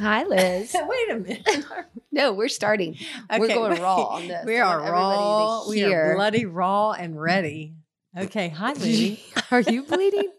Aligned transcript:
Hi, 0.00 0.24
Liz. 0.24 0.74
Wait 0.88 1.10
a 1.10 1.18
minute. 1.18 1.64
no, 2.12 2.32
we're 2.32 2.48
starting. 2.48 2.96
we're 3.30 3.48
going 3.48 3.72
wait. 3.72 3.80
raw 3.80 4.04
on 4.04 4.28
this. 4.28 4.44
We 4.46 4.58
are 4.58 4.80
want 4.80 4.86
everybody 4.86 5.16
to 5.16 5.24
raw. 5.24 5.68
We 5.68 5.84
are 5.94 6.14
bloody 6.14 6.46
raw 6.46 6.92
and 6.92 7.20
ready. 7.20 7.74
Okay. 8.16 8.48
Hi, 8.48 8.72
lady. 8.74 9.22
Are 9.50 9.60
you 9.60 9.82
bleeding? 9.82 10.30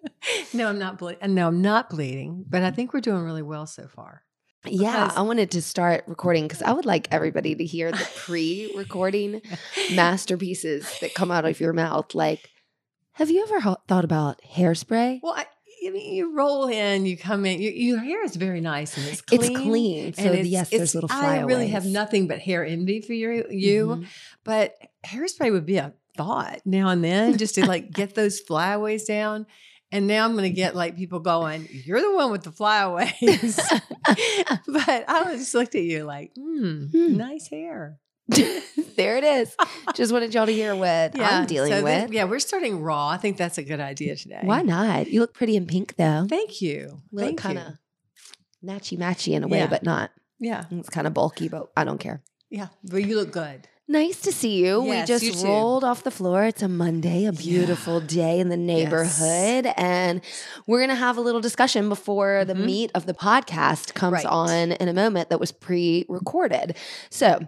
no, 0.53 0.69
I'm 0.69 0.79
not 0.79 0.97
bleeding. 0.97 1.35
No, 1.35 1.47
I'm 1.47 1.61
not 1.61 1.89
bleeding. 1.89 2.45
But 2.47 2.63
I 2.63 2.71
think 2.71 2.93
we're 2.93 3.01
doing 3.01 3.23
really 3.23 3.41
well 3.41 3.65
so 3.65 3.87
far. 3.87 4.23
Yeah, 4.65 5.11
I 5.15 5.21
wanted 5.21 5.51
to 5.51 5.61
start 5.61 6.03
recording 6.07 6.45
because 6.45 6.61
I 6.61 6.73
would 6.73 6.85
like 6.85 7.07
everybody 7.11 7.55
to 7.55 7.65
hear 7.65 7.91
the 7.91 8.09
pre-recording 8.17 9.41
masterpieces 9.93 10.99
that 10.99 11.13
come 11.13 11.31
out 11.31 11.45
of 11.45 11.61
your 11.61 11.71
mouth. 11.71 12.13
Like, 12.13 12.49
have 13.13 13.29
you 13.31 13.43
ever 13.43 13.61
ho- 13.61 13.77
thought 13.87 14.03
about 14.03 14.41
hairspray? 14.41 15.21
Well, 15.23 15.33
I, 15.33 15.45
I 15.85 15.89
mean, 15.91 16.13
you 16.13 16.35
roll 16.35 16.67
in, 16.67 17.05
you 17.05 17.17
come 17.17 17.45
in. 17.45 17.61
You, 17.61 17.69
your 17.71 17.99
hair 17.99 18.23
is 18.23 18.35
very 18.35 18.61
nice 18.61 18.97
and 18.97 19.05
it's 19.07 19.21
clean. 19.21 19.41
It's 19.41 19.49
clean, 19.59 20.13
so 20.13 20.21
and 20.23 20.31
it's- 20.31 20.47
yes, 20.47 20.67
it's- 20.67 20.79
there's 20.79 20.95
little 20.95 21.07
flyaways. 21.09 21.39
I 21.41 21.45
really 21.45 21.67
have 21.69 21.85
nothing 21.85 22.27
but 22.27 22.39
hair 22.39 22.65
envy 22.65 23.01
for 23.01 23.13
your, 23.13 23.49
you, 23.51 23.87
Mhm. 23.87 24.05
but 24.43 24.75
hairspray 25.05 25.51
would 25.51 25.65
be 25.65 25.77
a 25.77 25.93
thought 26.17 26.61
now 26.65 26.89
and 26.89 27.03
then 27.03 27.37
just 27.37 27.55
to 27.55 27.65
like 27.65 27.91
get 27.91 28.15
those 28.15 28.39
flyaways 28.47 29.05
down. 29.05 29.45
And 29.91 30.05
now 30.05 30.25
I'm 30.25 30.33
going 30.33 30.43
to 30.43 30.55
get 30.55 30.75
like 30.75 30.95
people 30.97 31.19
going, 31.19 31.67
"You're 31.71 32.01
the 32.01 32.13
one 32.13 32.31
with 32.31 32.43
the 32.43 32.51
flyaways," 32.51 33.55
but 34.67 35.05
I 35.07 35.35
just 35.35 35.55
looked 35.55 35.75
at 35.75 35.81
you 35.83 36.03
like, 36.03 36.31
"Hmm, 36.35 36.85
Hmm. 36.91 37.17
nice 37.17 37.47
hair." 37.47 37.97
there 38.95 39.17
it 39.17 39.23
is. 39.23 39.55
Just 39.95 40.11
wanted 40.11 40.33
y'all 40.33 40.45
to 40.45 40.51
hear 40.53 40.75
what 40.75 41.11
I'm 41.19 41.45
dealing 41.45 41.71
so 41.71 41.83
with. 41.83 42.11
yeah, 42.11 42.25
we're 42.25 42.39
starting 42.39 42.81
raw. 42.81 43.07
I 43.09 43.17
think 43.17 43.37
that's 43.37 43.57
a 43.57 43.63
good 43.63 43.79
idea 43.79 44.15
today. 44.15 44.39
Why 44.43 44.61
not? 44.61 45.07
You 45.07 45.21
look 45.21 45.33
pretty 45.33 45.55
in 45.55 45.65
pink 45.65 45.95
though. 45.95 46.25
Thank 46.29 46.61
you. 46.61 46.69
You 46.69 47.01
look 47.11 47.25
Thank 47.25 47.39
kind 47.39 47.57
of 47.59 47.73
matchy 48.63 48.97
matchy 48.97 49.33
in 49.33 49.43
a 49.43 49.47
way, 49.47 49.59
Yeah. 49.59 49.67
but 49.67 49.83
not. 49.83 50.11
Yeah, 50.39 50.65
It's 50.71 50.89
kind 50.89 51.05
of 51.07 51.13
bulky, 51.13 51.49
but 51.49 51.69
I 51.75 51.83
don't 51.83 51.97
care. 51.99 52.21
yeah, 52.49 52.67
but 52.83 53.03
you 53.03 53.15
look 53.17 53.31
good. 53.31 53.67
Nice 53.91 54.21
to 54.21 54.31
see 54.31 54.63
you. 54.63 54.85
Yes, 54.85 55.09
we 55.09 55.29
just 55.29 55.41
too. 55.41 55.47
rolled 55.47 55.83
off 55.83 56.03
the 56.03 56.11
floor. 56.11 56.43
It's 56.45 56.61
a 56.61 56.67
Monday, 56.67 57.25
a 57.25 57.33
beautiful 57.33 57.99
day 57.99 58.39
in 58.39 58.49
the 58.49 58.55
neighborhood. 58.55 59.65
And 59.75 60.21
we're 60.67 60.77
going 60.77 60.89
to 60.91 60.95
have 60.95 61.17
a 61.17 61.21
little 61.21 61.41
discussion 61.41 61.89
before 61.89 62.45
the 62.45 62.53
Mhm. 62.53 62.65
meat 62.65 62.91
of 62.93 63.07
the 63.07 63.15
podcast 63.15 63.95
comes 63.95 64.13
Right. 64.13 64.25
on 64.27 64.71
in 64.73 64.87
a 64.89 64.93
moment 64.93 65.29
that 65.31 65.39
was 65.39 65.51
pre 65.51 66.05
recorded. 66.07 66.75
So, 67.09 67.39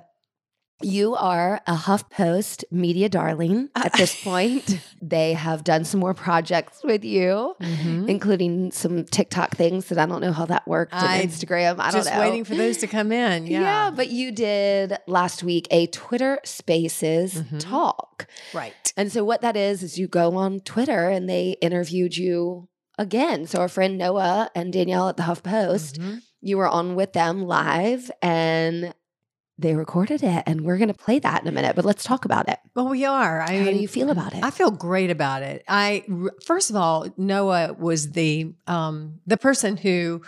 you 0.83 1.15
are 1.15 1.61
a 1.67 1.75
HuffPost 1.75 2.63
media 2.71 3.09
darling 3.09 3.69
at 3.75 3.93
this 3.93 4.21
point. 4.23 4.79
they 5.01 5.33
have 5.33 5.63
done 5.63 5.83
some 5.85 5.99
more 5.99 6.13
projects 6.13 6.81
with 6.83 7.03
you, 7.03 7.55
Mhm. 7.61 8.07
including 8.09 8.71
some 8.71 9.03
TikTok 9.05 9.55
things 9.55 9.87
that 9.87 9.97
I 9.97 10.05
don't 10.05 10.21
know 10.21 10.31
how 10.31 10.45
that 10.45 10.67
worked 10.67 10.93
I- 10.93 11.17
and 11.17 11.29
Instagram. 11.31 11.79
I 11.79 11.91
don't 11.91 12.03
know. 12.05 12.09
Just 12.11 12.17
waiting 12.19 12.43
for 12.43 12.55
those 12.55 12.77
to 12.77 12.87
come 12.87 13.11
in. 13.11 13.47
Yeah, 13.51 13.61
Yeah. 13.61 13.91
but 13.91 14.09
you 14.09 14.31
did 14.31 14.97
last 15.07 15.43
week 15.43 15.67
a 15.71 15.87
Twitter 15.87 16.39
Spaces 16.43 17.35
Mhm. 17.35 17.59
talk. 17.59 18.27
right. 18.53 18.93
And 18.97 19.11
so 19.11 19.23
what 19.23 19.41
that 19.41 19.55
is 19.57 19.83
is 19.83 19.97
you 19.97 20.07
go 20.07 20.35
on 20.35 20.59
Twitter 20.59 21.09
and 21.09 21.29
they 21.29 21.55
interviewed 21.61 22.15
you 22.17 22.67
again. 22.97 23.47
So 23.47 23.59
our 23.59 23.67
friend 23.67 23.97
Noah 23.97 24.49
and 24.53 24.71
Danielle 24.71 25.09
at 25.09 25.17
the 25.17 25.23
HuffPost, 25.23 25.97
Mhm. 25.97 26.21
you 26.41 26.57
were 26.57 26.67
on 26.67 26.95
with 26.95 27.13
them 27.13 27.43
live 27.47 28.11
and 28.21 28.93
they 29.61 29.75
recorded 29.75 30.23
it 30.23 30.43
and 30.45 30.61
we're 30.61 30.77
going 30.77 30.87
to 30.87 30.93
play 30.93 31.19
that 31.19 31.41
in 31.41 31.47
a 31.47 31.51
minute, 31.51 31.75
but 31.75 31.85
let's 31.85 32.03
talk 32.03 32.25
about 32.25 32.49
it. 32.49 32.59
Well, 32.75 32.89
we 32.89 33.05
are. 33.05 33.41
I 33.41 33.57
How 33.57 33.63
mean, 33.65 33.75
do 33.75 33.81
you 33.81 33.87
feel 33.87 34.09
about 34.09 34.33
it? 34.33 34.43
I 34.43 34.51
feel 34.51 34.71
great 34.71 35.09
about 35.09 35.43
it. 35.43 35.63
i 35.67 36.03
first 36.45 36.69
of 36.69 36.75
all, 36.75 37.07
Noah 37.17 37.73
was 37.73 38.11
the 38.11 38.53
um, 38.67 39.19
the 39.25 39.37
person 39.37 39.77
who 39.77 40.21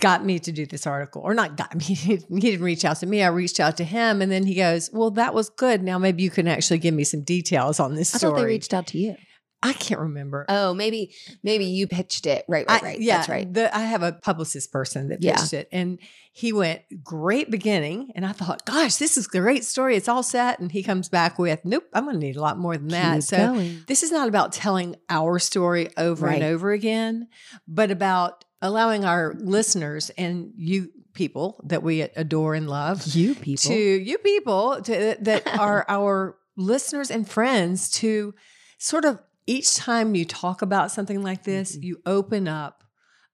got 0.00 0.24
me 0.24 0.38
to 0.38 0.50
do 0.52 0.64
this 0.66 0.86
article, 0.86 1.22
or 1.22 1.34
not 1.34 1.56
got 1.56 1.74
me. 1.76 1.84
He 1.84 2.16
didn't 2.16 2.62
reach 2.64 2.84
out 2.84 2.96
to 2.98 3.06
me. 3.06 3.22
I 3.22 3.28
reached 3.28 3.60
out 3.60 3.76
to 3.78 3.84
him, 3.84 4.22
and 4.22 4.30
then 4.32 4.44
he 4.46 4.54
goes, 4.54 4.90
"Well, 4.92 5.10
that 5.12 5.34
was 5.34 5.50
good. 5.50 5.82
Now 5.82 5.98
maybe 5.98 6.22
you 6.22 6.30
can 6.30 6.48
actually 6.48 6.78
give 6.78 6.94
me 6.94 7.04
some 7.04 7.22
details 7.22 7.80
on 7.80 7.94
this 7.94 8.14
I 8.14 8.18
story." 8.18 8.32
thought 8.32 8.38
they 8.38 8.46
reached 8.46 8.74
out 8.74 8.86
to 8.88 8.98
you. 8.98 9.16
I 9.64 9.72
can't 9.72 10.00
remember. 10.00 10.44
Oh, 10.48 10.74
maybe 10.74 11.14
maybe 11.42 11.64
you 11.64 11.86
pitched 11.88 12.26
it. 12.26 12.44
Right, 12.48 12.66
right, 12.68 12.82
I- 12.82 12.86
right. 12.86 13.00
yeah, 13.00 13.16
That's 13.16 13.28
right. 13.28 13.52
The, 13.52 13.74
I 13.76 13.80
have 13.80 14.02
a 14.02 14.12
publicist 14.12 14.70
person 14.70 15.08
that 15.08 15.22
Yeah. 15.22 15.36
pitched 15.40 15.54
it, 15.54 15.68
and 15.72 15.98
he 16.32 16.52
went 16.52 16.82
great 17.02 17.50
beginning, 17.50 18.12
and 18.14 18.26
I 18.26 18.32
thought, 18.32 18.66
"Gosh, 18.66 18.96
this 18.96 19.16
is 19.16 19.26
a 19.26 19.30
great 19.30 19.64
story. 19.64 19.96
It's 19.96 20.08
all 20.08 20.22
set." 20.22 20.60
And 20.60 20.70
he 20.70 20.82
comes 20.82 21.08
back 21.08 21.38
with, 21.38 21.60
"Nope, 21.64 21.84
I'm 21.94 22.04
going 22.04 22.20
to 22.20 22.26
need 22.26 22.36
a 22.36 22.40
lot 22.42 22.58
more 22.58 22.76
than 22.76 22.88
that." 22.88 23.14
Keep 23.14 23.22
so 23.24 23.36
going. 23.54 23.82
this 23.88 24.02
is 24.02 24.12
not 24.12 24.28
about 24.28 24.52
telling 24.52 24.96
our 25.08 25.38
story 25.38 25.88
over 25.96 26.26
Right. 26.26 26.34
and 26.36 26.44
over 26.44 26.72
again, 26.72 27.28
but 27.66 27.90
about 27.90 28.44
allowing 28.60 29.04
our 29.04 29.34
listeners 29.38 30.10
and 30.18 30.52
you 30.56 30.90
people 31.14 31.60
that 31.66 31.82
we 31.82 32.00
adore 32.02 32.54
and 32.56 32.68
love 32.68 33.06
You 33.14 33.34
people. 33.36 33.70
to 33.70 33.74
you 33.78 34.18
people 34.18 34.82
to, 34.82 35.16
that 35.20 35.46
are 35.60 35.84
our 35.88 36.36
listeners 36.56 37.10
and 37.10 37.28
friends 37.28 37.88
to 37.90 38.34
sort 38.78 39.04
of 39.04 39.20
each 39.46 39.74
time 39.76 40.14
you 40.14 40.24
talk 40.24 40.62
about 40.62 40.90
something 40.90 41.22
like 41.22 41.44
this, 41.44 41.76
Mhm. 41.76 41.82
you 41.82 42.02
open 42.06 42.48
up 42.48 42.84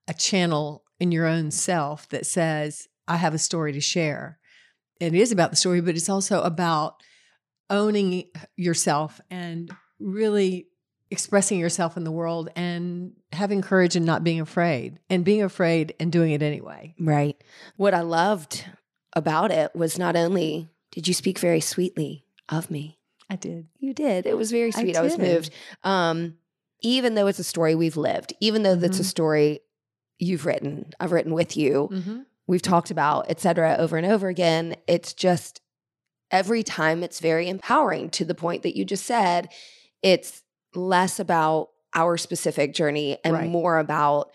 a 0.09 0.15
channel 0.15 0.84
in 0.98 1.12
your 1.12 1.26
own 1.26 1.50
self 1.50 2.09
that 2.09 2.26
says, 2.26 2.88
I 3.06 3.16
have 3.16 3.34
a 3.34 3.38
story 3.38 3.72
to 3.72 3.81
share. 3.81 4.38
It 5.00 5.15
is 5.15 5.32
about 5.32 5.50
the 5.50 5.56
story, 5.56 5.81
but 5.81 5.97
it's 5.97 6.09
also 6.09 6.43
about 6.43 7.03
owning 7.71 8.25
yourself 8.56 9.21
and 9.31 9.71
really 9.98 10.66
expressing 11.10 11.59
yourself 11.59 11.97
in 11.97 12.04
the 12.04 12.12
world 12.12 12.48
and 12.54 13.12
having 13.32 13.62
courage 13.62 13.97
and 13.97 14.06
not 14.06 14.22
being 14.22 14.41
afraid 14.41 14.98
and 15.09 15.25
being 15.25 15.42
afraid 15.42 15.94
and 15.98 16.12
doing 16.12 16.32
it 16.32 16.42
anyway. 16.42 16.94
Right. 17.00 17.42
What 17.77 17.94
I 17.94 18.00
loved 18.03 18.65
about 19.15 19.50
it 19.50 19.75
was 19.75 19.98
not 19.98 20.15
only 20.15 20.69
did 20.92 21.09
you 21.09 21.15
speak 21.15 21.38
very 21.38 21.60
sweetly 21.60 22.25
of 22.48 22.71
me. 22.71 23.00
I 23.31 23.37
did. 23.37 23.69
You 23.79 23.95
did. 23.95 24.27
It 24.27 24.37
was 24.37 24.51
very 24.51 24.69
I 24.75 24.81
sweet. 24.81 24.97
I, 24.97 25.03
was 25.03 25.17
moved. 25.17 25.51
Um 25.85 26.35
even 26.83 27.15
though 27.15 27.27
it's 27.27 27.39
a 27.39 27.45
story 27.45 27.75
we've 27.75 27.97
lived, 27.99 28.33
even 28.41 28.63
though 28.63 28.75
that's 28.75 28.99
a 28.99 29.03
Mhm. 29.03 29.07
story 29.07 29.61
you've 30.19 30.47
written, 30.47 30.93
I've 30.99 31.13
written 31.13 31.33
with 31.35 31.55
you, 31.57 31.89
Mm-hmm. 31.93 32.21
we've 32.47 32.63
talked 32.63 32.91
about, 32.91 33.27
et 33.29 33.39
cetera, 33.39 33.77
over 33.79 33.97
and 33.99 34.07
over 34.07 34.29
again, 34.29 34.77
it's 34.87 35.13
just 35.13 35.61
every 36.31 36.63
time 36.63 37.03
it's 37.03 37.21
very 37.21 37.49
empowering 37.49 38.09
to 38.11 38.25
the 38.25 38.35
point 38.35 38.63
that 38.63 38.77
you 38.77 38.85
just 38.85 39.05
said. 39.07 39.51
It's 40.03 40.43
less 40.75 41.21
about 41.21 41.69
our 41.95 42.17
specific 42.17 42.73
journey 42.75 43.19
and 43.25 43.35
Right. 43.35 43.51
more 43.51 43.79
about 43.79 44.31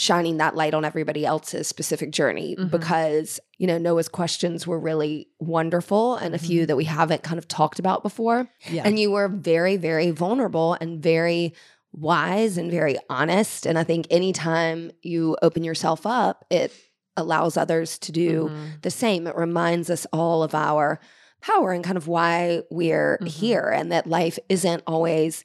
shining 0.00 0.36
that 0.36 0.54
light 0.54 0.74
on 0.74 0.84
everybody 0.84 1.26
else's 1.26 1.66
specific 1.66 2.12
journey 2.12 2.54
Mhm. 2.56 2.70
because 2.70 3.40
you 3.58 3.66
know 3.66 3.78
Noah's 3.78 4.08
questions 4.08 4.64
were 4.64 4.78
really 4.78 5.26
wonderful 5.40 6.14
and 6.14 6.36
a 6.36 6.38
few 6.38 6.62
Mhm. 6.62 6.66
that 6.68 6.76
we 6.76 6.84
haven't 6.84 7.24
kind 7.24 7.36
of 7.36 7.48
talked 7.48 7.80
about 7.80 8.04
before 8.04 8.48
Yeah. 8.70 8.82
and 8.84 8.96
you 8.96 9.10
were 9.10 9.26
very 9.26 9.76
very 9.76 10.12
vulnerable 10.12 10.76
and 10.80 11.02
very 11.02 11.52
wise 11.92 12.56
and 12.56 12.70
very 12.70 12.96
honest 13.10 13.66
and 13.66 13.76
I 13.76 13.82
think 13.82 14.06
anytime 14.08 14.92
you 15.02 15.36
open 15.42 15.64
yourself 15.64 16.06
up 16.06 16.44
it 16.48 16.70
allows 17.16 17.56
others 17.56 17.98
to 17.98 18.12
do 18.12 18.50
Mhm. 18.50 18.82
the 18.82 18.92
same. 18.92 19.26
It 19.26 19.34
reminds 19.34 19.90
us 19.90 20.06
all 20.12 20.44
of 20.44 20.54
our 20.54 21.00
power 21.40 21.72
and 21.72 21.82
kind 21.82 21.96
of 21.96 22.06
why 22.06 22.62
we're 22.70 23.18
Mhm. 23.20 23.26
here 23.26 23.68
and 23.76 23.90
that 23.90 24.06
life 24.06 24.38
isn't 24.48 24.84
always 24.86 25.44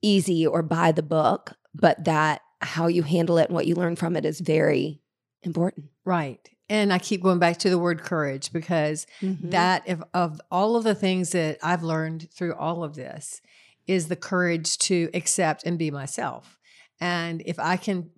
easy 0.00 0.46
or 0.46 0.62
by 0.62 0.92
the 0.92 1.02
book, 1.02 1.52
but 1.74 2.02
that 2.04 2.40
how 2.60 2.86
you 2.86 3.02
handle 3.02 3.38
it 3.38 3.46
and 3.48 3.54
what 3.54 3.66
you 3.66 3.74
learn 3.74 3.96
from 3.96 4.16
it 4.16 4.24
is 4.24 4.40
very 4.40 5.00
important. 5.42 5.86
Right. 6.04 6.46
And 6.68 6.92
I 6.92 6.98
keep 6.98 7.22
going 7.22 7.38
back 7.38 7.56
to 7.58 7.70
the 7.70 7.78
word 7.78 8.02
courage 8.02 8.52
because 8.52 9.06
Mhm. 9.22 9.50
that 9.50 9.88
of, 9.88 10.04
of 10.14 10.40
all 10.50 10.76
of 10.76 10.84
the 10.84 10.94
things 10.94 11.30
that 11.30 11.58
I've 11.62 11.82
learned 11.82 12.30
through 12.32 12.54
all 12.54 12.84
of 12.84 12.94
this 12.94 13.40
is 13.86 14.08
the 14.08 14.16
courage 14.16 14.78
to 14.78 15.10
accept 15.14 15.64
and 15.64 15.78
be 15.78 15.90
myself. 15.90 16.58
And 17.00 17.42
if 17.46 17.58
I 17.58 17.76
can 17.76 18.10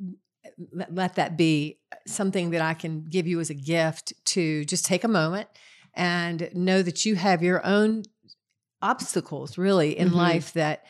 let 0.90 1.14
that 1.14 1.36
be 1.36 1.78
something 2.06 2.50
that 2.50 2.60
I 2.60 2.74
can 2.74 3.04
give 3.04 3.26
you 3.26 3.40
as 3.40 3.48
a 3.48 3.54
gift 3.54 4.12
to 4.26 4.64
just 4.66 4.84
take 4.84 5.04
a 5.04 5.08
moment 5.08 5.48
and 5.94 6.50
know 6.52 6.82
that 6.82 7.06
you 7.06 7.14
have 7.14 7.42
your 7.42 7.64
own 7.64 8.02
obstacles 8.82 9.56
really 9.56 9.96
in 9.96 10.10
Mhm. 10.10 10.14
life 10.16 10.52
that 10.54 10.84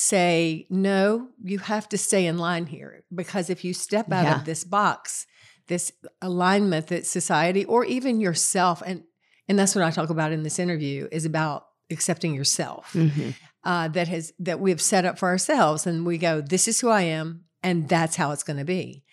say, 0.00 0.64
no, 0.70 1.28
you 1.42 1.58
have 1.58 1.88
to 1.88 1.98
stay 1.98 2.26
in 2.26 2.38
line 2.38 2.66
here. 2.66 3.02
Because 3.12 3.50
if 3.50 3.64
you 3.64 3.74
step 3.74 4.12
out 4.12 4.26
Yeah. 4.26 4.36
of 4.38 4.44
this 4.44 4.62
box, 4.62 5.26
this 5.66 5.90
alignment 6.22 6.86
that 6.86 7.04
society 7.04 7.64
or 7.64 7.84
even 7.84 8.20
yourself 8.20 8.80
and 8.86 9.02
and 9.48 9.58
that's 9.58 9.74
what 9.74 9.82
I 9.82 9.90
talk 9.90 10.10
about 10.10 10.30
in 10.30 10.42
this 10.42 10.58
interview 10.58 11.08
is 11.10 11.24
about 11.24 11.64
accepting 11.90 12.34
yourself 12.34 12.92
Mhm. 12.94 13.34
uh, 13.64 13.88
that 13.88 14.06
has 14.06 14.32
that 14.38 14.60
we 14.60 14.70
have 14.70 14.80
set 14.82 15.04
up 15.06 15.18
for 15.18 15.28
ourselves, 15.28 15.86
and 15.86 16.04
we 16.06 16.16
go, 16.18 16.40
"This 16.42 16.68
is 16.68 16.80
who 16.80 16.88
I 16.90 17.02
am, 17.02 17.44
and 17.62 17.88
that's 17.88 18.16
how 18.16 18.30
it's 18.32 18.42
going 18.44 18.58
to 18.58 18.64
be." 18.64 19.04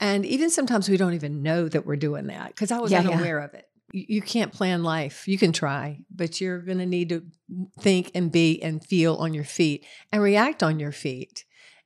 And 0.00 0.26
even 0.26 0.50
sometimes 0.50 0.88
we 0.88 0.96
don't 0.98 1.14
even 1.14 1.40
know 1.42 1.68
that 1.68 1.86
we're 1.86 1.96
doing 1.96 2.26
that 2.26 2.48
because 2.48 2.70
I 2.72 2.78
was 2.80 2.90
Yeah, 2.92 3.00
yeah. 3.02 3.10
unaware 3.10 3.38
of 3.38 3.54
it. 3.54 3.66
You, 3.92 4.20
can't 4.20 4.52
plan 4.52 4.82
life. 4.82 5.28
You 5.28 5.38
can 5.38 5.52
try, 5.52 6.00
but 6.14 6.40
you're 6.40 6.58
going 6.58 6.78
to 6.78 6.86
need 6.86 7.08
to 7.10 7.22
think 7.80 8.10
and 8.14 8.30
be 8.32 8.60
and 8.62 8.84
feel 8.84 9.14
on 9.16 9.32
your 9.32 9.44
feet 9.44 9.84
and 10.12 10.22
react 10.22 10.62
on 10.62 10.80
your 10.80 10.92
feet. 10.92 11.44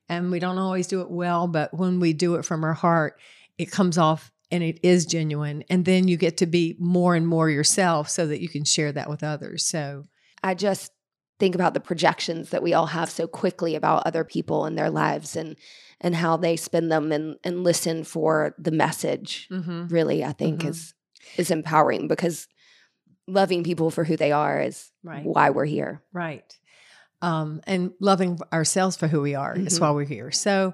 And 0.09 0.31
we 0.31 0.39
don't 0.39 0.57
always 0.57 0.87
do 0.87 1.01
it 1.01 1.09
well, 1.11 1.47
but 1.47 1.73
when 1.73 1.99
we 1.99 2.13
do 2.13 2.35
it 2.35 2.43
from 2.45 2.63
our 2.63 2.73
heart, 2.73 3.19
it 3.57 3.71
comes 3.71 3.97
off 3.97 4.31
and 4.49 4.63
it 4.63 4.79
is 4.83 5.05
genuine. 5.05 5.63
And 5.69 5.85
then 5.85 6.07
you 6.07 6.17
get 6.17 6.37
to 6.37 6.45
be 6.45 6.75
more 6.79 7.15
and 7.15 7.25
more 7.27 7.49
yourself 7.49 8.09
so 8.09 8.27
that 8.27 8.41
you 8.41 8.49
can 8.49 8.65
share 8.65 8.91
that 8.91 9.09
with 9.09 9.23
others. 9.23 9.65
So, 9.65 10.05
I 10.43 10.55
just 10.55 10.91
think 11.39 11.55
about 11.55 11.73
the 11.73 11.79
projections 11.79 12.49
that 12.49 12.61
we 12.63 12.73
all 12.73 12.87
have 12.87 13.09
so 13.09 13.27
quickly 13.27 13.75
about 13.75 14.05
other 14.05 14.23
people 14.23 14.65
and 14.65 14.77
their 14.77 14.89
lives 14.89 15.35
and 15.35 15.55
and 16.01 16.15
how 16.15 16.35
they 16.35 16.55
spend 16.57 16.91
them 16.91 17.11
and 17.11 17.37
and 17.43 17.63
listen 17.63 18.03
for 18.03 18.55
the 18.57 18.71
message. 18.71 19.47
mhm. 19.51 19.89
Really, 19.91 20.23
I 20.25 20.33
think 20.33 20.61
Mhm. 20.61 20.69
is 20.69 20.93
is 21.37 21.51
empowering 21.51 22.07
because 22.07 22.47
loving 23.27 23.63
people 23.63 23.91
for 23.91 24.03
who 24.03 24.17
they 24.17 24.31
are 24.31 24.61
is 24.61 24.91
right. 25.03 25.23
why 25.25 25.49
we're 25.51 25.65
here. 25.65 26.01
Right. 26.13 26.43
Um, 27.21 27.61
and 27.67 27.91
loving 27.99 28.39
ourselves 28.51 28.95
for 28.97 29.07
who 29.07 29.21
we 29.21 29.35
are 29.35 29.55
is 29.55 29.77
Mhm. 29.77 29.81
why 29.81 29.91
we're 29.91 30.05
here. 30.05 30.31
So 30.31 30.73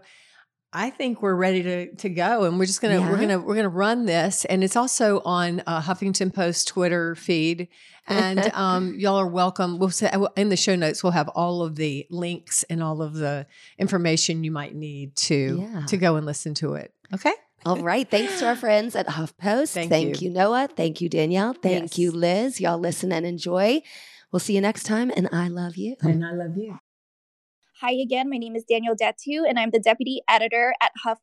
I 0.74 0.90
think 0.90 1.22
we're 1.22 1.34
ready 1.36 1.64
to 1.64 1.96
to 1.96 2.10
go, 2.10 2.44
and 2.44 2.60
we're 2.60 2.66
just 2.66 2.82
gonna 2.82 3.02
we're 3.02 3.18
gonna 3.20 3.40
we're 3.40 3.56
gonna 3.56 3.70
run 3.70 4.06
this, 4.06 4.44
and 4.46 4.64
it's 4.64 4.76
also 4.76 5.22
on 5.24 5.62
uh, 5.66 5.82
Huffington 5.82 6.34
Post 6.34 6.68
Twitter 6.68 7.16
feed, 7.16 7.70
and 8.06 8.40
um, 8.54 8.94
y'all 8.98 9.18
are 9.18 9.28
welcome. 9.28 9.80
We'll 9.80 9.90
say 9.90 10.12
in 10.36 10.50
the 10.50 10.58
show 10.58 10.76
notes 10.76 11.04
we'll 11.04 11.14
have 11.14 11.30
all 11.30 11.62
of 11.64 11.76
the 11.78 12.06
links 12.10 12.64
and 12.70 12.84
all 12.84 13.02
of 13.02 13.14
the 13.14 13.48
information 13.78 14.44
you 14.44 14.52
might 14.52 14.76
need 14.76 15.16
to 15.18 15.68
Yeah. 15.74 15.86
to 15.88 15.98
go 15.98 16.16
and 16.18 16.26
listen 16.26 16.54
to 16.56 16.74
it. 16.76 16.94
Okay. 17.14 17.34
All 17.68 17.82
right. 17.84 18.10
Thanks 18.10 18.40
to 18.40 18.48
our 18.48 18.56
friends 18.56 18.96
at 18.96 19.08
HuffPost. 19.08 19.74
Thank 19.74 19.90
Thank, 19.90 20.22
you. 20.22 20.30
you. 20.30 20.34
Noah. 20.34 20.70
Thank 20.74 21.02
you, 21.02 21.10
Danielle. 21.10 21.54
Thank 21.54 21.82
Yes. 21.92 21.98
you, 22.00 22.12
Liz. 22.12 22.62
Y'all 22.62 22.78
listen 22.78 23.12
and 23.12 23.26
enjoy. 23.26 23.82
We'll 24.32 24.40
see 24.40 24.56
you 24.56 24.62
next 24.62 24.84
time. 24.84 25.12
And 25.14 25.28
I 25.34 25.50
love 25.50 25.76
you. 25.76 25.98
And 26.02 26.24
I 26.26 26.32
love 26.32 26.56
you. 26.56 26.78
Hi 27.82 27.92
again. 27.92 28.30
My 28.30 28.38
name 28.38 28.56
is 28.56 28.64
Danielle 28.64 28.96
Datu, 28.96 29.44
and 29.48 29.60
I'm 29.60 29.72
the 29.72 29.82
deputy 29.82 30.22
editor 30.30 30.74
at 30.82 30.92
Huff. 31.04 31.20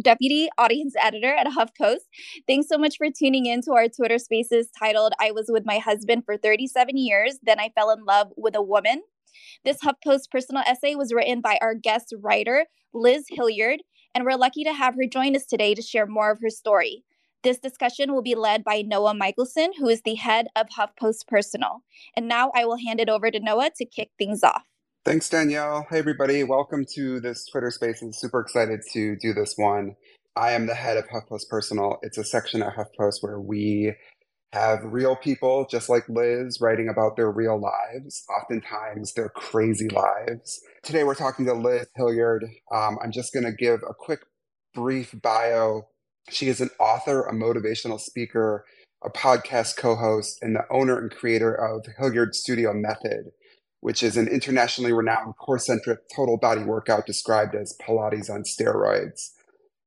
Deputy 0.00 0.48
audience 0.56 0.94
editor 1.02 1.34
at 1.34 1.48
HuffPost. 1.48 2.06
Thanks 2.46 2.68
so 2.68 2.78
much 2.78 2.96
for 2.96 3.08
tuning 3.10 3.46
in 3.46 3.60
to 3.62 3.72
our 3.72 3.88
Twitter 3.88 4.18
Spaces 4.18 4.70
titled 4.78 5.12
"I 5.20 5.32
was 5.32 5.46
with 5.48 5.66
my 5.66 5.78
husband 5.78 6.22
for 6.24 6.36
37 6.36 6.96
years, 6.96 7.38
then 7.42 7.58
I 7.58 7.70
fell 7.74 7.90
in 7.90 8.04
love 8.04 8.28
with 8.36 8.54
a 8.54 8.62
woman." 8.62 9.02
This 9.64 9.78
HuffPost 9.84 10.30
personal 10.30 10.62
essay 10.66 10.94
was 10.94 11.12
written 11.12 11.40
by 11.40 11.58
our 11.60 11.74
guest 11.74 12.14
writer 12.18 12.66
Liz 12.94 13.26
Hilliard, 13.28 13.82
and 14.14 14.24
we're 14.24 14.36
lucky 14.36 14.64
to 14.64 14.72
have 14.72 14.94
her 14.94 15.06
join 15.06 15.36
us 15.36 15.46
today 15.46 15.74
to 15.74 15.82
share 15.82 16.06
more 16.06 16.30
of 16.30 16.40
her 16.40 16.50
story. 16.50 17.04
This 17.42 17.58
discussion 17.58 18.12
will 18.12 18.22
be 18.22 18.34
led 18.34 18.64
by 18.64 18.82
Noah 18.82 19.14
Michelson, 19.14 19.72
who 19.78 19.88
is 19.88 20.02
the 20.02 20.16
head 20.16 20.48
of 20.56 20.66
HuffPost 20.68 21.26
Personal. 21.26 21.82
And 22.16 22.28
now 22.28 22.50
I 22.54 22.66
will 22.66 22.76
hand 22.76 23.00
it 23.00 23.08
over 23.08 23.30
to 23.30 23.40
Noah 23.40 23.70
to 23.76 23.84
kick 23.84 24.10
things 24.18 24.42
off. 24.42 24.64
Thanks, 25.04 25.30
Danielle. 25.30 25.86
Hey, 25.88 25.98
everybody. 25.98 26.44
Welcome 26.44 26.84
to 26.94 27.20
this 27.20 27.46
Twitter 27.46 27.70
space. 27.70 28.02
I'm 28.02 28.12
super 28.12 28.40
excited 28.40 28.80
to 28.92 29.16
do 29.16 29.32
this 29.32 29.54
one. 29.56 29.96
I 30.36 30.52
am 30.52 30.66
the 30.66 30.74
head 30.74 30.98
of 30.98 31.08
HuffPost 31.08 31.48
Personal. 31.48 31.98
It's 32.02 32.18
a 32.18 32.24
section 32.24 32.62
at 32.62 32.74
HuffPost 32.74 33.22
where 33.22 33.40
we 33.40 33.94
have 34.52 34.80
real 34.84 35.16
people, 35.16 35.66
just 35.70 35.88
like 35.88 36.08
Liz, 36.08 36.58
writing 36.60 36.88
about 36.88 37.16
their 37.16 37.30
real 37.30 37.58
lives, 37.58 38.24
oftentimes 38.28 39.14
their 39.14 39.30
crazy 39.30 39.88
lives. 39.88 40.60
Today, 40.82 41.04
we're 41.04 41.14
talking 41.14 41.46
to 41.46 41.54
Liz 41.54 41.86
Hilliard. 41.96 42.44
Um, 42.72 42.98
I'm 43.02 43.12
just 43.12 43.32
going 43.32 43.44
to 43.44 43.52
give 43.52 43.82
a 43.88 43.94
quick, 43.94 44.20
brief 44.74 45.14
bio. 45.22 45.88
She 46.30 46.48
is 46.48 46.60
an 46.60 46.70
author, 46.80 47.22
a 47.26 47.34
motivational 47.34 48.00
speaker, 48.00 48.64
a 49.04 49.10
podcast 49.10 49.76
co 49.76 49.96
host, 49.96 50.38
and 50.42 50.56
the 50.56 50.64
owner 50.70 50.98
and 50.98 51.10
creator 51.10 51.54
of 51.54 51.86
Hilliard 51.98 52.34
Studio 52.34 52.72
Method 52.72 53.32
which 53.80 54.02
is 54.02 54.16
an 54.16 54.28
internationally 54.28 54.92
renowned 54.92 55.34
core 55.36 55.58
centric 55.58 56.00
total 56.14 56.36
body 56.36 56.62
workout 56.62 57.06
described 57.06 57.54
as 57.54 57.76
Pilates 57.80 58.30
on 58.30 58.42
steroids. 58.42 59.30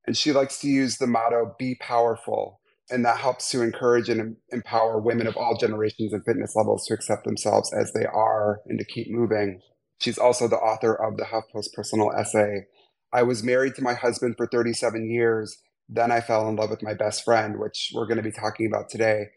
And 0.06 0.18
she 0.18 0.32
likes 0.32 0.60
to 0.62 0.68
use 0.68 0.98
the 0.98 1.08
motto, 1.08 1.56
be 1.58 1.76
powerful. 1.76 2.60
And 2.90 3.06
that 3.06 3.20
helps 3.20 3.50
to 3.52 3.62
encourage 3.62 4.10
and 4.10 4.36
empower 4.52 5.00
women 5.00 5.28
of 5.28 5.38
all 5.38 5.58
generations 5.58 6.12
and 6.14 6.24
fitness 6.26 6.56
levels 6.56 6.86
to 6.88 6.94
accept 6.94 7.24
themselves 7.26 7.72
as 7.74 7.94
they 7.94 8.06
are 8.06 8.60
and 8.68 8.78
to 8.80 8.86
keep 8.86 9.10
moving. 9.10 9.62
She's 10.04 10.18
also 10.18 10.50
the 10.50 10.58
author 10.58 10.94
of 10.94 11.16
the 11.16 11.24
HuffPost 11.24 11.72
personal 11.74 12.12
essay. 12.12 12.66
I 13.14 13.24
was 13.24 13.42
married 13.42 13.76
to 13.76 13.82
my 13.82 13.94
husband 13.94 14.36
for 14.36 14.48
37 14.48 15.10
years. 15.10 15.56
Then 15.88 16.12
I 16.12 16.20
fell 16.20 16.50
in 16.50 16.58
love 16.58 16.72
with 16.72 16.84
my 16.84 16.94
best 16.94 17.24
friend, 17.24 17.58
which 17.58 17.94
we're 17.96 18.06
going 18.06 18.18
to 18.18 18.24
be 18.24 18.32
talking 18.32 18.68
about 18.68 18.90
today. 18.90 19.28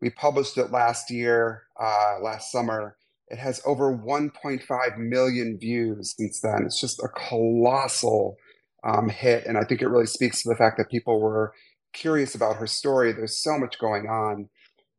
We 0.00 0.10
published 0.10 0.58
it 0.58 0.72
last 0.72 1.12
year, 1.12 1.62
uh, 1.80 2.16
last 2.20 2.50
summer. 2.50 2.96
It 3.28 3.38
has 3.38 3.62
over 3.64 3.96
1.5 3.96 4.98
million 4.98 5.58
views 5.60 6.16
since 6.18 6.40
then. 6.40 6.64
It's 6.66 6.80
just 6.80 7.00
a 7.04 7.08
colossal 7.08 8.36
um, 8.82 9.08
hit. 9.08 9.46
And 9.46 9.56
I 9.56 9.62
think 9.62 9.80
it 9.80 9.88
really 9.88 10.06
speaks 10.06 10.42
to 10.42 10.48
the 10.48 10.56
fact 10.56 10.76
that 10.78 10.90
people 10.90 11.20
were 11.20 11.52
curious 11.92 12.34
about 12.34 12.56
her 12.56 12.66
story. 12.66 13.12
There's 13.12 13.40
so 13.40 13.58
much 13.58 13.78
going 13.78 14.08
on. 14.08 14.48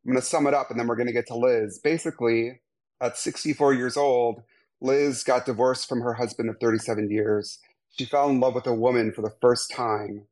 I'm 0.06 0.12
going 0.14 0.22
to 0.22 0.26
sum 0.26 0.48
it 0.48 0.54
up 0.54 0.72
and 0.72 0.80
then 0.80 0.88
we're 0.88 0.96
going 0.96 1.08
to 1.08 1.14
get 1.14 1.28
to 1.28 1.36
Liz. 1.36 1.82
Basically, 1.84 2.62
at 3.02 3.18
64 3.18 3.74
years 3.74 3.98
old, 3.98 4.42
Liz 4.82 5.24
got 5.24 5.46
divorced 5.46 5.90
from 5.90 6.02
her 6.02 6.14
husband 6.14 6.50
of 6.50 6.58
37 6.62 7.10
years. 7.10 7.60
She 7.98 8.06
fell 8.06 8.30
in 8.30 8.40
love 8.40 8.56
with 8.56 8.68
a 8.68 8.74
woman 8.74 9.12
for 9.12 9.22
the 9.22 9.36
first 9.42 9.72
time. 9.72 10.28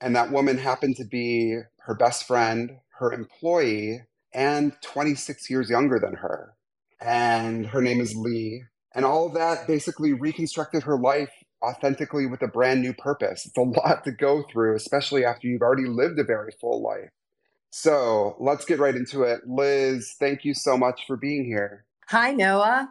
And 0.00 0.14
that 0.14 0.30
woman 0.30 0.58
happened 0.58 0.96
to 0.96 1.04
be 1.04 1.58
her 1.80 1.94
best 1.94 2.26
friend, 2.26 2.78
her 2.98 3.12
employee, 3.12 4.02
and 4.32 4.72
26 4.82 5.50
years 5.50 5.70
younger 5.70 5.98
than 5.98 6.14
her 6.14 6.54
and 7.00 7.66
her 7.66 7.82
name 7.82 8.00
is 8.00 8.14
Lee. 8.16 8.64
And 8.94 9.04
all 9.04 9.26
of 9.26 9.34
that 9.34 9.66
basically 9.66 10.12
reconstructed 10.12 10.82
her 10.84 10.98
life 10.98 11.30
authentically 11.62 12.26
with 12.26 12.42
a 12.42 12.48
brand 12.48 12.82
new 12.82 12.92
purpose. 12.94 13.46
It's 13.46 13.56
a 13.56 13.62
lot 13.62 14.04
to 14.04 14.12
go 14.12 14.44
through, 14.50 14.76
especially 14.76 15.24
after 15.24 15.46
you've 15.46 15.62
already 15.62 15.86
lived 15.88 16.18
a 16.18 16.24
very 16.24 16.52
full 16.60 16.82
life. 16.82 17.10
So 17.70 18.36
let's 18.40 18.64
get 18.64 18.78
right 18.78 18.94
into 18.94 19.22
it. 19.22 19.40
Liz, 19.46 20.14
thank 20.18 20.44
you 20.44 20.54
so 20.54 20.76
much 20.76 21.02
for 21.06 21.16
being 21.16 21.44
here. 21.44 21.84
Hi, 22.08 22.32
Noah. 22.32 22.90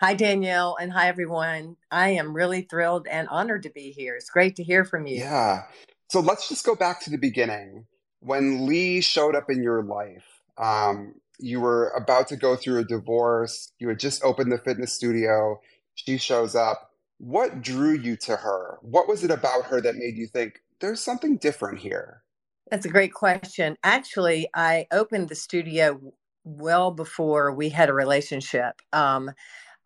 Hi, 0.00 0.12
Danielle. 0.12 0.76
And 0.80 0.92
hi, 0.92 1.06
everyone. 1.06 1.76
I 1.88 2.10
am 2.10 2.34
really 2.34 2.62
thrilled 2.62 3.06
and 3.06 3.28
honored 3.28 3.62
to 3.62 3.70
be 3.70 3.92
here. 3.92 4.16
It's 4.16 4.28
great 4.28 4.56
to 4.56 4.64
hear 4.64 4.84
from 4.84 5.06
you. 5.06 5.18
Yeah. 5.18 5.62
So 6.10 6.18
let's 6.18 6.48
just 6.48 6.66
go 6.66 6.74
back 6.74 7.00
to 7.02 7.10
the 7.10 7.16
beginning. 7.16 7.86
When 8.18 8.66
Lee 8.66 9.00
showed 9.00 9.36
up 9.36 9.50
in 9.50 9.62
your 9.62 9.84
life, 9.84 10.24
um, 10.58 11.14
you 11.38 11.60
were 11.60 11.90
about 11.90 12.26
to 12.28 12.36
go 12.36 12.56
through 12.56 12.80
a 12.80 12.84
divorce. 12.84 13.72
You 13.78 13.88
had 13.88 14.00
just 14.00 14.24
opened 14.24 14.50
the 14.50 14.58
fitness 14.58 14.92
studio. 14.92 15.60
She 15.94 16.18
shows 16.18 16.56
up. 16.56 16.90
What 17.18 17.62
drew 17.62 17.92
you 17.92 18.16
to 18.16 18.36
her? 18.36 18.78
What 18.82 19.06
was 19.06 19.22
it 19.22 19.30
about 19.30 19.66
her 19.66 19.80
that 19.80 19.94
made 19.94 20.16
you 20.16 20.26
think 20.26 20.60
there's 20.80 21.00
something 21.00 21.36
different 21.36 21.78
here? 21.78 22.24
That's 22.68 22.84
a 22.84 22.90
great 22.90 23.14
question. 23.14 23.76
Actually, 23.84 24.48
I 24.54 24.86
opened 24.90 25.28
the 25.28 25.36
studio 25.36 26.00
well 26.42 26.90
before 26.90 27.52
we 27.52 27.68
had 27.68 27.88
a 27.88 27.94
relationship. 27.94 28.80
Um, 28.92 29.30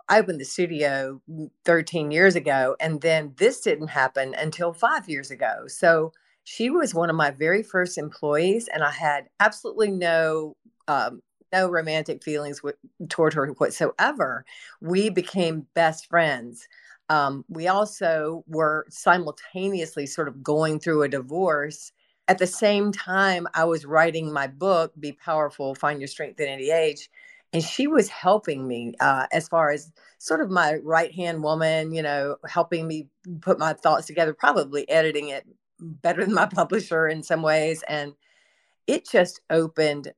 I 0.09 0.19
opened 0.19 0.41
the 0.41 0.45
studio 0.45 1.21
13 1.65 2.11
years 2.11 2.35
ago, 2.35 2.77
and 2.81 3.01
then 3.01 3.35
this 3.37 3.61
didn't 3.61 3.89
happen 3.89 4.35
until 4.35 4.73
five 4.73 5.09
years 5.09 5.31
ago. 5.31 5.65
So 5.67 6.13
she 6.45 6.71
was 6.71 6.95
one 6.95 7.11
of 7.11 7.17
my 7.17 7.31
very 7.31 7.63
first 7.63 7.99
employees, 7.99 8.69
and 8.73 8.83
I 8.83 8.91
had 8.91 9.29
absolutely 9.39 9.91
no 9.91 10.57
um, 10.87 11.21
no 11.53 11.69
romantic 11.69 12.23
feelings 12.23 12.61
toward 13.09 13.35
her 13.35 13.47
whatsoever. 13.49 14.45
We 14.81 15.11
became 15.11 15.67
best 15.75 16.07
friends. 16.07 16.67
Um, 17.11 17.45
we 17.49 17.69
also 17.69 18.45
were 18.47 18.87
simultaneously 18.91 20.07
sort 20.07 20.29
of 20.29 20.43
going 20.43 20.79
through 20.79 21.03
a 21.03 21.09
divorce. 21.09 21.93
At 22.29 22.39
the 22.39 22.47
same 22.47 22.93
time, 22.93 23.47
I 23.55 23.65
was 23.65 23.87
writing 23.87 24.33
my 24.33 24.47
book, 24.47 24.93
Be 24.99 25.13
Powerful, 25.13 25.75
Find 25.75 26.01
Your 26.01 26.09
Strength 26.09 26.41
at 26.41 26.49
Any 26.49 26.71
Age. 26.71 27.09
And 27.53 27.63
she 27.63 27.87
was 27.87 28.09
helping 28.09 28.69
me 28.69 28.95
uh, 29.01 29.27
as 29.33 29.49
far 29.49 29.71
as 29.71 29.91
sort 30.19 30.41
of 30.41 30.51
my 30.51 30.77
right 30.85 31.15
hand 31.15 31.43
woman, 31.43 31.93
you 31.93 32.03
know, 32.03 32.37
helping 32.47 32.87
me 32.87 33.09
put 33.41 33.59
my 33.59 33.73
thoughts 33.73 34.07
together, 34.07 34.35
probably 34.35 34.89
editing 34.91 35.29
it 35.29 35.47
better 35.81 36.25
than 36.25 36.35
my 36.35 36.47
publisher 36.55 37.09
in 37.09 37.23
some 37.23 37.43
ways. 37.43 37.83
And 37.89 38.15
it 38.87 39.09
just 39.09 39.41
opened 39.51 40.13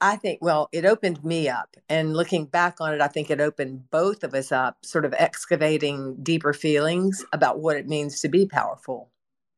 I 0.00 0.16
think, 0.16 0.38
well, 0.40 0.68
it 0.72 0.84
opened 0.84 1.24
me 1.24 1.48
up. 1.48 1.76
And 1.88 2.14
looking 2.16 2.46
back 2.46 2.80
on 2.80 2.94
it, 2.94 3.00
I 3.00 3.08
think 3.08 3.30
it 3.30 3.40
opened 3.40 3.90
both 3.90 4.22
of 4.22 4.34
us 4.34 4.52
up, 4.52 4.84
sort 4.84 5.04
of 5.04 5.14
excavating 5.18 6.16
deeper 6.22 6.52
feelings 6.52 7.24
about 7.32 7.60
what 7.60 7.76
it 7.76 7.88
means 7.88 8.20
to 8.20 8.28
be 8.28 8.46
powerful. 8.46 9.10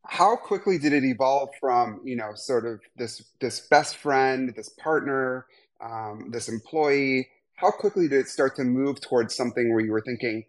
how 0.06 0.34
quickly 0.36 0.78
did 0.78 0.92
it 0.94 1.04
evolve 1.04 1.50
from 1.60 2.00
you 2.04 2.16
know 2.16 2.32
sort 2.34 2.66
of 2.66 2.80
this 2.96 3.22
this 3.40 3.60
best 3.68 3.96
friend 3.96 4.52
this 4.56 4.70
partner 4.70 5.46
um, 5.82 6.30
this 6.30 6.48
employee 6.48 7.28
how 7.56 7.70
quickly 7.70 8.08
did 8.08 8.20
it 8.20 8.28
start 8.28 8.56
to 8.56 8.64
move 8.64 9.00
towards 9.02 9.36
something 9.36 9.70
where 9.70 9.84
you 9.84 9.92
were 9.92 10.00
thinking 10.00 10.44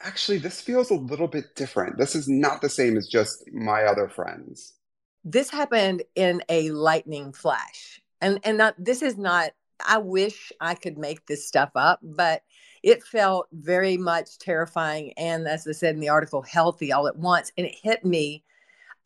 actually 0.00 0.38
this 0.38 0.60
feels 0.60 0.90
a 0.90 0.94
little 0.94 1.28
bit 1.28 1.54
different. 1.54 1.98
This 1.98 2.14
is 2.14 2.28
not 2.28 2.60
the 2.60 2.68
same 2.68 2.96
as 2.96 3.06
just 3.06 3.44
my 3.52 3.84
other 3.84 4.08
friends. 4.08 4.74
This 5.24 5.50
happened 5.50 6.02
in 6.14 6.42
a 6.48 6.70
lightning 6.70 7.32
flash. 7.32 8.00
And 8.20 8.40
and 8.44 8.58
not 8.58 8.74
this 8.78 9.02
is 9.02 9.16
not 9.16 9.52
i 9.86 9.96
wish 9.96 10.52
i 10.60 10.74
could 10.74 10.98
make 10.98 11.24
this 11.24 11.48
stuff 11.48 11.70
up 11.74 12.00
but 12.02 12.42
it 12.82 13.02
felt 13.02 13.46
very 13.52 13.96
much 13.96 14.38
terrifying. 14.38 15.12
And 15.16 15.46
as 15.46 15.66
i 15.66 15.72
said 15.72 15.94
in 15.94 16.00
the 16.00 16.08
article 16.08 16.42
healthy 16.42 16.92
all 16.92 17.06
at 17.06 17.16
once. 17.16 17.52
And 17.56 17.66
it 17.66 17.74
hit 17.82 18.04
me 18.04 18.44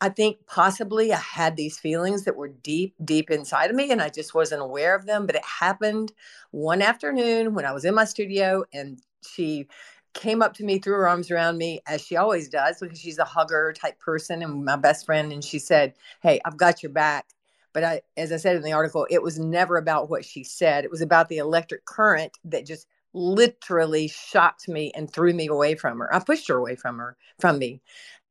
I 0.01 0.09
think 0.09 0.45
possibly 0.45 1.13
I 1.13 1.17
had 1.17 1.55
these 1.55 1.79
feelings 1.79 2.25
that 2.25 2.35
were 2.35 2.49
deep, 2.49 2.95
deep 3.03 3.31
inside 3.31 3.69
of 3.69 3.75
me, 3.75 3.91
and 3.91 4.01
I 4.01 4.09
just 4.09 4.33
wasn't 4.33 4.61
aware 4.61 4.93
of 4.95 5.05
them. 5.05 5.25
But 5.25 5.35
it 5.35 5.45
happened 5.45 6.11
one 6.51 6.81
afternoon 6.81 7.53
when 7.53 7.65
I 7.65 7.71
was 7.71 7.85
in 7.85 7.95
my 7.95 8.05
studio, 8.05 8.65
and 8.73 9.01
she 9.27 9.67
came 10.13 10.41
up 10.41 10.53
to 10.55 10.63
me, 10.63 10.79
threw 10.79 10.93
her 10.93 11.07
arms 11.07 11.31
around 11.31 11.57
me, 11.57 11.81
as 11.87 12.01
she 12.05 12.17
always 12.17 12.49
does, 12.49 12.77
because 12.79 12.99
she's 12.99 13.19
a 13.19 13.25
hugger 13.25 13.73
type 13.73 13.99
person 13.99 14.41
and 14.41 14.65
my 14.65 14.75
best 14.75 15.05
friend. 15.05 15.31
And 15.31 15.43
she 15.43 15.59
said, 15.59 15.93
Hey, 16.21 16.39
I've 16.45 16.57
got 16.57 16.83
your 16.83 16.91
back. 16.91 17.27
But 17.73 17.83
I, 17.83 18.01
as 18.15 18.31
I 18.31 18.37
said 18.37 18.55
in 18.55 18.63
the 18.63 18.71
article, 18.71 19.05
it 19.09 19.21
was 19.21 19.37
never 19.37 19.77
about 19.77 20.09
what 20.09 20.23
she 20.23 20.43
said. 20.45 20.85
It 20.85 20.91
was 20.91 21.01
about 21.01 21.27
the 21.27 21.37
electric 21.37 21.83
current 21.85 22.37
that 22.45 22.65
just 22.65 22.87
literally 23.13 24.07
shocked 24.07 24.67
me 24.67 24.91
and 24.95 25.11
threw 25.11 25.33
me 25.33 25.47
away 25.47 25.75
from 25.75 25.99
her. 25.99 26.13
I 26.13 26.19
pushed 26.19 26.47
her 26.47 26.55
away 26.55 26.75
from 26.75 26.97
her, 26.99 27.17
from 27.39 27.59
me. 27.59 27.81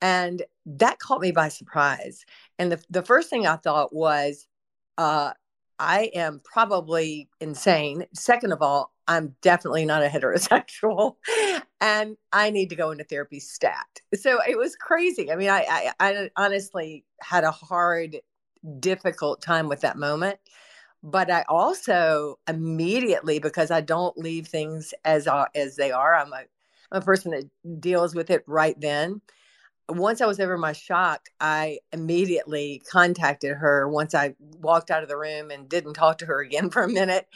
And 0.05 0.43
that 0.67 0.99
caught 0.99 1.23
me 1.23 1.33
by 1.33 1.49
surprise. 1.49 2.27
And 2.59 2.71
the, 2.71 2.85
the 2.91 3.03
first 3.03 3.31
thing 3.31 3.47
I 3.47 3.57
thought 3.57 3.91
was, 3.91 4.47
uh, 4.99 5.33
I 5.79 6.11
am 6.15 6.43
probably 6.45 7.31
insane. 7.41 8.05
Second 8.13 8.53
of 8.53 8.61
all, 8.61 8.93
I'm 9.09 9.35
definitely 9.41 9.87
not 9.87 10.05
a 10.05 10.09
heterosexual 10.09 11.17
and 11.81 12.19
I 12.35 12.51
need 12.51 12.69
to 12.69 12.77
go 12.77 12.91
into 12.91 13.05
therapy 13.05 13.41
stat. 13.41 13.87
So 14.15 14.41
it 14.47 14.59
was 14.59 14.77
crazy. 14.77 15.33
I 15.33 15.37
mean, 15.37 15.49
I, 15.49 15.93
I, 15.99 16.11
I 16.11 16.31
honestly 16.37 17.07
had 17.23 17.45
a 17.45 17.51
hard, 17.51 18.19
difficult 18.81 19.41
time 19.41 19.69
with 19.69 19.81
that 19.81 19.97
moment. 19.97 20.39
But 21.03 21.31
I 21.31 21.47
also 21.49 22.39
immediately, 22.47 23.39
because 23.39 23.71
I 23.71 23.81
don't 23.81 24.19
leave 24.19 24.49
things 24.49 24.93
as, 25.07 25.27
as 25.55 25.77
they 25.77 25.93
are, 25.93 26.15
I'm 26.15 26.33
a, 26.35 26.43
I'm 26.93 27.01
a 27.01 27.05
person 27.05 27.31
that 27.31 27.81
deals 27.81 28.15
with 28.15 28.29
it 28.29 28.45
right 28.47 28.79
then 28.79 29.23
once 29.89 30.21
I 30.21 30.27
was 30.27 30.41
over 30.41 30.57
my 30.57 30.73
shock, 30.73 31.29
I 31.41 31.79
immediately 31.93 32.83
contacted 32.91 33.57
her 33.57 33.89
once 33.89 34.15
I 34.15 34.35
walked 34.61 34.91
out 34.91 35.03
of 35.03 35.09
the 35.09 35.17
room 35.17 35.51
and 35.51 35.69
didn't 35.69 35.95
talk 35.95 36.19
to 36.19 36.27
her 36.27 36.41
again 36.43 36.71
for 36.71 36.83
a 36.83 36.89
minute 36.89 37.27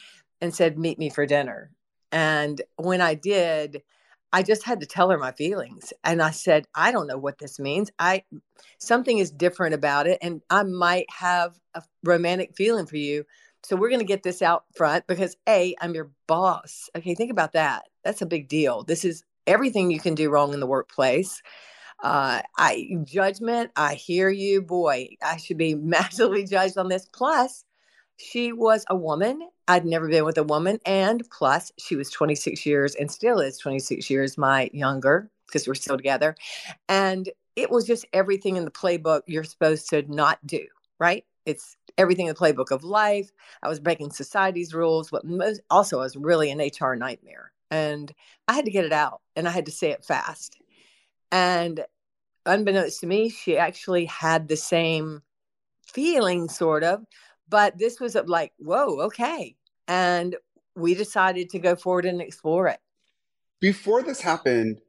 and 0.41 0.55
said, 0.55 0.79
Meet 0.79 0.99
me 0.99 1.11
for 1.11 1.27
dinner. 1.27 1.71
And 2.11 2.63
when 2.77 3.01
I 3.01 3.15
did, 3.15 3.83
I 4.33 4.43
just 4.43 4.65
had 4.65 4.81
to 4.81 4.87
tell 4.87 5.11
her 5.11 5.19
my 5.19 5.33
feelings. 5.33 5.93
And 6.05 6.23
I 6.23 6.31
said, 6.31 6.67
I 6.75 6.93
don't 6.93 7.07
know 7.07 7.19
what 7.19 7.39
this 7.39 7.59
means. 7.59 7.91
I 7.99 8.25
something 8.79 9.19
is 9.19 9.31
different 9.31 9.75
about 9.75 10.07
it. 10.07 10.19
And 10.23 10.43
I 10.51 10.63
might 10.63 11.07
have 11.11 11.59
a 11.75 11.83
romantic 12.05 12.55
feeling 12.57 12.87
for 12.87 12.97
you. 12.97 13.25
So 13.65 13.77
we're 13.77 13.89
going 13.89 14.01
to 14.01 14.07
get 14.07 14.23
this 14.23 14.41
out 14.41 14.65
front 14.77 15.07
because 15.07 15.37
A, 15.49 15.75
I'm 15.81 15.95
your 15.95 16.11
boss. 16.27 16.89
Okay, 16.97 17.15
think 17.15 17.31
about 17.31 17.53
that. 17.53 17.89
That's 18.05 18.23
a 18.23 18.27
big 18.27 18.49
deal. 18.49 18.85
This 18.85 19.05
is 19.05 19.25
everything 19.47 19.91
you 19.91 19.99
can 19.99 20.15
do 20.15 20.31
wrong 20.31 20.55
in 20.55 20.61
the 20.61 20.67
workplace 20.67 21.43
uh, 22.03 22.43
I 22.57 22.97
judgment. 23.05 23.71
I 23.77 23.95
hear 23.95 24.31
you, 24.31 24.63
boy. 24.63 25.17
I 25.23 25.37
should 25.37 25.59
be 25.59 25.75
massively 25.77 26.45
judged 26.45 26.79
on 26.79 26.89
this. 26.89 27.07
Plus, 27.13 27.65
she 28.17 28.53
was 28.53 28.85
a 28.89 28.97
woman. 28.97 29.49
I'd 29.67 29.85
never 29.85 30.09
been 30.09 30.25
with 30.25 30.39
a 30.39 30.45
woman, 30.45 30.79
and 30.87 31.29
plus, 31.31 31.73
she 31.79 31.95
was 31.95 32.11
26 32.11 32.65
years 32.65 32.95
and 32.95 33.11
still 33.11 33.39
is 33.39 33.59
26 33.59 34.09
years 34.09 34.39
my 34.39 34.71
younger 34.73 35.31
because 35.47 35.69
we're 35.69 35.75
still 35.75 35.97
together. 35.97 36.35
And 36.89 37.29
it 37.55 37.71
was 37.71 37.87
just 37.87 38.07
everything 38.13 38.57
in 38.57 38.65
the 38.65 38.71
playbook 38.71 39.23
you're 39.27 39.45
supposed 39.45 39.91
to 39.91 40.03
not 40.13 40.39
do. 40.47 40.67
Right? 40.99 41.25
It's 41.45 41.77
everything 41.97 42.27
in 42.27 42.35
the 42.35 42.39
playbook 42.39 42.71
of 42.71 42.85
life. 42.85 43.31
I 43.63 43.69
was 43.69 43.81
breaking 43.81 44.11
society's 44.11 44.75
rules, 44.75 45.11
but 45.11 45.25
most, 45.25 45.61
also 45.71 45.99
I 45.99 46.03
was 46.03 46.17
really 46.17 46.51
an 46.51 46.61
HR 46.61 46.95
nightmare. 46.95 47.53
And 47.71 48.13
I 48.47 48.55
had 48.55 48.65
to 48.65 48.71
get 48.71 48.85
it 48.85 48.93
out 48.93 49.21
and 49.37 49.47
I 49.47 49.51
had 49.51 49.67
to 49.67 49.73
say 49.73 49.91
it 49.91 50.05
fast. 50.05 50.59
And 51.31 51.85
unbeknownst 52.47 53.01
to 53.01 53.07
me, 53.07 53.29
she 53.29 53.59
actually 53.59 54.07
had 54.07 54.49
the 54.49 54.57
same 54.57 55.23
feeling, 55.87 56.49
sort 56.49 56.85
of. 56.85 57.05
But 57.49 57.79
this 57.79 58.01
was 58.01 58.17
like, 58.27 58.53
whoa, 58.59 59.01
okay. 59.07 59.57
And 59.87 60.37
we 60.75 60.95
decided 60.95 61.51
to 61.51 61.59
go 61.59 61.77
forward 61.77 62.05
and 62.05 62.21
explore 62.21 62.69
it. 62.69 62.79
Before 63.61 64.03
this 64.03 64.21
happened, 64.21 64.81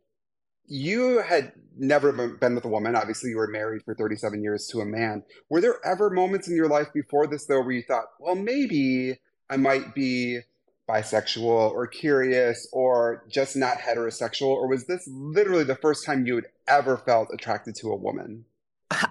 you 0.67 1.21
had 1.21 1.53
never 1.77 2.11
been 2.11 2.55
with 2.55 2.65
a 2.65 2.69
woman. 2.69 2.95
Obviously, 2.95 3.31
you 3.31 3.37
were 3.37 3.47
married 3.47 3.81
for 3.83 3.95
37 3.95 4.43
years 4.43 4.67
to 4.67 4.81
a 4.81 4.85
man. 4.85 5.23
Were 5.49 5.61
there 5.61 5.77
ever 5.83 6.09
moments 6.09 6.47
in 6.47 6.55
your 6.55 6.67
life 6.67 6.87
before 6.93 7.25
this, 7.25 7.45
though, 7.45 7.61
where 7.61 7.71
you 7.71 7.81
thought, 7.81 8.05
well, 8.19 8.35
maybe 8.35 9.17
I 9.49 9.57
might 9.57 9.95
be 9.95 10.41
bisexual 10.89 11.71
or 11.71 11.85
curious 11.87 12.67
or 12.73 13.23
just 13.29 13.55
not 13.55 13.77
heterosexual? 13.77 14.47
Or 14.47 14.67
was 14.67 14.85
this 14.87 15.07
literally 15.07 15.63
the 15.63 15.75
first 15.75 16.05
time 16.05 16.25
you 16.25 16.35
had 16.35 16.47
ever 16.67 16.97
felt 16.97 17.29
attracted 17.31 17.75
to 17.75 17.91
a 17.91 17.95
woman? 17.95 18.45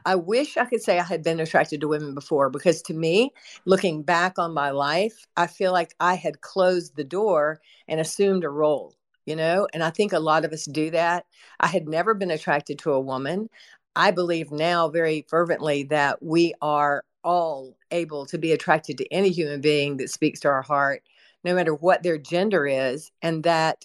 I 0.05 0.17
wish 0.17 0.57
I 0.57 0.65
could 0.65 0.83
say 0.83 0.99
I 0.99 1.05
had 1.05 1.23
been 1.23 1.39
attracted 1.39 1.81
to 1.81 1.89
women 1.89 2.15
before 2.15 2.51
because 2.51 2.83
to 2.83 2.95
me, 2.95 3.33
looking 3.65 4.03
back 4.03 4.39
on 4.39 4.53
my 4.53 4.71
life, 4.71 5.27
I 5.37 5.47
feel 5.47 5.73
like 5.73 5.95
I 6.01 6.15
had 6.15 6.41
closed 6.41 6.97
the 6.97 7.05
door 7.05 7.61
and 7.87 8.01
assumed 8.01 8.43
a 8.43 8.51
role, 8.51 8.95
you 9.25 9.37
know? 9.37 9.69
And 9.73 9.85
I 9.85 9.91
think 9.91 10.13
a 10.13 10.19
lot 10.19 10.45
of 10.45 10.53
us 10.53 10.65
do 10.65 10.91
that. 10.91 11.27
I 11.61 11.69
had 11.69 11.89
never 11.89 12.15
been 12.15 12.33
attracted 12.33 12.81
to 12.81 12.93
a 12.93 13.01
woman. 13.01 13.49
I 13.95 14.11
believe 14.11 14.51
now 14.51 14.89
very 14.89 15.25
fervently 15.29 15.85
that 15.85 16.23
we 16.23 16.55
are 16.61 17.05
all 17.23 17.77
able 17.91 18.27
to 18.27 18.39
be 18.39 18.53
attracted 18.53 18.99
to 18.99 19.13
any 19.13 19.31
human 19.31 19.61
being 19.61 19.97
that 19.99 20.11
speaks 20.11 20.41
to 20.41 20.49
our 20.49 20.63
heart 20.63 21.03
no 21.45 21.55
matter 21.55 21.75
what 21.75 22.03
their 22.03 22.19
gender 22.19 22.67
is. 22.67 23.11
And 23.23 23.45
that 23.45 23.85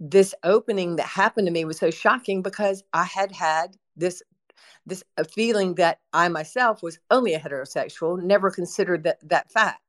this 0.00 0.34
opening 0.42 0.96
that 0.96 1.06
happened 1.06 1.46
to 1.46 1.52
me 1.52 1.64
was 1.64 1.78
so 1.78 1.90
shocking 1.90 2.42
because 2.42 2.82
I 2.92 3.04
had 3.04 3.32
had 3.32 3.76
this 3.96 4.22
this 4.86 5.02
feeling 5.32 5.76
that 5.76 6.00
I 6.12 6.28
myself 6.28 6.82
was 6.82 6.98
only 7.10 7.34
a 7.34 7.40
heterosexual, 7.40 8.22
never 8.22 8.50
considered 8.50 9.04
that 9.04 9.26
that 9.28 9.50
fact. 9.50 9.80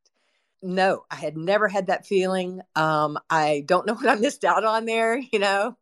No, 0.62 1.04
I 1.12 1.16
had 1.16 1.38
never 1.38 1.68
had 1.68 1.88
that 1.88 2.08
feeling. 2.08 2.62
Um, 2.76 3.20
I 3.30 3.64
don't 3.66 3.86
know 3.86 3.94
what 3.96 4.08
I 4.08 4.16
missed 4.16 4.46
out 4.46 4.64
on 4.64 4.86
there, 4.86 5.18
you 5.18 5.40
know, 5.40 5.78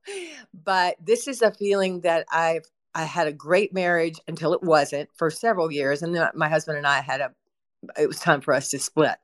but 0.54 0.96
this 1.04 1.28
is 1.28 1.42
a 1.42 1.52
feeling 1.52 2.02
that 2.02 2.26
I've 2.32 2.66
I 2.96 3.04
had 3.04 3.28
a 3.28 3.34
great 3.34 3.74
marriage 3.74 4.20
until 4.28 4.54
it 4.54 4.62
wasn't 4.62 5.10
for 5.16 5.32
several 5.32 5.72
years, 5.72 6.02
and 6.02 6.16
then 6.16 6.30
my 6.36 6.50
husband 6.50 6.78
and 6.78 6.88
I 6.88 7.02
had 7.02 7.22
a. 7.22 7.32
It 8.00 8.08
was 8.08 8.20
time 8.20 8.42
for 8.42 8.54
us 8.54 8.70
to 8.70 8.80
split. 8.80 9.16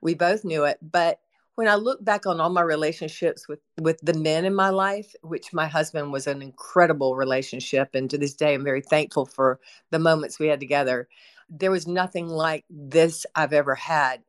We 0.00 0.14
both 0.14 0.44
knew 0.44 0.64
it, 0.64 0.78
but 0.80 1.20
when 1.56 1.68
I 1.68 1.76
look 1.76 2.04
back 2.04 2.26
on 2.26 2.40
all 2.40 2.50
my 2.50 2.62
relationships 2.62 3.48
with 3.48 3.60
with 3.80 4.00
the 4.02 4.14
men 4.14 4.44
in 4.44 4.54
my 4.54 4.70
life, 4.70 5.14
which 5.22 5.52
my 5.52 5.66
husband 5.66 6.12
was 6.12 6.26
an 6.26 6.42
incredible 6.42 7.16
relationship, 7.16 7.94
and 7.94 8.10
to 8.10 8.18
this 8.18 8.34
day 8.34 8.54
I'm 8.54 8.64
very 8.64 8.82
thankful 8.82 9.26
for 9.26 9.60
the 9.90 9.98
moments 9.98 10.38
we 10.38 10.48
had 10.48 10.60
together. 10.60 11.08
There 11.48 11.70
was 11.70 11.86
nothing 11.86 12.28
like 12.28 12.64
this 12.70 13.26
I've 13.34 13.52
ever 13.52 13.74
had, 13.74 14.22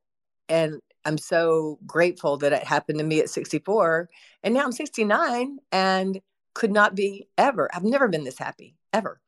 and 0.50 0.82
I'm 1.06 1.18
so 1.18 1.80
grateful 1.86 2.38
that 2.38 2.54
it 2.54 2.64
happened 2.64 3.00
to 3.00 3.06
me 3.06 3.20
at 3.20 3.30
64, 3.30 4.10
and 4.44 4.54
now 4.54 4.64
I'm 4.64 4.72
69 4.72 5.60
and 5.72 6.22
could 6.54 6.72
not 6.72 6.96
be 6.96 7.28
ever. 7.38 7.70
I've 7.74 7.84
never 7.84 8.08
been 8.08 8.24
this 8.24 8.40
happy 8.40 8.76
ever. 8.94 9.20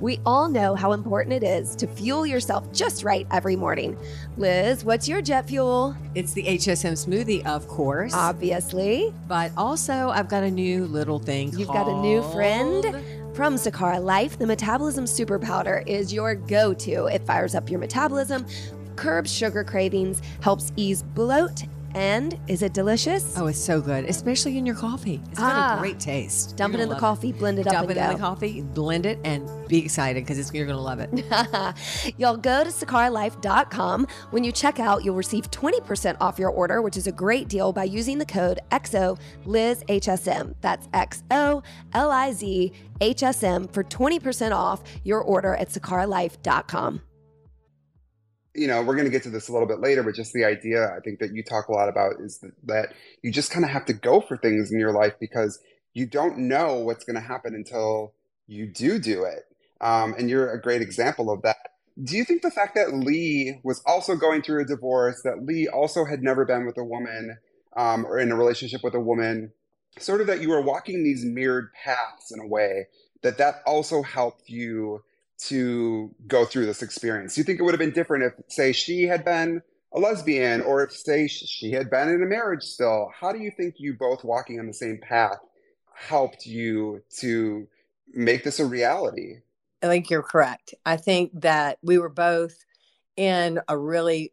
We 0.00 0.18
all 0.24 0.48
know 0.48 0.74
how 0.74 0.92
important 0.92 1.34
it 1.34 1.46
is 1.46 1.76
to 1.76 1.86
fuel 1.86 2.24
yourself 2.24 2.72
just 2.72 3.04
right 3.04 3.26
every 3.30 3.54
morning. 3.54 3.98
Liz, 4.38 4.82
what's 4.82 5.06
your 5.06 5.20
jet 5.20 5.46
fuel? 5.46 5.94
It's 6.14 6.32
the 6.32 6.42
HSM 6.44 6.92
smoothie, 6.92 7.44
of 7.44 7.68
course. 7.68 8.14
Obviously. 8.14 9.12
But 9.28 9.52
also, 9.58 10.08
I've 10.08 10.28
got 10.28 10.42
a 10.42 10.50
new 10.50 10.86
little 10.86 11.18
thing. 11.18 11.52
You've 11.56 11.68
got 11.68 11.86
a 11.86 12.00
new 12.00 12.22
friend? 12.32 13.04
From 13.34 13.54
Sakara 13.56 14.02
Life, 14.02 14.38
the 14.38 14.46
Metabolism 14.46 15.06
Super 15.06 15.38
Powder 15.38 15.84
is 15.86 16.12
your 16.12 16.34
go 16.34 16.74
to. 16.74 17.06
It 17.06 17.24
fires 17.26 17.54
up 17.54 17.70
your 17.70 17.78
metabolism, 17.78 18.44
curbs 18.96 19.32
sugar 19.32 19.64
cravings, 19.64 20.20
helps 20.40 20.72
ease 20.76 21.02
bloat 21.02 21.64
And 21.94 22.38
is 22.46 22.62
it 22.62 22.72
delicious? 22.72 23.36
Oh, 23.36 23.46
it's 23.48 23.58
so 23.58 23.80
good, 23.80 24.04
especially 24.04 24.56
in 24.58 24.64
your 24.64 24.76
coffee. 24.76 25.20
It's 25.30 25.38
got 25.40 25.52
Ah. 25.52 25.76
a 25.76 25.80
great 25.80 25.98
taste. 25.98 26.56
Dump 26.56 26.74
it 26.74 26.78
You're 26.78 26.84
in 26.84 26.88
the 26.88 26.94
gonna 26.94 27.06
love 27.06 27.18
coffee, 27.18 27.32
blend 27.32 27.58
it 27.58 27.66
up, 27.66 27.72
Dump 27.72 27.90
and 27.90 27.98
it 27.98 28.00
go. 28.00 28.06
in 28.08 28.12
the 28.14 28.18
coffee, 28.20 28.62
blend 28.62 29.06
it, 29.06 29.18
and 29.24 29.48
be 29.68 29.78
excited 29.78 30.24
because 30.24 30.52
you're 30.54 30.66
going 30.66 30.76
to 30.78 30.82
love 30.82 31.00
it. 31.00 32.14
Y'all 32.18 32.36
go 32.36 32.62
to 32.64 32.70
sakaralife.com. 32.70 34.06
When 34.30 34.44
you 34.44 34.52
check 34.52 34.78
out, 34.80 35.04
you'll 35.04 35.14
receive 35.16 35.50
20% 35.50 36.16
off 36.20 36.38
your 36.38 36.50
order, 36.50 36.80
which 36.82 36.96
is 36.96 37.06
a 37.06 37.12
great 37.12 37.48
deal 37.48 37.72
by 37.72 37.84
using 37.84 38.18
the 38.18 38.26
code 38.26 38.60
XOLizHSM. 38.70 40.54
That's 40.60 40.88
X 40.92 41.22
O 41.30 41.62
L 41.92 42.10
I 42.10 42.32
Z 42.32 42.72
H 43.00 43.22
S 43.22 43.42
M 43.42 43.66
for 43.68 43.82
20% 43.84 44.52
off 44.52 44.82
your 45.04 45.20
order 45.20 45.54
at 45.54 45.68
sakaralife.com. 45.70 47.00
you 48.54 48.66
know, 48.66 48.82
we're 48.82 48.94
going 48.94 49.06
to 49.06 49.10
get 49.10 49.22
to 49.24 49.30
this 49.30 49.48
a 49.48 49.52
little 49.52 49.68
bit 49.68 49.80
later, 49.80 50.02
but 50.02 50.14
just 50.14 50.32
the 50.32 50.44
idea 50.44 50.92
I 50.96 51.00
think 51.00 51.20
that 51.20 51.32
you 51.32 51.42
talk 51.42 51.68
a 51.68 51.72
lot 51.72 51.88
about 51.88 52.14
is 52.20 52.44
that, 52.64 52.92
you 53.22 53.30
just 53.30 53.50
kind 53.50 53.64
of 53.64 53.70
have 53.70 53.84
to 53.86 53.92
go 53.92 54.20
for 54.20 54.36
things 54.36 54.72
in 54.72 54.80
your 54.80 54.92
life 54.92 55.14
because 55.20 55.60
you 55.94 56.06
don't 56.06 56.38
know 56.38 56.76
what's 56.76 57.04
going 57.04 57.14
to 57.14 57.20
happen 57.20 57.54
until 57.54 58.14
you 58.46 58.66
do 58.66 58.98
do 58.98 59.24
it. 59.24 59.44
Um, 59.80 60.14
and 60.18 60.28
you're 60.28 60.50
a 60.50 60.60
great 60.60 60.82
example 60.82 61.30
of 61.30 61.42
that. 61.42 61.56
Do 62.02 62.16
you 62.16 62.24
think 62.24 62.42
the 62.42 62.50
fact 62.50 62.74
that 62.74 62.94
Lee 62.94 63.60
was 63.62 63.82
also 63.86 64.16
going 64.16 64.42
through 64.42 64.62
a 64.62 64.66
divorce, 64.66 65.22
that 65.22 65.44
Lee 65.44 65.68
also 65.68 66.04
had 66.04 66.22
never 66.22 66.44
been 66.44 66.66
with 66.66 66.78
a 66.78 66.84
woman 66.84 67.38
um, 67.76 68.06
or 68.06 68.18
in 68.18 68.32
a 68.32 68.36
relationship 68.36 68.82
with 68.82 68.94
a 68.94 69.00
woman, 69.00 69.52
sort 69.98 70.20
of 70.20 70.26
that 70.26 70.40
you 70.40 70.48
were 70.48 70.62
walking 70.62 71.04
these 71.04 71.24
mirrored 71.24 71.72
paths 71.72 72.30
in 72.32 72.40
a 72.40 72.46
way, 72.46 72.86
that 73.22 73.38
that 73.38 73.62
also 73.66 74.02
helped 74.02 74.48
you 74.48 75.02
to 75.48 76.14
go 76.26 76.44
through 76.44 76.66
this 76.66 76.82
experience? 76.82 77.34
Do 77.34 77.40
you 77.40 77.44
think 77.44 77.60
it 77.60 77.62
would 77.62 77.74
have 77.74 77.80
been 77.80 77.92
different 77.92 78.24
if, 78.24 78.32
say, 78.48 78.72
she 78.72 79.04
had 79.04 79.24
been 79.24 79.62
a 79.92 79.98
lesbian 79.98 80.60
or 80.60 80.84
if, 80.84 80.92
say, 80.92 81.26
she 81.26 81.72
had 81.72 81.90
been 81.90 82.08
in 82.08 82.22
a 82.22 82.26
marriage 82.26 82.62
still? 82.62 83.10
How 83.18 83.32
do 83.32 83.38
you 83.38 83.50
think 83.50 83.76
you 83.78 83.94
both 83.94 84.24
walking 84.24 84.60
on 84.60 84.66
the 84.66 84.74
same 84.74 84.98
path 84.98 85.38
helped 85.94 86.46
you 86.46 87.02
to 87.18 87.66
make 88.12 88.44
this 88.44 88.60
a 88.60 88.64
reality? 88.64 89.36
I 89.82 89.86
think 89.86 90.10
you're 90.10 90.22
correct. 90.22 90.74
I 90.84 90.96
think 90.96 91.30
that 91.40 91.78
we 91.82 91.98
were 91.98 92.10
both 92.10 92.64
in 93.16 93.60
a 93.68 93.76
really 93.76 94.32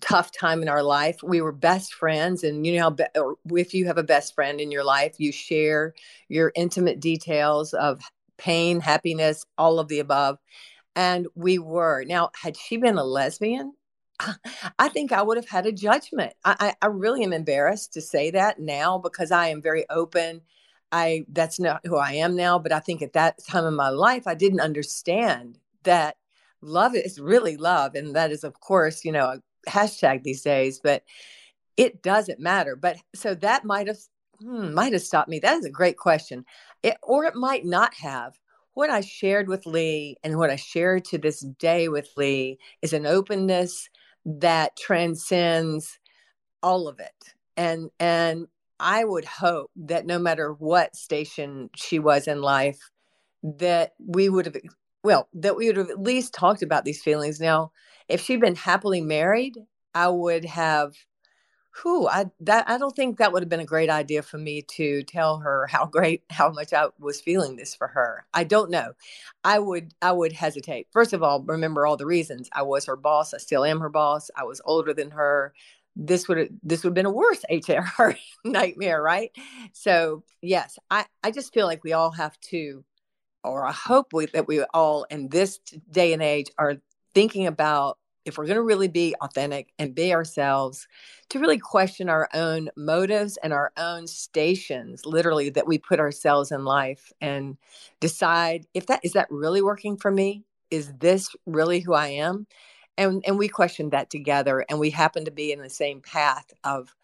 tough 0.00 0.32
time 0.32 0.62
in 0.62 0.68
our 0.68 0.82
life. 0.82 1.18
We 1.22 1.40
were 1.40 1.52
best 1.52 1.94
friends, 1.94 2.42
and 2.42 2.66
you 2.66 2.78
know, 2.78 2.96
if 3.50 3.74
you 3.74 3.86
have 3.86 3.98
a 3.98 4.02
best 4.02 4.34
friend 4.34 4.60
in 4.60 4.70
your 4.70 4.84
life, 4.84 5.16
you 5.18 5.30
share 5.30 5.94
your 6.28 6.52
intimate 6.56 7.00
details 7.00 7.74
of 7.74 8.00
pain, 8.38 8.80
happiness, 8.80 9.44
all 9.56 9.78
of 9.78 9.88
the 9.88 9.98
above. 9.98 10.38
And 10.96 11.26
we 11.34 11.58
were. 11.58 12.04
Now, 12.04 12.30
had 12.34 12.56
she 12.56 12.76
been 12.76 12.98
a 12.98 13.04
lesbian, 13.04 13.74
I 14.78 14.88
think 14.88 15.12
I 15.12 15.22
would 15.22 15.36
have 15.36 15.48
had 15.48 15.66
a 15.66 15.72
judgment. 15.72 16.32
I, 16.44 16.74
I, 16.82 16.86
really 16.86 17.22
am 17.22 17.32
embarrassed 17.32 17.92
to 17.92 18.00
say 18.00 18.30
that 18.32 18.58
now 18.58 18.98
because 18.98 19.30
I 19.30 19.48
am 19.48 19.62
very 19.62 19.88
open. 19.90 20.42
I 20.90 21.24
that's 21.28 21.60
not 21.60 21.82
who 21.84 21.96
I 21.96 22.12
am 22.14 22.34
now, 22.34 22.58
but 22.58 22.72
I 22.72 22.80
think 22.80 23.02
at 23.02 23.12
that 23.12 23.38
time 23.46 23.64
in 23.64 23.74
my 23.74 23.90
life, 23.90 24.26
I 24.26 24.34
didn't 24.34 24.60
understand 24.60 25.58
that 25.84 26.16
love 26.62 26.94
is 26.94 27.20
really 27.20 27.56
love, 27.56 27.94
and 27.94 28.16
that 28.16 28.32
is, 28.32 28.42
of 28.42 28.60
course, 28.60 29.04
you 29.04 29.12
know, 29.12 29.26
a 29.26 29.70
hashtag 29.70 30.22
these 30.22 30.42
days. 30.42 30.80
But 30.82 31.04
it 31.76 32.02
doesn't 32.02 32.40
matter. 32.40 32.74
But 32.74 32.96
so 33.14 33.34
that 33.36 33.64
might 33.64 33.86
have 33.86 33.98
hmm, 34.40 34.72
might 34.74 34.94
have 34.94 35.02
stopped 35.02 35.28
me. 35.28 35.38
That 35.38 35.58
is 35.58 35.64
a 35.64 35.70
great 35.70 35.96
question, 35.96 36.44
it, 36.82 36.96
or 37.02 37.24
it 37.24 37.34
might 37.34 37.64
not 37.64 37.94
have. 37.94 38.38
What 38.74 38.90
I 38.90 39.00
shared 39.00 39.48
with 39.48 39.66
Lee 39.66 40.16
and 40.22 40.38
what 40.38 40.50
I 40.50 40.56
share 40.56 41.00
to 41.00 41.18
this 41.18 41.40
day 41.40 41.88
with 41.88 42.08
Lee 42.16 42.58
is 42.80 42.92
an 42.92 43.06
openness 43.06 43.88
that 44.24 44.76
transcends 44.76 45.98
all 46.62 46.86
of 46.88 47.00
it, 47.00 47.34
and 47.56 47.90
and 47.98 48.46
I 48.80 49.04
would 49.04 49.24
hope 49.24 49.70
that 49.76 50.06
no 50.06 50.18
matter 50.18 50.52
what 50.52 50.94
station 50.94 51.70
she 51.74 51.98
was 51.98 52.28
in 52.28 52.40
life, 52.40 52.78
that 53.42 53.92
we 53.98 54.28
would 54.28 54.46
have, 54.46 54.56
well, 55.02 55.28
that 55.34 55.56
we 55.56 55.66
would 55.66 55.76
have 55.76 55.90
at 55.90 56.00
least 56.00 56.34
talked 56.34 56.62
about 56.62 56.84
these 56.84 57.02
feelings. 57.02 57.40
Now, 57.40 57.72
if 58.08 58.20
she'd 58.20 58.40
been 58.40 58.54
happily 58.54 59.00
married, 59.00 59.54
I 59.94 60.08
would 60.08 60.44
have, 60.44 60.94
who 61.82 62.08
I 62.08 62.26
that 62.40 62.68
I 62.68 62.78
don't 62.78 62.94
think 62.94 63.18
that 63.18 63.32
would 63.32 63.42
have 63.42 63.48
been 63.48 63.60
a 63.60 63.64
great 63.64 63.90
idea 63.90 64.22
for 64.22 64.38
me 64.38 64.62
to 64.62 65.02
tell 65.04 65.38
her 65.38 65.66
how 65.68 65.86
great, 65.96 66.22
how 66.30 66.50
much 66.50 66.72
I 66.72 66.88
was 66.98 67.20
feeling 67.20 67.56
this 67.56 67.74
for 67.74 67.88
her. 67.88 68.26
I 68.34 68.44
don't 68.44 68.70
know. 68.70 68.92
I 69.44 69.58
would, 69.58 69.94
I 70.02 70.12
would 70.12 70.32
hesitate. 70.32 70.88
First 70.92 71.12
of 71.12 71.22
all, 71.22 71.42
remember 71.42 71.86
all 71.86 71.96
the 71.96 72.06
reasons. 72.06 72.48
I 72.52 72.62
was 72.62 72.86
her 72.86 72.96
boss. 72.96 73.34
I 73.34 73.38
still 73.38 73.64
am 73.64 73.80
her 73.80 73.88
boss. 73.88 74.30
I 74.36 74.44
was 74.44 74.60
older 74.64 74.92
than 74.92 75.10
her 75.12 75.52
this 76.00 76.28
would 76.28 76.56
this 76.62 76.84
would 76.84 76.90
have 76.90 76.94
been 76.94 77.06
a 77.06 77.10
worse 77.10 77.44
HR 77.50 78.12
nightmare, 78.44 79.02
right? 79.02 79.32
So 79.72 80.22
yes, 80.40 80.78
I 80.90 81.06
I 81.22 81.30
just 81.32 81.52
feel 81.52 81.66
like 81.66 81.82
we 81.84 81.92
all 81.92 82.12
have 82.12 82.38
to, 82.52 82.84
or 83.42 83.66
I 83.66 83.72
hope 83.72 84.12
we, 84.12 84.26
that 84.26 84.46
we 84.46 84.62
all 84.62 85.04
in 85.10 85.28
this 85.28 85.58
day 85.90 86.12
and 86.12 86.22
age 86.22 86.50
are 86.56 86.76
thinking 87.14 87.46
about 87.48 87.98
if 88.28 88.38
we're 88.38 88.46
going 88.46 88.56
to 88.56 88.62
really 88.62 88.88
be 88.88 89.14
authentic 89.20 89.72
and 89.78 89.94
be 89.94 90.14
ourselves, 90.14 90.86
to 91.30 91.38
really 91.38 91.58
question 91.58 92.08
our 92.08 92.28
own 92.34 92.70
motives 92.76 93.36
and 93.42 93.52
our 93.52 93.72
own 93.76 94.06
stations, 94.06 95.04
literally 95.04 95.50
that 95.50 95.66
we 95.66 95.78
put 95.78 96.00
ourselves 96.00 96.52
in 96.52 96.64
life, 96.64 97.12
and 97.20 97.56
decide 98.00 98.66
if 98.74 98.86
that 98.86 99.00
is 99.02 99.12
that 99.12 99.26
really 99.30 99.62
working 99.62 99.96
for 99.96 100.10
me. 100.10 100.44
Is 100.70 100.92
this 100.98 101.34
really 101.46 101.80
who 101.80 101.94
I 101.94 102.08
am? 102.08 102.46
and 102.98 103.22
and 103.26 103.38
we 103.38 103.48
questioned 103.48 103.92
that 103.92 104.10
together 104.10 104.66
and 104.68 104.78
we 104.78 104.90
happened 104.90 105.24
to 105.24 105.32
be 105.32 105.52
in 105.52 105.62
the 105.62 105.70
same 105.70 106.00
path 106.02 106.52
of 106.64 106.94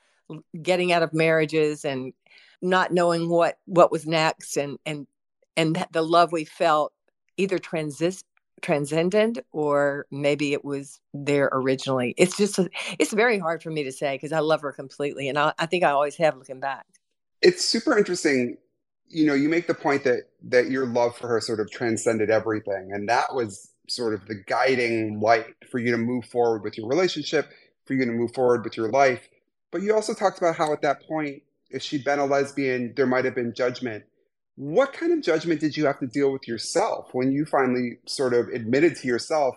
getting 0.60 0.92
out 0.92 1.02
of 1.02 1.14
marriages 1.14 1.84
and 1.84 2.12
not 2.60 2.92
knowing 2.92 3.28
what 3.28 3.58
what 3.66 3.92
was 3.92 4.06
next 4.06 4.56
and 4.56 4.78
and 4.84 5.06
and 5.56 5.86
the 5.92 6.02
love 6.02 6.32
we 6.32 6.44
felt 6.44 6.92
either 7.36 7.58
transis 7.58 8.24
transcendent 8.62 9.38
or 9.52 10.06
maybe 10.10 10.52
it 10.52 10.64
was 10.64 11.00
there 11.12 11.50
originally 11.52 12.14
it's 12.16 12.36
just 12.36 12.58
it's 12.98 13.12
very 13.12 13.38
hard 13.38 13.62
for 13.62 13.70
me 13.70 13.84
to 13.84 13.92
say 13.92 14.14
because 14.14 14.32
i 14.32 14.38
love 14.38 14.62
her 14.62 14.72
completely 14.72 15.28
and 15.28 15.38
I, 15.38 15.52
I 15.58 15.66
think 15.66 15.84
i 15.84 15.90
always 15.90 16.16
have 16.16 16.36
looking 16.36 16.60
back 16.60 16.86
It's 17.42 17.62
super 17.64 17.96
interesting. 17.96 18.56
You 19.08 19.26
know, 19.26 19.34
you 19.34 19.50
make 19.50 19.66
the 19.66 19.74
point 19.74 20.02
that 20.04 20.30
that 20.44 20.70
your 20.70 20.86
love 20.86 21.16
for 21.16 21.28
her 21.28 21.40
sort 21.40 21.60
of 21.60 21.70
transcended 21.70 22.30
everything, 22.30 22.90
and 22.92 23.08
that 23.08 23.34
was 23.34 23.70
sort 23.86 24.14
of 24.14 24.26
the 24.26 24.42
guiding 24.46 25.20
light 25.20 25.54
for 25.70 25.78
you 25.78 25.90
to 25.90 25.98
move 25.98 26.24
forward 26.24 26.62
with 26.62 26.78
your 26.78 26.88
relationship, 26.88 27.50
for 27.84 27.92
you 27.92 28.06
to 28.06 28.12
move 28.12 28.32
forward 28.32 28.64
with 28.64 28.78
your 28.78 28.88
life. 28.88 29.28
But 29.70 29.82
you 29.82 29.94
also 29.94 30.14
talked 30.14 30.38
about 30.38 30.56
how 30.56 30.72
at 30.72 30.80
that 30.82 31.06
point, 31.06 31.42
if 31.68 31.82
she'd 31.82 32.02
been 32.02 32.18
a 32.18 32.24
lesbian, 32.24 32.94
there 32.96 33.06
might 33.06 33.26
have 33.26 33.34
been 33.34 33.52
judgment. 33.54 34.04
What 34.56 34.92
kind 34.92 35.12
of 35.12 35.20
judgment 35.20 35.60
did 35.60 35.76
you 35.76 35.86
have 35.86 35.98
to 35.98 36.06
deal 36.06 36.32
with 36.32 36.46
yourself 36.46 37.08
when 37.12 37.32
you 37.32 37.44
finally 37.44 37.98
sort 38.06 38.34
of 38.34 38.48
admitted 38.48 38.96
to 38.96 39.08
yourself, 39.08 39.56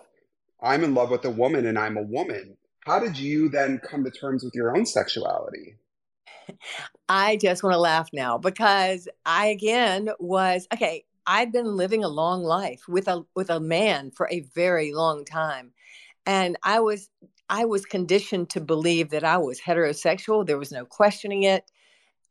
I'm 0.60 0.82
in 0.82 0.94
love 0.94 1.10
with 1.10 1.24
a 1.24 1.30
woman 1.30 1.66
and 1.66 1.78
I'm 1.78 1.96
a 1.96 2.02
woman? 2.02 2.56
How 2.84 2.98
did 2.98 3.16
you 3.16 3.48
then 3.48 3.78
come 3.78 4.02
to 4.04 4.10
terms 4.10 4.42
with 4.42 4.54
your 4.54 4.76
own 4.76 4.86
sexuality? 4.86 5.76
I 7.08 7.36
just 7.36 7.62
want 7.62 7.74
to 7.74 7.80
laugh 7.80 8.08
now 8.12 8.38
because 8.38 9.08
I 9.24 9.46
again 9.46 10.10
was 10.18 10.66
okay. 10.72 11.04
I'd 11.26 11.52
been 11.52 11.76
living 11.76 12.02
a 12.02 12.08
long 12.08 12.42
life 12.42 12.88
with 12.88 13.06
a 13.06 13.24
with 13.34 13.50
a 13.50 13.60
man 13.60 14.10
for 14.10 14.28
a 14.30 14.40
very 14.54 14.94
long 14.94 15.24
time, 15.24 15.72
and 16.26 16.56
I 16.62 16.80
was 16.80 17.10
I 17.50 17.66
was 17.66 17.84
conditioned 17.84 18.50
to 18.50 18.60
believe 18.60 19.10
that 19.10 19.24
I 19.24 19.38
was 19.38 19.60
heterosexual. 19.60 20.46
There 20.46 20.58
was 20.58 20.72
no 20.72 20.84
questioning 20.84 21.44
it. 21.44 21.70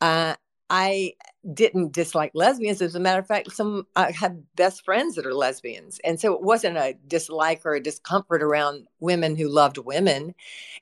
Uh, 0.02 0.36
I 0.70 1.14
didn't 1.54 1.94
dislike 1.94 2.32
lesbians. 2.34 2.82
As 2.82 2.96
a 2.96 3.00
matter 3.00 3.20
of 3.20 3.28
fact, 3.28 3.54
some 3.54 3.88
I 3.96 4.12
have 4.12 4.38
best 4.56 4.84
friends 4.84 5.16
that 5.16 5.26
are 5.26 5.34
lesbians, 5.34 6.00
and 6.04 6.20
so 6.20 6.34
it 6.34 6.42
wasn't 6.42 6.78
a 6.78 6.96
dislike 7.08 7.62
or 7.66 7.76
a 7.76 7.84
discomfort 7.84 8.44
around 8.44 8.88
women 9.00 9.36
who 9.36 9.48
loved 9.48 9.78
women. 9.78 10.36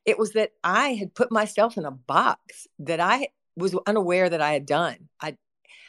It 0.05 0.17
was 0.17 0.31
that 0.33 0.51
I 0.63 0.93
had 0.95 1.13
put 1.13 1.31
myself 1.31 1.77
in 1.77 1.85
a 1.85 1.91
box 1.91 2.67
that 2.79 2.99
I 2.99 3.27
was 3.55 3.75
unaware 3.85 4.29
that 4.29 4.41
I 4.41 4.53
had 4.53 4.65
done. 4.65 5.09
I 5.21 5.37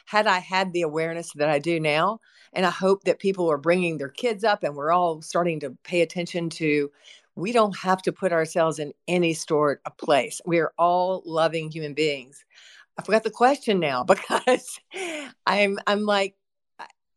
had 0.05 0.27
I 0.27 0.39
had 0.39 0.73
the 0.73 0.83
awareness 0.83 1.33
that 1.33 1.49
I 1.49 1.59
do 1.59 1.79
now, 1.79 2.19
and 2.53 2.65
I 2.65 2.71
hope 2.71 3.03
that 3.03 3.19
people 3.19 3.49
are 3.51 3.57
bringing 3.57 3.97
their 3.97 4.09
kids 4.09 4.43
up, 4.43 4.63
and 4.63 4.75
we're 4.75 4.91
all 4.91 5.21
starting 5.21 5.59
to 5.61 5.77
pay 5.83 6.01
attention 6.01 6.49
to. 6.51 6.91
We 7.35 7.51
don't 7.51 7.77
have 7.77 8.01
to 8.03 8.11
put 8.11 8.31
ourselves 8.33 8.79
in 8.79 8.93
any 9.07 9.33
sort 9.35 9.81
of 9.85 9.95
place. 9.97 10.41
We 10.45 10.59
are 10.59 10.73
all 10.77 11.21
loving 11.25 11.69
human 11.69 11.93
beings. 11.93 12.43
I 12.97 13.03
forgot 13.03 13.23
the 13.23 13.31
question 13.31 13.79
now 13.79 14.03
because 14.07 14.79
I'm 15.45 15.79
I'm 15.87 16.03
like 16.03 16.35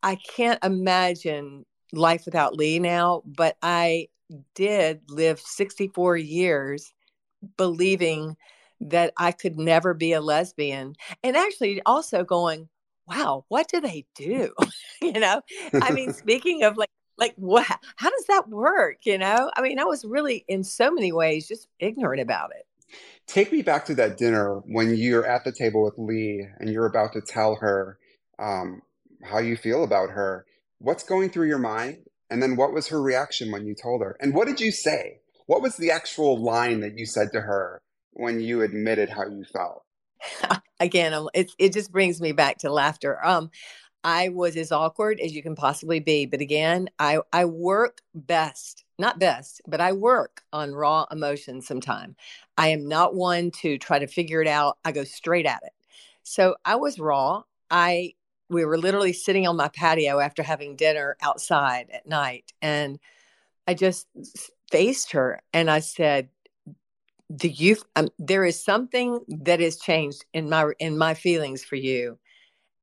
I 0.02 0.16
can't 0.16 0.62
imagine 0.64 1.66
life 1.92 2.24
without 2.24 2.56
Lee 2.56 2.78
now, 2.78 3.22
but 3.26 3.56
I 3.62 4.08
did 4.54 5.02
live 5.08 5.40
64 5.40 6.16
years 6.16 6.92
believing 7.56 8.36
that 8.80 9.12
I 9.16 9.32
could 9.32 9.58
never 9.58 9.92
be 9.92 10.12
a 10.12 10.20
lesbian 10.20 10.94
and 11.22 11.36
actually 11.36 11.82
also 11.84 12.24
going, 12.24 12.68
wow, 13.06 13.44
what 13.48 13.68
do 13.68 13.80
they 13.80 14.06
do? 14.14 14.54
you 15.02 15.12
know? 15.12 15.42
I 15.74 15.90
mean, 15.90 16.12
speaking 16.14 16.62
of 16.62 16.76
like 16.76 16.90
like 17.18 17.34
what 17.36 17.66
how 17.96 18.10
does 18.10 18.24
that 18.28 18.48
work, 18.48 18.98
you 19.04 19.18
know? 19.18 19.50
I 19.54 19.60
mean, 19.60 19.78
I 19.78 19.84
was 19.84 20.04
really 20.04 20.44
in 20.48 20.64
so 20.64 20.90
many 20.90 21.12
ways 21.12 21.46
just 21.46 21.68
ignorant 21.78 22.22
about 22.22 22.50
it. 22.56 22.66
Take 23.26 23.52
me 23.52 23.62
back 23.62 23.84
to 23.86 23.94
that 23.96 24.16
dinner 24.16 24.60
when 24.66 24.94
you're 24.96 25.26
at 25.26 25.44
the 25.44 25.52
table 25.52 25.84
with 25.84 25.94
Lee 25.98 26.46
and 26.58 26.70
you're 26.70 26.86
about 26.86 27.12
to 27.12 27.20
tell 27.20 27.56
her 27.56 27.98
um, 28.38 28.82
how 29.22 29.38
you 29.38 29.56
feel 29.56 29.84
about 29.84 30.10
her. 30.10 30.46
What's 30.78 31.04
going 31.04 31.30
through 31.30 31.48
your 31.48 31.58
mind? 31.58 31.98
And 32.30 32.42
then 32.42 32.56
what 32.56 32.72
was 32.72 32.88
her 32.88 33.02
reaction 33.02 33.50
when 33.50 33.66
you 33.66 33.74
told 33.74 34.02
her? 34.02 34.16
And 34.20 34.34
what 34.34 34.46
did 34.46 34.60
you 34.60 34.72
say? 34.72 35.20
What 35.46 35.62
was 35.62 35.76
the 35.76 35.90
actual 35.90 36.40
line 36.40 36.80
that 36.80 36.96
you 36.96 37.06
said 37.06 37.32
to 37.32 37.40
her 37.40 37.82
when 38.12 38.40
you 38.40 38.62
admitted 38.62 39.10
how 39.10 39.26
you 39.26 39.44
felt? 39.44 39.84
Again, 40.80 41.26
it, 41.34 41.50
it 41.58 41.72
just 41.72 41.92
brings 41.92 42.20
me 42.20 42.32
back 42.32 42.58
to 42.58 42.72
laughter. 42.72 43.24
Um, 43.24 43.50
I 44.02 44.30
was 44.30 44.56
as 44.56 44.72
awkward 44.72 45.20
as 45.20 45.34
you 45.34 45.42
can 45.42 45.54
possibly 45.54 46.00
be. 46.00 46.26
But 46.26 46.40
again, 46.40 46.88
I, 46.98 47.18
I 47.32 47.44
work 47.44 48.00
best, 48.14 48.84
not 49.00 49.18
best, 49.18 49.62
but 49.66 49.80
I 49.80 49.92
work 49.92 50.42
on 50.52 50.74
raw 50.74 51.06
emotions 51.10 51.66
sometime. 51.66 52.16
I 52.56 52.68
am 52.68 52.86
not 52.86 53.14
one 53.14 53.50
to 53.62 53.78
try 53.78 53.98
to 53.98 54.06
figure 54.06 54.42
it 54.42 54.48
out. 54.48 54.78
I 54.84 54.92
go 54.92 55.04
straight 55.04 55.46
at 55.46 55.62
it. 55.64 55.72
So 56.22 56.56
I 56.64 56.76
was 56.76 56.98
raw. 56.98 57.42
I 57.70 58.14
we 58.48 58.64
were 58.64 58.78
literally 58.78 59.12
sitting 59.12 59.46
on 59.46 59.56
my 59.56 59.68
patio 59.68 60.18
after 60.18 60.42
having 60.42 60.74
dinner 60.74 61.16
outside 61.22 61.88
at 61.92 62.06
night 62.06 62.52
and 62.60 62.98
I 63.66 63.74
just 63.74 64.08
faced 64.70 65.12
her 65.12 65.40
and 65.52 65.70
I 65.70 65.78
said, 65.78 66.28
do 67.34 67.48
you 67.48 67.76
um, 67.94 68.08
there 68.18 68.44
is 68.44 68.62
something 68.62 69.20
that 69.28 69.60
has 69.60 69.76
changed 69.76 70.24
in 70.32 70.48
my 70.48 70.72
in 70.80 70.98
my 70.98 71.14
feelings 71.14 71.62
for 71.62 71.76
you 71.76 72.18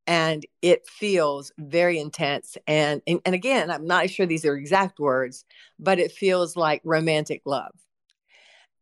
and 0.08 0.46
it 0.62 0.88
feels 0.88 1.52
very 1.58 2.00
intense 2.00 2.58
and, 2.66 3.02
and 3.06 3.20
and 3.26 3.36
again 3.36 3.70
i'm 3.70 3.86
not 3.86 4.10
sure 4.10 4.26
these 4.26 4.46
are 4.46 4.56
exact 4.56 5.00
words 5.00 5.46
but 5.78 6.00
it 6.00 6.12
feels 6.12 6.56
like 6.56 6.82
romantic 6.84 7.42
love. 7.46 7.74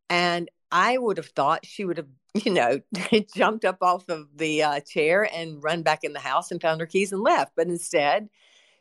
And 0.10 0.50
i 0.72 0.98
would 0.98 1.18
have 1.18 1.28
thought 1.28 1.66
she 1.66 1.84
would 1.84 1.98
have 1.98 2.08
you 2.46 2.54
know 2.54 2.80
jumped 3.36 3.66
up 3.66 3.78
off 3.82 4.08
of 4.10 4.28
the 4.36 4.64
uh, 4.64 4.80
chair 4.82 5.28
and 5.34 5.64
run 5.64 5.82
back 5.82 6.04
in 6.04 6.14
the 6.14 6.20
house 6.20 6.52
and 6.52 6.62
found 6.62 6.80
her 6.80 6.88
keys 6.88 7.12
and 7.12 7.22
left 7.22 7.54
but 7.56 7.68
instead 7.68 8.30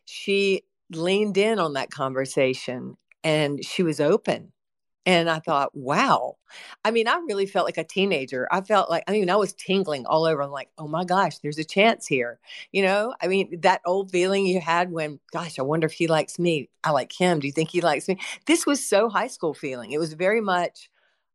she 0.04 0.62
leaned 0.90 1.38
in 1.38 1.58
on 1.58 1.72
that 1.72 1.90
conversation 1.90 2.96
and 3.22 3.64
she 3.64 3.82
was 3.82 4.00
open 4.00 4.52
and 5.06 5.28
I 5.28 5.34
mm-hmm. 5.34 5.42
thought, 5.42 5.74
wow. 5.74 6.36
I 6.84 6.90
mean, 6.90 7.08
I 7.08 7.16
really 7.26 7.46
felt 7.46 7.66
like 7.66 7.78
a 7.78 7.84
teenager. 7.84 8.48
I 8.50 8.60
felt 8.60 8.90
like, 8.90 9.04
I 9.06 9.12
mean, 9.12 9.30
I 9.30 9.36
was 9.36 9.52
tingling 9.52 10.06
all 10.06 10.24
over. 10.24 10.42
I'm 10.42 10.50
like, 10.50 10.70
oh 10.78 10.88
my 10.88 11.04
gosh, 11.04 11.38
there's 11.38 11.58
a 11.58 11.64
chance 11.64 12.06
here. 12.06 12.38
You 12.72 12.82
know, 12.82 13.14
I 13.20 13.26
mean, 13.26 13.60
that 13.60 13.82
old 13.86 14.10
feeling 14.10 14.46
you 14.46 14.60
had 14.60 14.90
when, 14.90 15.20
gosh, 15.32 15.58
I 15.58 15.62
wonder 15.62 15.86
if 15.86 15.92
he 15.92 16.06
likes 16.06 16.38
me. 16.38 16.70
I 16.84 16.90
like 16.90 17.12
him. 17.12 17.40
Do 17.40 17.46
you 17.46 17.52
think 17.52 17.70
he 17.70 17.80
likes 17.80 18.08
me? 18.08 18.18
This 18.46 18.66
was 18.66 18.84
so 18.84 19.08
high 19.08 19.28
school 19.28 19.54
feeling. 19.54 19.92
It 19.92 19.98
was 19.98 20.14
very 20.14 20.40
much, 20.40 20.90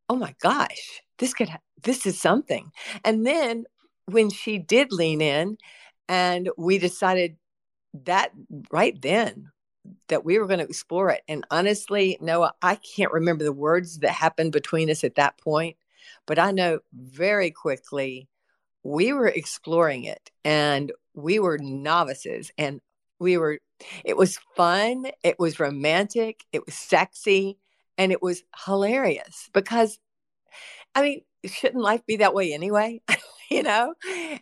oh 0.10 0.16
my 0.16 0.36
gosh, 0.42 1.02
this 1.18 1.34
could, 1.34 1.50
ha- 1.50 1.60
this 1.84 2.06
is 2.06 2.20
something. 2.20 2.72
And 3.06 3.26
then 3.26 3.66
when 4.06 4.30
she 4.30 4.58
did 4.58 4.92
lean 4.92 5.22
in 5.22 5.58
and 6.08 6.50
we 6.58 6.80
decided 6.80 7.38
that 8.06 8.32
right 8.72 9.00
then 9.02 9.52
that 10.08 10.26
we 10.26 10.38
were 10.38 10.48
going 10.48 10.60
to 10.60 10.66
explore 10.66 11.10
it. 11.10 11.22
And 11.28 11.46
honestly, 11.52 12.18
Noah, 12.22 12.54
I 12.62 12.76
can't 12.76 13.12
remember 13.12 13.44
the 13.44 13.54
words 13.54 14.00
that 14.00 14.12
happened 14.12 14.52
between 14.52 14.90
us 14.90 15.04
at 15.04 15.16
that 15.16 15.38
point, 15.38 15.78
but 16.26 16.40
I 16.40 16.52
know 16.52 16.80
very 16.94 17.52
quickly 17.52 18.28
we 18.84 19.14
were 19.14 19.28
exploring 19.28 20.06
it 20.06 20.32
and 20.44 20.92
we 21.14 21.40
were 21.40 21.58
novices 21.58 22.52
and 22.58 22.82
we 23.20 23.38
were, 23.38 23.60
it 24.06 24.18
was 24.18 24.40
fun, 24.56 25.08
it 25.24 25.38
was 25.40 25.60
romantic, 25.60 26.46
it 26.54 26.66
was 26.66 26.76
sexy, 26.76 27.58
and 27.98 28.12
it 28.12 28.22
was 28.22 28.44
hilarious 28.66 29.50
because, 29.54 30.00
I 30.96 31.02
mean, 31.02 31.22
shouldn't 31.46 31.84
life 31.84 32.06
be 32.06 32.18
that 32.18 32.34
way 32.34 32.54
anyway? 32.54 33.02
you 33.52 33.64
know? 33.64 33.94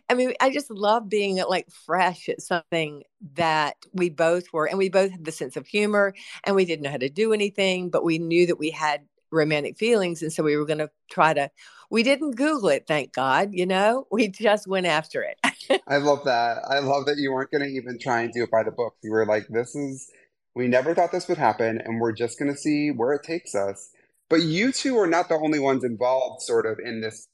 I 0.08 0.14
mean 0.14 0.34
i 0.40 0.50
just 0.50 0.70
love 0.70 1.08
being 1.08 1.36
like 1.48 1.68
fresh 1.86 2.28
at 2.28 2.40
something 2.40 3.02
that 3.34 3.76
we 3.92 4.10
both 4.10 4.52
were 4.52 4.66
and 4.66 4.78
we 4.78 4.88
both 4.88 5.10
had 5.10 5.24
the 5.24 5.32
sense 5.32 5.56
of 5.56 5.66
humor 5.66 6.14
and 6.44 6.54
we 6.54 6.64
didn't 6.64 6.82
know 6.82 6.90
how 6.90 6.98
to 6.98 7.08
do 7.08 7.32
anything 7.32 7.90
but 7.90 8.04
we 8.04 8.18
knew 8.18 8.46
that 8.46 8.58
we 8.58 8.70
had 8.70 9.02
romantic 9.30 9.76
feelings 9.76 10.22
and 10.22 10.32
so 10.32 10.42
we 10.42 10.56
were 10.56 10.64
going 10.64 10.78
to 10.78 10.90
try 11.10 11.34
to 11.34 11.50
we 11.90 12.02
didn't 12.02 12.36
google 12.36 12.68
it 12.68 12.86
thank 12.86 13.12
god 13.12 13.50
you 13.52 13.66
know? 13.66 14.06
We 14.10 14.28
just 14.28 14.66
went 14.66 14.86
after 14.86 15.22
it. 15.22 15.80
I 15.86 15.96
love 15.98 16.24
that. 16.24 16.58
I 16.68 16.78
love 16.80 17.06
that 17.06 17.18
you 17.18 17.32
weren't 17.32 17.50
going 17.50 17.62
to 17.62 17.68
even 17.68 17.98
try 17.98 18.22
and 18.22 18.32
do 18.32 18.44
it 18.44 18.50
by 18.50 18.62
the 18.62 18.70
book. 18.70 18.94
You 19.02 19.12
were 19.12 19.26
like 19.26 19.48
this 19.48 19.74
is 19.74 20.10
we 20.54 20.66
never 20.66 20.94
thought 20.94 21.12
this 21.12 21.28
would 21.28 21.38
happen 21.38 21.80
and 21.84 22.00
we're 22.00 22.12
just 22.12 22.38
going 22.38 22.50
to 22.50 22.58
see 22.58 22.90
where 22.90 23.12
it 23.12 23.22
takes 23.22 23.54
us. 23.54 23.90
But 24.28 24.42
you 24.42 24.72
two 24.72 24.98
are 24.98 25.06
not 25.06 25.28
the 25.28 25.36
only 25.36 25.58
ones 25.58 25.84
involved 25.84 26.42
sort 26.42 26.66
of 26.66 26.78
in 26.78 27.00
this 27.00 27.28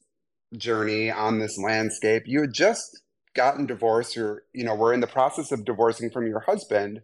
journey 0.58 1.10
on 1.10 1.38
this 1.38 1.58
landscape. 1.58 2.24
You 2.26 2.42
had 2.42 2.52
just 2.52 3.02
gotten 3.34 3.66
divorced, 3.66 4.16
or 4.16 4.44
you 4.52 4.64
know, 4.64 4.74
were 4.74 4.92
in 4.92 5.00
the 5.00 5.06
process 5.06 5.52
of 5.52 5.64
divorcing 5.64 6.10
from 6.10 6.26
your 6.26 6.40
husband. 6.40 7.02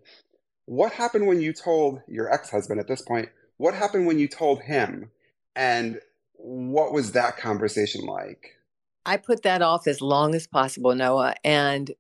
What 0.67 0.93
happened 0.93 1.27
when 1.27 1.41
you 1.41 1.53
told 1.53 2.01
your 2.07 2.33
ex-husband 2.33 2.79
at 2.79 2.87
this 2.87 3.03
point? 3.03 3.29
What 3.57 3.75
happened 3.75 4.07
when 4.07 4.19
you 4.19 4.29
told 4.29 4.63
him? 4.63 5.11
And 5.57 6.01
what 6.35 6.93
was 6.93 7.13
that 7.13 7.37
conversation 7.37 8.07
like? 8.07 8.57
I 9.05 9.17
put 9.17 9.43
that 9.43 9.63
off 9.63 9.87
as 9.87 10.01
long 10.01 10.35
as 10.35 10.47
possible, 10.47 10.95
Noah, 10.95 11.35
and 11.43 11.91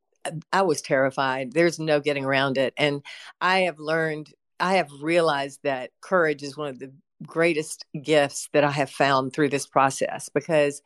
I 0.52 0.62
was 0.62 0.80
terrified. 0.82 1.52
There's 1.52 1.78
no 1.78 1.98
getting 1.98 2.24
around 2.24 2.58
it. 2.58 2.74
And 2.76 3.02
I 3.40 3.60
have 3.60 3.78
learned, 3.78 4.32
I 4.60 4.74
have 4.74 4.90
realized 5.00 5.60
that 5.64 5.90
courage 6.00 6.42
is 6.42 6.56
one 6.56 6.68
of 6.68 6.78
the 6.78 6.92
greatest 7.26 7.84
gifts 8.02 8.48
that 8.52 8.64
I 8.64 8.70
have 8.70 8.90
found 8.90 9.32
through 9.32 9.48
this 9.48 9.66
process 9.66 10.28
because 10.28 10.82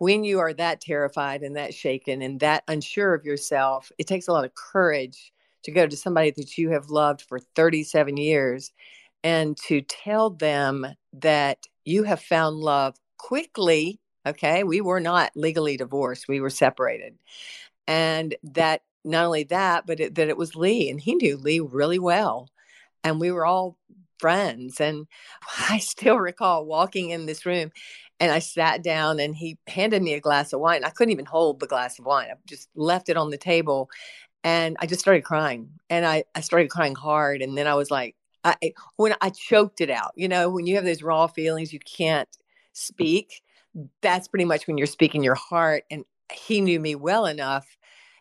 when 0.00 0.24
you 0.24 0.38
are 0.38 0.54
that 0.54 0.80
terrified 0.80 1.42
and 1.42 1.56
that 1.56 1.74
shaken 1.74 2.22
and 2.22 2.40
that 2.40 2.64
unsure 2.68 3.12
of 3.12 3.26
yourself, 3.26 3.92
it 3.98 4.06
takes 4.06 4.28
a 4.28 4.32
lot 4.32 4.46
of 4.46 4.54
courage 4.54 5.30
to 5.62 5.70
go 5.70 5.86
to 5.86 5.94
somebody 5.94 6.30
that 6.30 6.56
you 6.56 6.70
have 6.70 6.88
loved 6.88 7.20
for 7.20 7.38
37 7.38 8.16
years 8.16 8.72
and 9.22 9.58
to 9.58 9.82
tell 9.82 10.30
them 10.30 10.86
that 11.12 11.66
you 11.84 12.04
have 12.04 12.22
found 12.22 12.56
love 12.56 12.96
quickly. 13.18 14.00
Okay. 14.24 14.64
We 14.64 14.80
were 14.80 15.00
not 15.00 15.32
legally 15.34 15.76
divorced, 15.76 16.28
we 16.28 16.40
were 16.40 16.48
separated. 16.48 17.18
And 17.86 18.34
that 18.42 18.80
not 19.04 19.26
only 19.26 19.44
that, 19.44 19.86
but 19.86 20.00
it, 20.00 20.14
that 20.14 20.28
it 20.28 20.36
was 20.38 20.56
Lee, 20.56 20.88
and 20.88 20.98
he 20.98 21.14
knew 21.14 21.36
Lee 21.36 21.60
really 21.60 21.98
well. 21.98 22.48
And 23.04 23.20
we 23.20 23.30
were 23.30 23.44
all 23.44 23.76
friends. 24.18 24.80
And 24.80 25.06
I 25.68 25.78
still 25.78 26.16
recall 26.16 26.64
walking 26.64 27.10
in 27.10 27.26
this 27.26 27.44
room 27.44 27.70
and 28.20 28.30
I 28.30 28.38
sat 28.38 28.84
down 28.84 29.18
and 29.18 29.34
he 29.34 29.58
handed 29.66 30.02
me 30.02 30.12
a 30.12 30.20
glass 30.20 30.52
of 30.52 30.60
wine. 30.60 30.84
I 30.84 30.90
couldn't 30.90 31.12
even 31.12 31.24
hold 31.24 31.58
the 31.58 31.66
glass 31.66 31.98
of 31.98 32.04
wine. 32.04 32.28
I 32.30 32.34
just 32.46 32.68
left 32.76 33.08
it 33.08 33.16
on 33.16 33.30
the 33.30 33.38
table 33.38 33.88
and 34.44 34.76
I 34.78 34.86
just 34.86 35.00
started 35.00 35.24
crying. 35.24 35.70
And 35.88 36.06
I, 36.06 36.24
I 36.34 36.42
started 36.42 36.70
crying 36.70 36.94
hard. 36.94 37.40
And 37.40 37.56
then 37.56 37.66
I 37.66 37.74
was 37.74 37.90
like, 37.90 38.14
I, 38.44 38.74
when 38.96 39.14
I 39.22 39.30
choked 39.30 39.80
it 39.80 39.90
out, 39.90 40.12
you 40.16 40.28
know, 40.28 40.50
when 40.50 40.66
you 40.66 40.76
have 40.76 40.84
those 40.84 41.02
raw 41.02 41.26
feelings, 41.26 41.72
you 41.72 41.80
can't 41.80 42.28
speak. 42.72 43.42
That's 44.02 44.28
pretty 44.28 44.44
much 44.44 44.66
when 44.66 44.76
you're 44.76 44.86
speaking 44.86 45.22
your 45.22 45.34
heart. 45.34 45.84
And 45.90 46.04
he 46.32 46.60
knew 46.60 46.78
me 46.78 46.94
well 46.94 47.26
enough 47.26 47.66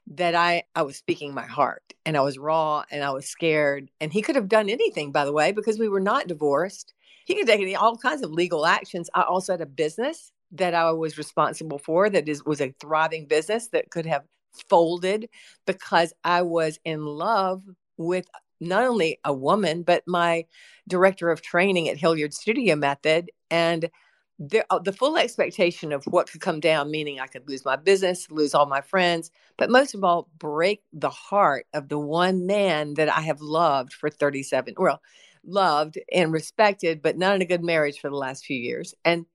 that 0.08 0.34
I, 0.34 0.64
I 0.76 0.82
was 0.82 0.98
speaking 0.98 1.34
my 1.34 1.46
heart 1.46 1.94
and 2.06 2.18
I 2.18 2.22
was 2.22 2.38
raw 2.38 2.84
and 2.90 3.04
I 3.04 3.12
was 3.12 3.28
scared. 3.28 3.92
And 4.00 4.12
he 4.12 4.22
could 4.22 4.36
have 4.36 4.50
done 4.50 4.70
anything, 4.70 5.12
by 5.12 5.26
the 5.26 5.34
way, 5.34 5.52
because 5.52 5.78
we 5.78 5.90
were 5.90 6.00
not 6.00 6.28
divorced 6.28 6.94
he 7.30 7.36
could 7.36 7.46
take 7.46 7.62
any, 7.62 7.76
all 7.76 7.96
kinds 7.96 8.24
of 8.24 8.32
legal 8.32 8.66
actions. 8.66 9.08
I 9.14 9.22
also 9.22 9.54
had 9.54 9.62
a 9.62 9.68
business 9.68 10.32
that 10.54 10.74
I 10.74 10.92
was 10.92 11.16
responsible 11.16 11.78
for 11.78 12.10
that 12.10 12.28
is 12.28 12.44
was 12.44 12.60
a 12.60 12.74
thriving 12.80 13.28
business 13.28 13.68
that 13.68 13.92
could 13.92 14.08
have 14.08 14.24
folded 14.68 15.30
because 15.68 16.12
I 16.24 16.42
was 16.42 16.80
in 16.86 17.06
love 17.06 17.62
with 17.98 18.26
not 18.60 18.84
only 18.84 19.20
a 19.24 19.32
woman 19.32 19.84
but 19.84 20.02
my 20.08 20.46
director 20.88 21.30
of 21.30 21.44
training 21.44 21.88
at 21.88 21.98
Hilliard 21.98 22.34
Studio 22.34 22.76
Method 22.76 23.30
and 23.52 23.92
the, 24.40 24.66
uh, 24.72 24.80
the 24.80 24.94
full 24.94 25.16
expectation 25.16 25.92
of 25.92 26.04
what 26.06 26.32
could 26.32 26.42
come 26.42 26.60
down, 26.60 26.90
meaning 26.90 27.20
I 27.20 27.28
could 27.28 27.48
lose 27.48 27.64
my 27.64 27.76
business, 27.76 28.32
lose 28.32 28.56
all 28.56 28.66
my 28.66 28.82
friends, 28.82 29.30
but 29.56 29.70
most 29.70 29.94
of 29.94 30.04
all, 30.04 30.30
break 30.40 30.82
the 30.94 31.10
heart 31.12 31.68
of 31.74 31.90
the 31.90 32.00
one 32.00 32.48
man 32.48 32.96
that 32.96 33.10
I 33.10 33.22
have 33.22 33.42
loved 33.42 33.94
for 33.94 34.10
37, 34.10 34.74
well, 34.78 35.00
loved 35.46 36.00
and 36.12 36.32
respected, 36.32 37.02
but 37.02 37.18
not 37.18 37.36
in 37.36 37.42
a 37.42 37.46
good 37.46 37.64
marriage 37.64 38.00
for 38.00 38.10
the 38.10 38.16
last 38.16 38.46
few 38.46 38.58
years. 38.58 38.94
And 39.06 39.26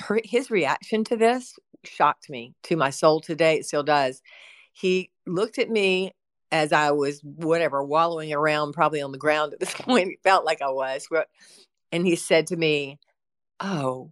her, 0.00 0.20
his 0.24 0.50
reaction 0.50 1.04
to 1.04 1.16
this 1.16 1.54
shocked 1.84 2.30
me 2.30 2.54
to 2.64 2.76
my 2.76 2.90
soul 2.90 3.20
today. 3.20 3.58
It 3.58 3.66
still 3.66 3.82
does. 3.82 4.22
He 4.72 5.10
looked 5.26 5.58
at 5.58 5.70
me 5.70 6.12
as 6.50 6.72
I 6.72 6.90
was, 6.92 7.20
whatever, 7.22 7.82
wallowing 7.82 8.32
around, 8.32 8.72
probably 8.72 9.02
on 9.02 9.12
the 9.12 9.18
ground 9.18 9.52
at 9.52 9.60
this 9.60 9.74
point. 9.78 10.08
It 10.08 10.22
felt 10.22 10.44
like 10.44 10.62
I 10.62 10.70
was. 10.70 11.08
And 11.92 12.06
he 12.06 12.16
said 12.16 12.48
to 12.48 12.56
me, 12.56 12.98
Oh, 13.60 14.10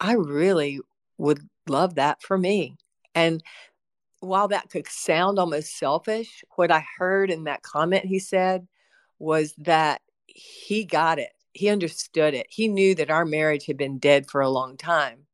I 0.00 0.12
really 0.12 0.80
would 1.18 1.40
love 1.68 1.96
that 1.96 2.22
for 2.22 2.38
me. 2.38 2.76
And 3.14 3.42
while 4.20 4.48
that 4.48 4.70
could 4.70 4.86
sound 4.88 5.38
almost 5.38 5.76
selfish, 5.76 6.44
what 6.56 6.70
I 6.70 6.84
heard 6.98 7.30
in 7.30 7.44
that 7.44 7.62
comment 7.62 8.04
he 8.04 8.18
said 8.18 8.66
was 9.18 9.54
that 9.58 10.00
he 10.38 10.84
got 10.84 11.18
it. 11.18 11.30
He 11.52 11.68
understood 11.68 12.34
it. 12.34 12.46
He 12.50 12.68
knew 12.68 12.94
that 12.96 13.10
our 13.10 13.24
marriage 13.24 13.66
had 13.66 13.76
been 13.76 13.98
dead 13.98 14.30
for 14.30 14.40
a 14.40 14.50
long 14.50 14.76
time. 14.76 15.26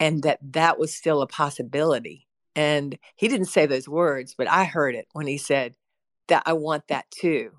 and 0.00 0.22
that 0.22 0.38
that 0.42 0.78
was 0.78 0.94
still 0.94 1.22
a 1.22 1.26
possibility. 1.26 2.26
And 2.56 2.98
he 3.16 3.28
didn't 3.28 3.46
say 3.48 3.66
those 3.66 3.88
words, 3.88 4.34
but 4.36 4.48
I 4.48 4.64
heard 4.64 4.94
it 4.94 5.06
when 5.12 5.26
he 5.26 5.38
said 5.38 5.76
that 6.28 6.42
I 6.46 6.54
want 6.54 6.88
that 6.88 7.10
too. 7.10 7.52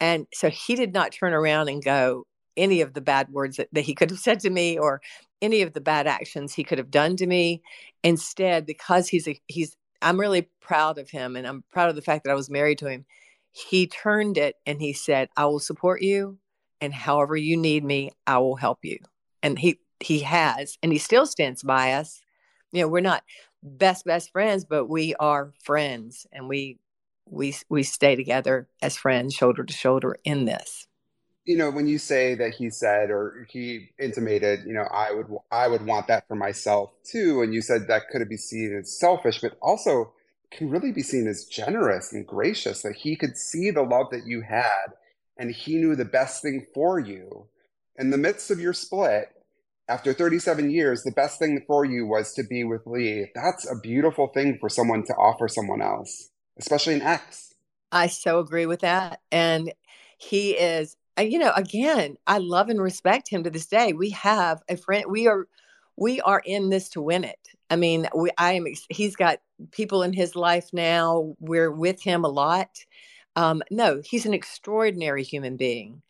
And 0.00 0.26
so 0.34 0.50
he 0.50 0.74
did 0.74 0.92
not 0.92 1.12
turn 1.12 1.32
around 1.32 1.68
and 1.68 1.84
go 1.84 2.26
any 2.56 2.80
of 2.82 2.94
the 2.94 3.00
bad 3.00 3.28
words 3.30 3.56
that, 3.56 3.68
that 3.72 3.82
he 3.82 3.94
could 3.94 4.10
have 4.10 4.18
said 4.20 4.40
to 4.40 4.50
me 4.50 4.78
or 4.78 5.00
any 5.40 5.62
of 5.62 5.72
the 5.74 5.80
bad 5.80 6.06
actions 6.06 6.54
he 6.54 6.64
could 6.64 6.78
have 6.78 6.90
done 6.90 7.16
to 7.16 7.26
me. 7.26 7.62
Instead, 8.04 8.66
because 8.66 9.08
he's 9.08 9.28
a, 9.28 9.40
he's 9.48 9.76
I'm 10.02 10.20
really 10.20 10.48
proud 10.60 10.98
of 10.98 11.10
him 11.10 11.36
and 11.36 11.46
I'm 11.46 11.64
proud 11.72 11.90
of 11.90 11.96
the 11.96 12.02
fact 12.02 12.24
that 12.24 12.32
I 12.32 12.34
was 12.36 12.50
married 12.50 12.78
to 12.78 12.88
him. 12.88 13.06
He 13.52 13.86
turned 13.86 14.38
it 14.38 14.56
and 14.66 14.80
he 14.80 14.92
said, 14.92 15.28
"I 15.36 15.46
will 15.46 15.60
support 15.60 16.02
you 16.02 16.38
and 16.80 16.92
however 16.92 17.36
you 17.36 17.56
need 17.56 17.84
me, 17.84 18.10
I 18.26 18.38
will 18.38 18.56
help 18.56 18.84
you." 18.84 18.98
And 19.42 19.58
he 19.58 19.78
he 20.00 20.20
has 20.20 20.78
and 20.82 20.92
he 20.92 20.98
still 20.98 21.26
stands 21.26 21.62
by 21.62 21.92
us. 21.92 22.22
You 22.72 22.82
know, 22.82 22.88
we're 22.88 23.00
not 23.00 23.24
best 23.62 24.04
best 24.04 24.32
friends, 24.32 24.64
but 24.64 24.86
we 24.86 25.14
are 25.16 25.52
friends 25.62 26.26
and 26.32 26.48
we 26.48 26.78
we 27.26 27.54
we 27.68 27.82
stay 27.82 28.16
together 28.16 28.68
as 28.82 28.96
friends 28.96 29.34
shoulder 29.34 29.64
to 29.64 29.72
shoulder 29.72 30.16
in 30.24 30.44
this 30.44 30.86
you 31.44 31.56
know 31.56 31.70
when 31.70 31.86
you 31.86 31.98
say 31.98 32.34
that 32.34 32.54
he 32.54 32.70
said 32.70 33.10
or 33.10 33.46
he 33.50 33.90
intimated 33.98 34.60
you 34.66 34.72
know 34.72 34.86
i 34.92 35.12
would 35.12 35.26
i 35.50 35.66
would 35.66 35.84
want 35.84 36.06
that 36.06 36.26
for 36.28 36.34
myself 36.34 36.90
too 37.04 37.42
and 37.42 37.54
you 37.54 37.60
said 37.60 37.86
that 37.88 38.08
could 38.10 38.28
be 38.28 38.36
seen 38.36 38.76
as 38.76 38.98
selfish 38.98 39.40
but 39.40 39.56
also 39.60 40.12
can 40.52 40.70
really 40.70 40.92
be 40.92 41.02
seen 41.02 41.26
as 41.26 41.44
generous 41.44 42.12
and 42.12 42.26
gracious 42.26 42.82
that 42.82 42.96
he 42.96 43.16
could 43.16 43.36
see 43.36 43.70
the 43.70 43.82
love 43.82 44.06
that 44.10 44.26
you 44.26 44.42
had 44.42 44.94
and 45.38 45.50
he 45.50 45.76
knew 45.76 45.96
the 45.96 46.04
best 46.04 46.42
thing 46.42 46.66
for 46.74 46.98
you 46.98 47.46
in 47.96 48.10
the 48.10 48.18
midst 48.18 48.50
of 48.50 48.60
your 48.60 48.72
split 48.72 49.28
after 49.88 50.12
37 50.12 50.70
years 50.70 51.02
the 51.02 51.12
best 51.12 51.38
thing 51.38 51.62
for 51.66 51.84
you 51.84 52.06
was 52.06 52.32
to 52.34 52.42
be 52.42 52.64
with 52.64 52.86
lee 52.86 53.26
that's 53.34 53.70
a 53.70 53.80
beautiful 53.80 54.28
thing 54.28 54.56
for 54.60 54.68
someone 54.68 55.04
to 55.04 55.14
offer 55.14 55.48
someone 55.48 55.82
else 55.82 56.30
especially 56.58 56.94
an 56.94 57.02
ex 57.02 57.54
i 57.90 58.06
so 58.06 58.38
agree 58.38 58.66
with 58.66 58.80
that 58.80 59.20
and 59.30 59.72
he 60.18 60.52
is 60.52 60.96
you 61.20 61.38
know, 61.38 61.52
again, 61.54 62.16
I 62.26 62.38
love 62.38 62.68
and 62.68 62.80
respect 62.80 63.28
him 63.28 63.44
to 63.44 63.50
this 63.50 63.66
day. 63.66 63.92
We 63.92 64.10
have 64.10 64.62
a 64.68 64.76
friend. 64.76 65.04
We 65.08 65.28
are, 65.28 65.46
we 65.96 66.20
are 66.22 66.42
in 66.44 66.70
this 66.70 66.88
to 66.90 67.02
win 67.02 67.24
it. 67.24 67.48
I 67.72 67.76
mean, 67.76 68.06
we, 68.14 68.30
I 68.36 68.52
am. 68.52 68.66
He's 68.90 69.16
got 69.16 69.38
people 69.70 70.02
in 70.02 70.12
his 70.12 70.36
life 70.36 70.68
now. 70.74 71.34
We're 71.40 71.72
with 71.72 72.02
him 72.02 72.22
a 72.22 72.28
lot. 72.28 72.68
Um, 73.34 73.62
no, 73.70 74.02
he's 74.04 74.26
an 74.26 74.34
extraordinary 74.34 75.22
human 75.22 75.56
being, 75.56 76.02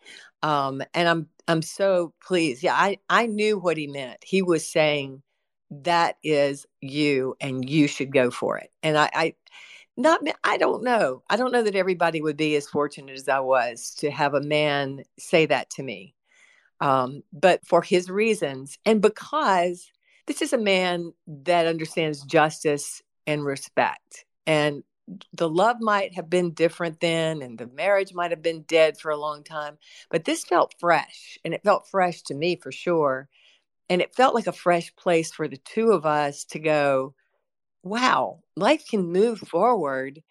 um, 0.42 0.82
and 0.92 1.08
I'm 1.08 1.28
I'm 1.46 1.62
so 1.62 2.14
pleased. 2.20 2.64
Yeah, 2.64 2.74
I 2.74 2.98
I 3.08 3.26
knew 3.26 3.58
what 3.58 3.76
he 3.76 3.86
meant. 3.86 4.18
He 4.24 4.42
was 4.42 4.68
saying 4.68 5.22
that 5.70 6.16
is 6.24 6.66
you, 6.80 7.36
and 7.40 7.70
you 7.70 7.86
should 7.86 8.12
go 8.12 8.32
for 8.32 8.58
it. 8.58 8.72
And 8.82 8.98
I, 8.98 9.08
I 9.14 9.34
not 9.94 10.20
i 10.42 10.56
don't 10.56 10.82
know 10.82 11.22
i 11.28 11.36
don't 11.36 11.52
know 11.52 11.62
that 11.62 11.76
everybody 11.76 12.22
would 12.22 12.38
be 12.38 12.56
as 12.56 12.66
fortunate 12.66 13.14
as 13.14 13.28
i 13.28 13.38
was 13.38 13.94
to 13.98 14.10
have 14.10 14.32
a 14.32 14.40
man 14.40 15.02
say 15.18 15.44
that 15.44 15.68
to 15.68 15.82
me 15.82 16.14
um, 16.80 17.22
but 17.30 17.60
for 17.66 17.82
his 17.82 18.08
reasons 18.08 18.78
and 18.86 19.02
because 19.02 19.92
this 20.26 20.42
is 20.42 20.52
a 20.52 20.58
man 20.58 21.12
that 21.26 21.66
understands 21.66 22.22
justice 22.22 23.02
and 23.26 23.44
respect 23.44 24.24
and 24.46 24.82
the 25.32 25.48
love 25.48 25.80
might 25.80 26.14
have 26.14 26.30
been 26.30 26.52
different 26.52 27.00
then 27.00 27.42
and 27.42 27.58
the 27.58 27.66
marriage 27.66 28.14
might 28.14 28.30
have 28.30 28.42
been 28.42 28.62
dead 28.62 28.96
for 28.98 29.10
a 29.10 29.16
long 29.16 29.42
time 29.42 29.76
but 30.10 30.24
this 30.24 30.44
felt 30.44 30.74
fresh 30.78 31.38
and 31.44 31.54
it 31.54 31.62
felt 31.64 31.88
fresh 31.88 32.22
to 32.22 32.34
me 32.34 32.56
for 32.56 32.72
sure 32.72 33.28
and 33.88 34.00
it 34.00 34.14
felt 34.14 34.34
like 34.34 34.46
a 34.46 34.52
fresh 34.52 34.94
place 34.96 35.32
for 35.32 35.48
the 35.48 35.58
two 35.58 35.90
of 35.90 36.06
us 36.06 36.44
to 36.44 36.58
go 36.58 37.14
wow, 37.82 38.40
life 38.56 38.84
can 38.88 39.12
move 39.12 39.38
forward. 39.40 40.22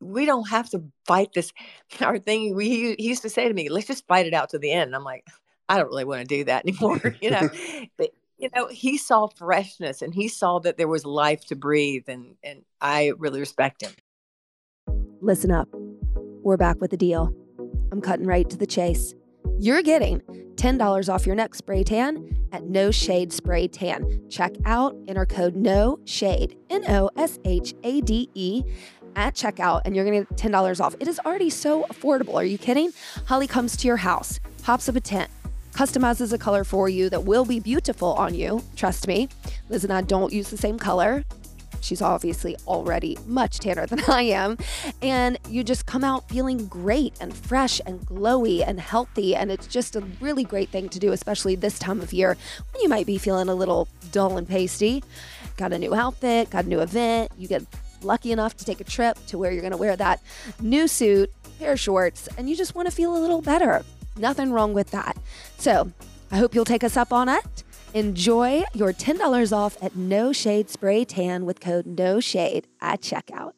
We 0.00 0.26
don't 0.26 0.48
have 0.48 0.70
to 0.70 0.84
fight 1.06 1.32
this. 1.34 1.52
Our 2.00 2.18
thing, 2.18 2.54
we 2.54 2.94
he 2.96 3.08
used 3.08 3.22
to 3.22 3.30
say 3.30 3.48
to 3.48 3.54
me, 3.54 3.68
let's 3.68 3.86
just 3.86 4.06
fight 4.06 4.26
it 4.26 4.34
out 4.34 4.50
to 4.50 4.58
the 4.58 4.72
end. 4.72 4.88
And 4.88 4.96
I'm 4.96 5.04
like, 5.04 5.26
I 5.68 5.76
don't 5.76 5.88
really 5.88 6.04
want 6.04 6.20
to 6.20 6.26
do 6.26 6.44
that 6.44 6.64
anymore, 6.66 7.16
you 7.20 7.30
know. 7.30 7.48
but 7.96 8.10
you 8.40 8.48
know, 8.54 8.68
he 8.68 8.96
saw 8.96 9.28
freshness 9.28 10.02
and 10.02 10.14
he 10.14 10.28
saw 10.28 10.58
that 10.60 10.78
there 10.78 10.88
was 10.88 11.04
life 11.04 11.44
to 11.46 11.56
breathe, 11.56 12.04
and 12.08 12.36
and 12.42 12.64
I 12.80 13.12
really 13.18 13.40
respect 13.40 13.82
him. 13.82 13.92
Listen 15.20 15.50
up, 15.50 15.68
we're 16.42 16.56
back 16.56 16.80
with 16.80 16.92
a 16.92 16.96
deal. 16.96 17.34
I'm 17.92 18.00
cutting 18.00 18.26
right 18.26 18.48
to 18.48 18.56
the 18.56 18.66
chase. 18.66 19.14
You're 19.58 19.82
getting 19.82 20.20
$10 20.54 21.12
off 21.12 21.26
your 21.26 21.34
next 21.34 21.58
spray 21.58 21.82
tan 21.82 22.48
at 22.52 22.64
No 22.64 22.90
Shade 22.90 23.32
Spray 23.32 23.68
Tan. 23.68 24.22
Check 24.30 24.52
out 24.64 24.96
enter 25.06 25.26
code 25.26 25.54
No 25.54 25.98
Shade, 26.06 26.56
N 26.70 26.84
O 26.88 27.10
S 27.16 27.38
H 27.44 27.74
A 27.82 28.00
D 28.00 28.30
E, 28.34 28.62
at 29.16 29.34
checkout, 29.34 29.82
and 29.84 29.94
you're 29.94 30.04
gonna 30.04 30.20
get 30.20 30.36
$10 30.36 30.80
off. 30.80 30.94
It 30.98 31.08
is 31.08 31.18
already 31.26 31.50
so 31.50 31.84
affordable. 31.84 32.34
Are 32.34 32.44
you 32.44 32.58
kidding? 32.58 32.92
Holly 33.26 33.46
comes 33.46 33.76
to 33.78 33.86
your 33.86 33.98
house, 33.98 34.40
pops 34.62 34.88
up 34.88 34.96
a 34.96 35.00
tent, 35.00 35.30
customizes 35.72 36.32
a 36.32 36.38
color 36.38 36.64
for 36.64 36.88
you 36.88 37.08
that 37.10 37.24
will 37.24 37.44
be 37.44 37.60
beautiful 37.60 38.14
on 38.14 38.34
you. 38.34 38.62
Trust 38.76 39.06
me. 39.06 39.28
Liz 39.68 39.84
and 39.84 39.92
I 39.92 40.02
don't 40.02 40.32
use 40.32 40.50
the 40.50 40.56
same 40.56 40.78
color. 40.78 41.24
She's 41.80 42.02
obviously 42.02 42.56
already 42.66 43.16
much 43.26 43.58
tanner 43.58 43.86
than 43.86 44.00
I 44.08 44.22
am. 44.22 44.58
And 45.02 45.38
you 45.48 45.64
just 45.64 45.86
come 45.86 46.04
out 46.04 46.28
feeling 46.28 46.66
great 46.66 47.14
and 47.20 47.34
fresh 47.34 47.80
and 47.86 48.00
glowy 48.00 48.66
and 48.66 48.78
healthy. 48.78 49.34
And 49.34 49.50
it's 49.50 49.66
just 49.66 49.96
a 49.96 50.00
really 50.20 50.44
great 50.44 50.68
thing 50.68 50.88
to 50.90 50.98
do, 50.98 51.12
especially 51.12 51.54
this 51.56 51.78
time 51.78 52.00
of 52.00 52.12
year 52.12 52.36
when 52.72 52.82
you 52.82 52.88
might 52.88 53.06
be 53.06 53.18
feeling 53.18 53.48
a 53.48 53.54
little 53.54 53.88
dull 54.12 54.36
and 54.36 54.48
pasty. 54.48 55.02
Got 55.56 55.72
a 55.72 55.78
new 55.78 55.94
outfit, 55.94 56.50
got 56.50 56.64
a 56.64 56.68
new 56.68 56.80
event, 56.80 57.32
you 57.36 57.48
get 57.48 57.62
lucky 58.02 58.32
enough 58.32 58.56
to 58.56 58.64
take 58.64 58.80
a 58.80 58.84
trip 58.84 59.18
to 59.26 59.36
where 59.36 59.52
you're 59.52 59.60
going 59.60 59.72
to 59.72 59.76
wear 59.76 59.96
that 59.96 60.20
new 60.60 60.88
suit, 60.88 61.30
pair 61.58 61.72
of 61.72 61.80
shorts, 61.80 62.28
and 62.38 62.48
you 62.48 62.56
just 62.56 62.74
want 62.74 62.88
to 62.88 62.94
feel 62.94 63.14
a 63.14 63.20
little 63.20 63.42
better. 63.42 63.84
Nothing 64.16 64.52
wrong 64.52 64.74
with 64.74 64.90
that. 64.90 65.16
So 65.58 65.92
I 66.30 66.36
hope 66.36 66.54
you'll 66.54 66.64
take 66.64 66.84
us 66.84 66.96
up 66.96 67.12
on 67.12 67.28
it. 67.28 67.64
Enjoy 67.92 68.62
your 68.72 68.92
$10 68.92 69.52
off 69.52 69.76
at 69.82 69.96
No 69.96 70.32
Shade 70.32 70.70
Spray 70.70 71.04
Tan 71.04 71.44
with 71.44 71.60
code 71.60 71.86
No 71.86 72.20
Shade 72.20 72.68
at 72.80 73.00
checkout. 73.00 73.52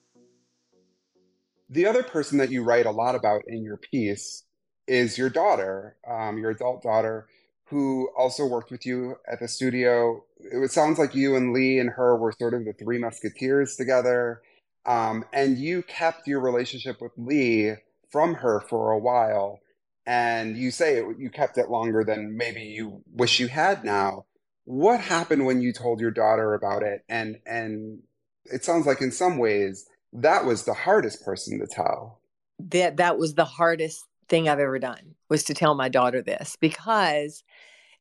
The 1.68 1.86
other 1.86 2.02
person 2.02 2.38
that 2.38 2.50
you 2.50 2.62
write 2.62 2.86
a 2.86 2.90
lot 2.90 3.14
about 3.14 3.42
in 3.46 3.62
your 3.62 3.78
piece 3.78 4.44
is 4.86 5.16
your 5.16 5.30
daughter, 5.30 5.96
um, 6.06 6.38
your 6.38 6.50
adult 6.50 6.82
daughter, 6.82 7.26
who 7.66 8.10
also 8.16 8.44
worked 8.46 8.70
with 8.70 8.84
you 8.84 9.16
at 9.26 9.40
the 9.40 9.48
studio. 9.48 10.22
It 10.38 10.70
sounds 10.70 10.98
like 10.98 11.14
you 11.14 11.36
and 11.36 11.54
Lee 11.54 11.78
and 11.78 11.88
her 11.90 12.16
were 12.16 12.32
sort 12.32 12.52
of 12.52 12.66
the 12.66 12.74
three 12.74 12.98
musketeers 12.98 13.76
together. 13.76 14.42
Um, 14.84 15.24
and 15.32 15.56
you 15.56 15.82
kept 15.82 16.26
your 16.26 16.40
relationship 16.40 17.00
with 17.00 17.12
Lee 17.16 17.74
from 18.10 18.34
her 18.34 18.60
for 18.60 18.90
a 18.90 18.98
while 18.98 19.61
and 20.06 20.56
you 20.56 20.70
say 20.70 20.96
it, 20.96 21.18
you 21.18 21.30
kept 21.30 21.58
it 21.58 21.70
longer 21.70 22.04
than 22.04 22.36
maybe 22.36 22.62
you 22.62 23.02
wish 23.12 23.40
you 23.40 23.48
had 23.48 23.84
now. 23.84 24.26
What 24.64 25.00
happened 25.00 25.46
when 25.46 25.60
you 25.60 25.72
told 25.72 26.00
your 26.00 26.10
daughter 26.10 26.54
about 26.54 26.82
it? 26.82 27.04
And 27.08 27.38
and 27.46 28.00
it 28.44 28.64
sounds 28.64 28.86
like 28.86 29.00
in 29.00 29.12
some 29.12 29.38
ways 29.38 29.86
that 30.12 30.44
was 30.44 30.64
the 30.64 30.74
hardest 30.74 31.24
person 31.24 31.58
to 31.60 31.66
tell. 31.66 32.20
That 32.58 32.96
that 32.98 33.18
was 33.18 33.34
the 33.34 33.44
hardest 33.44 34.04
thing 34.28 34.48
I've 34.48 34.60
ever 34.60 34.78
done 34.78 35.14
was 35.28 35.44
to 35.44 35.54
tell 35.54 35.74
my 35.74 35.88
daughter 35.88 36.22
this 36.22 36.56
because 36.60 37.42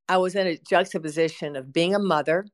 I 0.08 0.18
was 0.18 0.36
in 0.36 0.48
a 0.48 0.58
juxtaposition 0.58 1.56
of 1.56 1.74
being 1.74 1.96
a 1.96 2.00
mother 2.00 2.46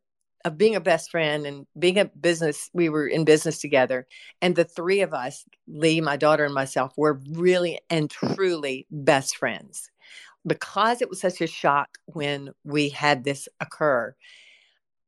of 0.46 0.58
being 0.58 0.76
a 0.76 0.82
best 0.82 1.12
friend 1.12 1.46
and 1.46 1.66
being 1.78 1.98
a 1.98 2.06
business 2.06 2.70
we 2.74 2.90
were 2.90 3.08
in 3.08 3.26
business 3.26 3.60
together 3.60 4.08
and 4.42 4.56
the 4.56 4.64
three 4.64 5.02
of 5.02 5.14
us 5.14 5.46
lee 5.68 6.02
my 6.02 6.18
daughter 6.18 6.46
and 6.46 6.54
myself 6.54 6.94
were 6.98 7.20
really 7.32 7.80
and 7.90 8.10
truly 8.10 8.86
best 8.92 9.38
friends. 9.38 9.90
Because 10.46 11.02
it 11.02 11.10
was 11.10 11.20
such 11.20 11.42
a 11.42 11.48
shock 11.48 11.98
when 12.06 12.52
we 12.64 12.90
had 12.90 13.24
this 13.24 13.50
occur 13.60 14.16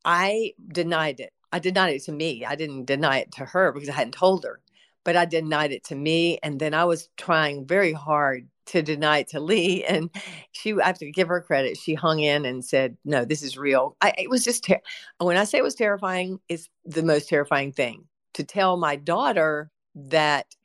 i 0.06 0.54
denied 0.68 1.20
it. 1.20 1.34
I 1.52 1.60
denied 1.60 1.96
it 1.96 2.04
to 2.06 2.12
me. 2.12 2.46
I 2.46 2.56
didn't 2.56 2.86
deny 2.86 3.20
it 3.20 3.32
to 3.34 3.46
her 3.46 3.72
because 3.72 3.90
i 3.90 3.94
hadn't 3.94 4.14
told 4.14 4.44
her 4.44 4.62
but 5.04 5.16
i 5.16 5.26
denied 5.26 5.72
it 5.72 5.84
to 5.86 5.96
me 5.96 6.40
and 6.44 6.60
then 6.60 6.74
i 6.74 6.86
was 6.86 7.10
trying 7.18 7.66
very 7.66 7.94
hard 7.94 8.48
to 8.70 8.82
deny 8.84 9.20
it 9.20 9.28
to 9.30 9.40
Lee, 9.40 9.84
and 9.84 10.10
she 10.52 10.74
I 10.74 10.88
have 10.88 11.00
to 11.00 11.12
give 11.12 11.28
her 11.28 11.42
credit. 11.42 11.78
She 11.78 11.94
hung 11.96 12.20
in 12.20 12.46
and 12.46 12.64
said, 12.64 12.98
"No, 13.04 13.26
this 13.26 13.44
is 13.44 13.58
real." 13.58 13.98
I, 14.02 14.14
it 14.18 14.30
was 14.30 14.44
just 14.44 14.64
ter- 14.64 14.82
when 15.18 15.38
I 15.38 15.44
say 15.44 15.58
it 15.58 15.64
was 15.64 15.76
terrifying, 15.76 16.40
it's 16.48 16.70
the 16.86 17.04
most 17.04 17.30
terrifying 17.30 17.72
thing 17.72 18.06
to 18.34 18.44
tell 18.44 18.78
my 18.78 18.96
daughter 18.96 19.72
that 19.96 20.56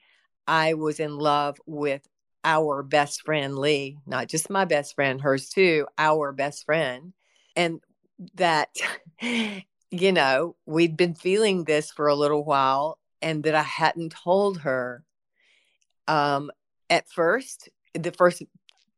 I 0.46 0.74
was 0.74 1.00
in 1.00 1.16
love 1.16 1.58
with 1.66 2.06
our 2.44 2.82
best 2.82 3.22
friend 3.22 3.58
Lee, 3.58 3.96
not 4.06 4.28
just 4.28 4.50
my 4.50 4.66
best 4.66 4.94
friend, 4.94 5.20
hers 5.20 5.48
too, 5.48 5.86
our 5.96 6.32
best 6.32 6.66
friend, 6.66 7.14
and 7.56 7.80
that 8.34 8.68
you 9.90 10.12
know 10.12 10.56
we'd 10.66 10.96
been 10.96 11.14
feeling 11.14 11.64
this 11.64 11.90
for 11.90 12.08
a 12.08 12.14
little 12.14 12.44
while, 12.44 12.98
and 13.22 13.44
that 13.44 13.54
I 13.54 13.62
hadn't 13.62 14.12
told 14.12 14.60
her. 14.60 15.04
Um, 16.06 16.50
at 16.90 17.08
first 17.08 17.70
the 17.94 18.12
first 18.12 18.42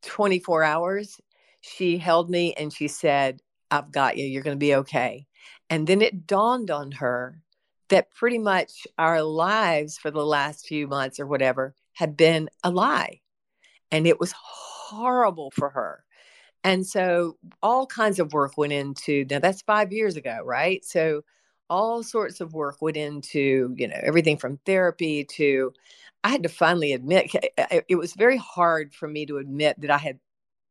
24 0.02 0.62
hours, 0.62 1.20
she 1.60 1.98
held 1.98 2.30
me 2.30 2.54
and 2.54 2.72
she 2.72 2.88
said, 2.88 3.40
I've 3.70 3.92
got 3.92 4.16
you. 4.16 4.26
You're 4.26 4.42
going 4.42 4.56
to 4.56 4.58
be 4.58 4.74
okay. 4.76 5.26
And 5.68 5.86
then 5.86 6.02
it 6.02 6.26
dawned 6.26 6.70
on 6.70 6.92
her 6.92 7.40
that 7.88 8.14
pretty 8.14 8.38
much 8.38 8.86
our 8.98 9.22
lives 9.22 9.98
for 9.98 10.10
the 10.10 10.24
last 10.24 10.66
few 10.66 10.86
months 10.86 11.20
or 11.20 11.26
whatever 11.26 11.74
had 11.92 12.16
been 12.16 12.48
a 12.62 12.70
lie. 12.70 13.20
And 13.90 14.06
it 14.06 14.20
was 14.20 14.32
horrible 14.32 15.50
for 15.50 15.70
her. 15.70 16.04
And 16.64 16.86
so 16.86 17.36
all 17.62 17.86
kinds 17.86 18.18
of 18.18 18.32
work 18.32 18.56
went 18.56 18.72
into 18.72 19.24
now 19.30 19.38
that's 19.38 19.62
5 19.62 19.92
years 19.92 20.16
ago, 20.16 20.40
right? 20.44 20.84
So 20.84 21.22
all 21.68 22.02
sorts 22.02 22.40
of 22.40 22.54
work 22.54 22.80
went 22.80 22.96
into, 22.96 23.74
you 23.76 23.88
know, 23.88 23.98
everything 24.02 24.36
from 24.36 24.58
therapy 24.66 25.24
to 25.24 25.72
I 26.24 26.30
had 26.30 26.42
to 26.42 26.48
finally 26.48 26.92
admit 26.92 27.30
it 27.88 27.96
was 27.96 28.14
very 28.14 28.36
hard 28.36 28.94
for 28.94 29.06
me 29.06 29.26
to 29.26 29.38
admit 29.38 29.80
that 29.80 29.90
I 29.90 29.98
had 29.98 30.18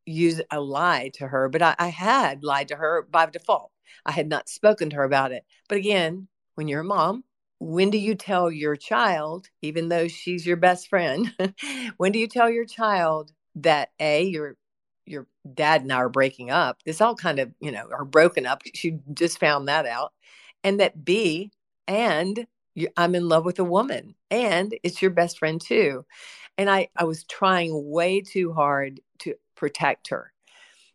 used 0.06 0.42
a 0.52 0.60
lie 0.60 1.12
to 1.16 1.28
her, 1.28 1.50
but 1.50 1.62
I, 1.62 1.76
I 1.80 1.88
had 1.88 2.44
lied 2.44 2.68
to 2.70 2.76
her 2.76 3.08
by 3.10 3.26
default. 3.28 3.72
I 4.06 4.12
had 4.12 4.28
not 4.28 4.50
spoken 4.50 4.90
to 4.90 4.98
her 4.98 5.04
about 5.04 5.32
it. 5.32 5.46
But 5.68 5.78
again, 5.78 6.28
when 6.56 6.68
you're 6.68 6.82
a 6.82 6.86
mom, 6.86 7.24
when 7.60 7.90
do 7.90 7.98
you 7.98 8.16
tell 8.16 8.52
your 8.52 8.76
child, 8.76 9.50
even 9.62 9.90
though 9.90 10.08
she's 10.08 10.46
your 10.46 10.58
best 10.58 10.90
friend, 10.90 11.34
when 11.98 12.12
do 12.12 12.20
you 12.20 12.28
tell 12.28 12.50
your 12.50 12.66
child 12.66 13.32
that 13.56 13.90
A, 14.00 14.24
your 14.24 14.58
your 15.06 15.28
dad 15.54 15.84
and 15.84 15.94
I 15.94 15.98
are 15.98 16.10
breaking 16.10 16.50
up? 16.50 16.80
This 16.86 17.00
all 17.00 17.16
kind 17.16 17.40
of, 17.40 17.52
you 17.60 17.72
know, 17.72 17.88
are 17.92 18.06
broken 18.06 18.46
up. 18.46 18.64
She 18.74 19.00
just 19.14 19.40
found 19.40 19.68
that 19.68 19.86
out. 19.86 20.14
And 20.66 20.82
that 20.82 21.06
B, 21.06 21.52
and 21.88 22.46
I'm 22.98 23.16
in 23.16 23.30
love 23.30 23.46
with 23.46 23.60
a 23.60 23.64
woman 23.64 24.16
and 24.30 24.78
it's 24.84 25.02
your 25.02 25.12
best 25.12 25.40
friend 25.40 25.62
too. 25.62 26.06
And 26.58 26.70
I, 26.70 26.90
I 26.98 27.06
was 27.06 27.24
trying 27.26 27.72
way 27.92 28.22
too 28.22 28.52
hard 28.54 29.00
to 29.20 29.36
protect 29.56 30.10
her. 30.10 30.34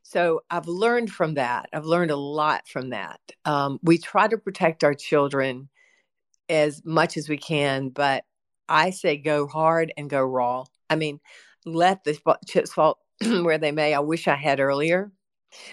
So 0.02 0.42
I've 0.50 0.66
learned 0.66 1.10
from 1.10 1.34
that. 1.34 1.68
I've 1.72 1.84
learned 1.84 2.10
a 2.10 2.16
lot 2.16 2.66
from 2.68 2.90
that. 2.90 3.20
Um, 3.44 3.78
we 3.82 3.96
try 3.98 4.26
to 4.28 4.36
protect 4.36 4.82
our 4.82 4.94
children 4.94 5.68
as 6.48 6.82
much 6.84 7.16
as 7.16 7.28
we 7.28 7.36
can, 7.36 7.90
but 7.90 8.24
I 8.68 8.90
say 8.90 9.16
go 9.16 9.46
hard 9.46 9.92
and 9.96 10.10
go 10.10 10.20
raw. 10.20 10.64
I 10.88 10.96
mean, 10.96 11.20
let 11.64 12.04
the 12.04 12.18
chips 12.46 12.72
fall 12.72 12.98
where 13.20 13.58
they 13.58 13.72
may. 13.72 13.94
I 13.94 14.00
wish 14.00 14.26
I 14.26 14.34
had 14.34 14.60
earlier 14.60 15.12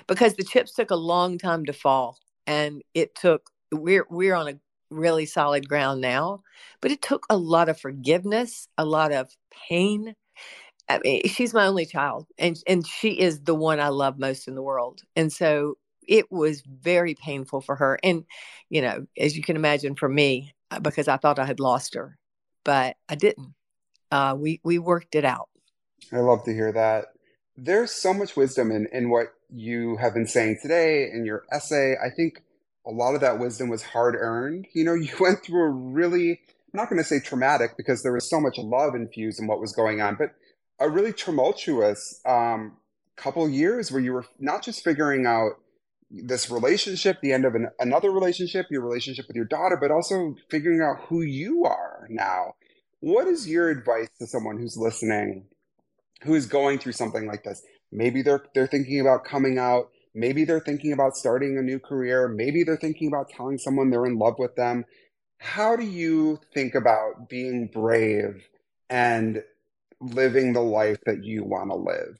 because 0.05 0.36
the 0.36 0.43
chips 0.43 0.73
took 0.73 0.91
a 0.91 0.95
long 0.95 1.38
time 1.38 1.65
to 1.65 1.73
fall 1.73 2.17
and 2.45 2.83
it 2.93 3.15
took 3.15 3.49
we're 3.71 4.06
we're 4.10 4.36
on 4.36 4.47
a 4.47 4.60
really 4.89 5.25
solid 5.25 5.67
ground 5.67 5.99
now 5.99 6.41
but 6.82 6.91
it 6.91 7.01
took 7.01 7.25
a 7.30 7.36
lot 7.36 7.67
of 7.67 7.80
forgiveness 7.80 8.67
a 8.77 8.86
lot 8.86 9.12
of 9.12 9.30
pain 9.69 10.15
I 10.89 10.99
mean, 10.99 11.21
she's 11.27 11.53
my 11.53 11.65
only 11.65 11.86
child, 11.86 12.27
and 12.38 12.58
and 12.67 12.86
she 12.86 13.10
is 13.19 13.41
the 13.41 13.56
one 13.56 13.80
I 13.80 13.89
love 13.89 14.17
most 14.17 14.47
in 14.47 14.56
the 14.56 14.62
world. 14.62 15.01
And 15.15 15.32
so 15.32 15.77
it 16.08 16.32
was 16.32 16.62
very 16.62 17.13
painful 17.13 17.62
for 17.62 17.75
her, 17.75 17.99
and 18.03 18.23
you 18.69 18.82
know, 18.82 19.06
as 19.17 19.36
you 19.36 19.43
can 19.43 19.56
imagine, 19.56 19.95
for 19.95 20.08
me, 20.08 20.53
uh, 20.71 20.80
because 20.80 21.08
I 21.08 21.17
thought 21.17 21.39
I 21.39 21.45
had 21.45 21.60
lost 21.60 21.95
her, 21.95 22.17
but 22.63 22.95
I 23.10 23.15
didn't. 23.15 23.53
Uh, 24.12 24.36
we 24.38 24.62
we 24.63 24.80
worked 24.80 25.15
it 25.15 25.25
out. 25.25 25.49
I 26.12 26.19
love 26.19 26.43
to 26.45 26.53
hear 26.53 26.71
that. 26.71 27.08
There's 27.58 27.91
so 27.91 28.13
much 28.13 28.38
wisdom 28.38 28.71
in 28.71 28.88
in 28.93 29.10
what 29.10 29.34
you 29.49 29.97
have 29.97 30.13
been 30.13 30.27
saying 30.27 30.60
today 30.62 31.10
in 31.12 31.25
your 31.25 31.43
essay. 31.51 31.95
I 32.01 32.10
think 32.10 32.43
a 32.88 32.91
lot 32.91 33.15
of 33.15 33.21
that 33.21 33.39
wisdom 33.39 33.69
was 33.69 33.84
hard 33.84 34.15
earned. 34.15 34.67
You 34.73 34.86
know, 34.86 34.93
you 34.95 35.12
went 35.19 35.43
through 35.43 35.63
a 35.63 35.69
really 35.69 36.41
I'm 36.73 36.78
not 36.78 36.89
going 36.89 37.02
to 37.02 37.08
say 37.08 37.19
traumatic 37.19 37.78
because 37.78 38.04
there 38.04 38.13
was 38.13 38.30
so 38.30 38.41
much 38.41 38.58
love 38.58 38.93
infused 38.93 39.39
in 39.39 39.47
what 39.47 39.60
was 39.60 39.73
going 39.73 40.02
on, 40.02 40.15
but 40.15 40.36
a 40.80 40.89
really 40.89 41.13
tumultuous 41.13 42.19
um, 42.26 42.78
couple 43.15 43.47
years 43.50 43.91
where 43.91 44.02
you 44.02 44.13
were 44.13 44.26
not 44.39 44.63
just 44.63 44.84
figuring 44.84 45.26
out 45.26 45.54
this 46.12 46.50
relationship, 46.50 47.19
the 47.21 47.34
end 47.34 47.45
of 47.45 47.56
an, 47.56 47.69
another 47.80 48.12
relationship, 48.12 48.67
your 48.69 48.82
relationship 48.82 49.28
with 49.28 49.36
your 49.36 49.45
daughter, 49.45 49.78
but 49.80 49.91
also 49.91 50.36
figuring 50.50 50.82
out 50.82 51.06
who 51.08 51.21
you 51.21 51.65
are 51.65 52.08
now. 52.10 52.54
What 53.00 53.28
is 53.28 53.47
your 53.47 53.69
advice 53.69 54.10
to 54.19 54.28
someone 54.28 54.58
who's 54.58 54.78
listening, 54.78 55.45
who 56.23 56.36
is 56.36 56.45
going 56.45 56.80
through 56.80 56.93
something 56.93 57.28
like 57.28 57.43
this? 57.43 57.62
Maybe 57.91 58.21
they're 58.21 58.43
they're 58.54 58.67
thinking 58.67 59.00
about 59.00 59.26
coming 59.26 59.58
out. 59.58 59.89
Maybe 60.17 60.45
they're 60.45 60.60
thinking 60.60 60.93
about 60.93 61.15
starting 61.15 61.60
a 61.60 61.62
new 61.62 61.80
career. 61.80 62.27
Maybe 62.27 62.63
they're 62.63 62.75
thinking 62.75 63.08
about 63.08 63.30
telling 63.30 63.60
someone 63.60 63.91
they're 63.91 64.08
in 64.08 64.17
love 64.17 64.39
with 64.39 64.56
them. 64.56 64.84
How 65.38 65.75
do 65.75 65.86
you 65.86 66.39
think 66.56 66.73
about 66.73 67.30
being 67.30 67.67
brave 67.67 68.49
and 68.89 69.43
living 70.01 70.53
the 70.53 70.62
life 70.62 70.97
that 71.06 71.23
you 71.23 71.43
want 71.43 71.69
to 71.69 71.75
live? 71.75 72.17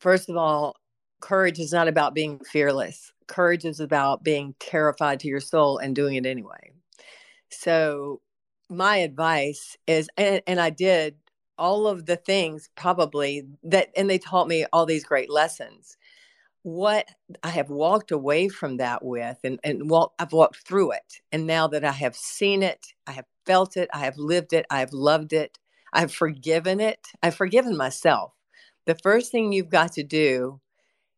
First 0.00 0.28
of 0.28 0.36
all, 0.36 0.74
courage 1.20 1.60
is 1.60 1.72
not 1.72 1.86
about 1.86 2.12
being 2.12 2.40
fearless. 2.40 3.12
Courage 3.28 3.64
is 3.64 3.78
about 3.78 4.24
being 4.24 4.56
terrified 4.58 5.20
to 5.20 5.28
your 5.28 5.40
soul 5.40 5.78
and 5.78 5.94
doing 5.94 6.16
it 6.16 6.26
anyway. 6.26 6.72
So, 7.50 8.20
my 8.68 8.96
advice 8.96 9.76
is, 9.86 10.10
and, 10.16 10.42
and 10.48 10.60
I 10.60 10.70
did 10.70 11.14
all 11.56 11.86
of 11.86 12.06
the 12.06 12.16
things 12.16 12.68
probably 12.74 13.44
that, 13.62 13.90
and 13.96 14.10
they 14.10 14.18
taught 14.18 14.48
me 14.48 14.66
all 14.72 14.86
these 14.86 15.04
great 15.04 15.30
lessons. 15.30 15.96
What 16.68 17.08
I 17.42 17.48
have 17.48 17.70
walked 17.70 18.10
away 18.10 18.48
from 18.48 18.76
that 18.76 19.04
with, 19.04 19.38
and, 19.42 19.58
and 19.64 19.88
walk, 19.88 20.12
I've 20.18 20.32
walked 20.32 20.66
through 20.66 20.92
it. 20.92 21.20
And 21.32 21.46
now 21.46 21.66
that 21.68 21.84
I 21.84 21.92
have 21.92 22.14
seen 22.14 22.62
it, 22.62 22.88
I 23.06 23.12
have 23.12 23.24
felt 23.46 23.76
it, 23.76 23.88
I 23.94 24.00
have 24.00 24.18
lived 24.18 24.52
it, 24.52 24.66
I 24.70 24.80
have 24.80 24.92
loved 24.92 25.32
it, 25.32 25.58
I've 25.92 26.12
forgiven 26.12 26.80
it. 26.80 27.08
I've 27.22 27.34
forgiven 27.34 27.76
myself. 27.76 28.32
The 28.86 28.94
first 28.96 29.32
thing 29.32 29.52
you've 29.52 29.70
got 29.70 29.92
to 29.92 30.02
do 30.02 30.60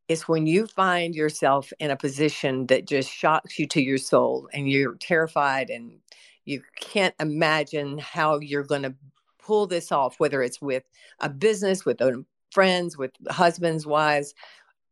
is 0.09 0.29
when 0.29 0.47
you 0.47 0.67
find 0.67 1.15
yourself 1.15 1.73
in 1.79 1.91
a 1.91 1.97
position 1.97 2.67
that 2.67 2.87
just 2.87 3.11
shocks 3.11 3.59
you 3.59 3.67
to 3.69 3.83
your 3.83 3.99
soul 3.99 4.49
and 4.53 4.69
you're 4.69 4.97
terrified 4.97 5.71
and 5.71 5.99
you 6.45 6.63
can't 6.81 7.15
imagine 7.21 7.99
how 7.99 8.39
you're 8.41 8.65
going 8.65 8.83
to 8.83 8.95
pull 9.39 9.67
this 9.67 9.93
off, 9.93 10.19
whether 10.19 10.43
it's 10.43 10.61
with 10.61 10.83
a 11.21 11.29
business, 11.29 11.85
with 11.85 12.03
um, 12.03 12.27
friends, 12.51 12.99
with 12.99 13.13
husbands, 13.29 13.87
wives, 13.87 14.35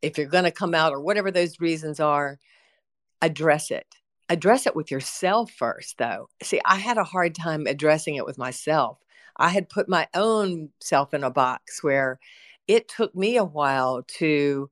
if 0.03 0.19
you're 0.19 0.27
going 0.27 0.45
to 0.45 0.51
come 0.51 0.75
out 0.75 0.93
or 0.93 1.01
whatever 1.01 1.31
those 1.31 1.61
reasons 1.61 2.01
are, 2.01 2.39
address 3.23 3.71
it. 3.71 3.87
Address 4.29 4.67
it 4.67 4.77
with 4.77 4.91
yourself 4.91 5.51
first, 5.51 5.97
though. 5.99 6.29
See, 6.43 6.61
I 6.65 6.77
had 6.77 6.99
a 6.99 7.05
hard 7.05 7.35
time 7.35 7.67
addressing 7.67 8.17
it 8.17 8.27
with 8.27 8.39
myself 8.39 8.99
I 9.39 9.51
had 9.51 9.69
put 9.69 9.89
my 9.89 10.09
own 10.15 10.71
self 10.81 11.15
in 11.15 11.23
a 11.23 11.31
box 11.31 11.83
where 11.83 12.19
it 12.67 12.89
took 12.89 13.15
me 13.15 13.37
a 13.37 13.45
while 13.45 14.03
to 14.19 14.69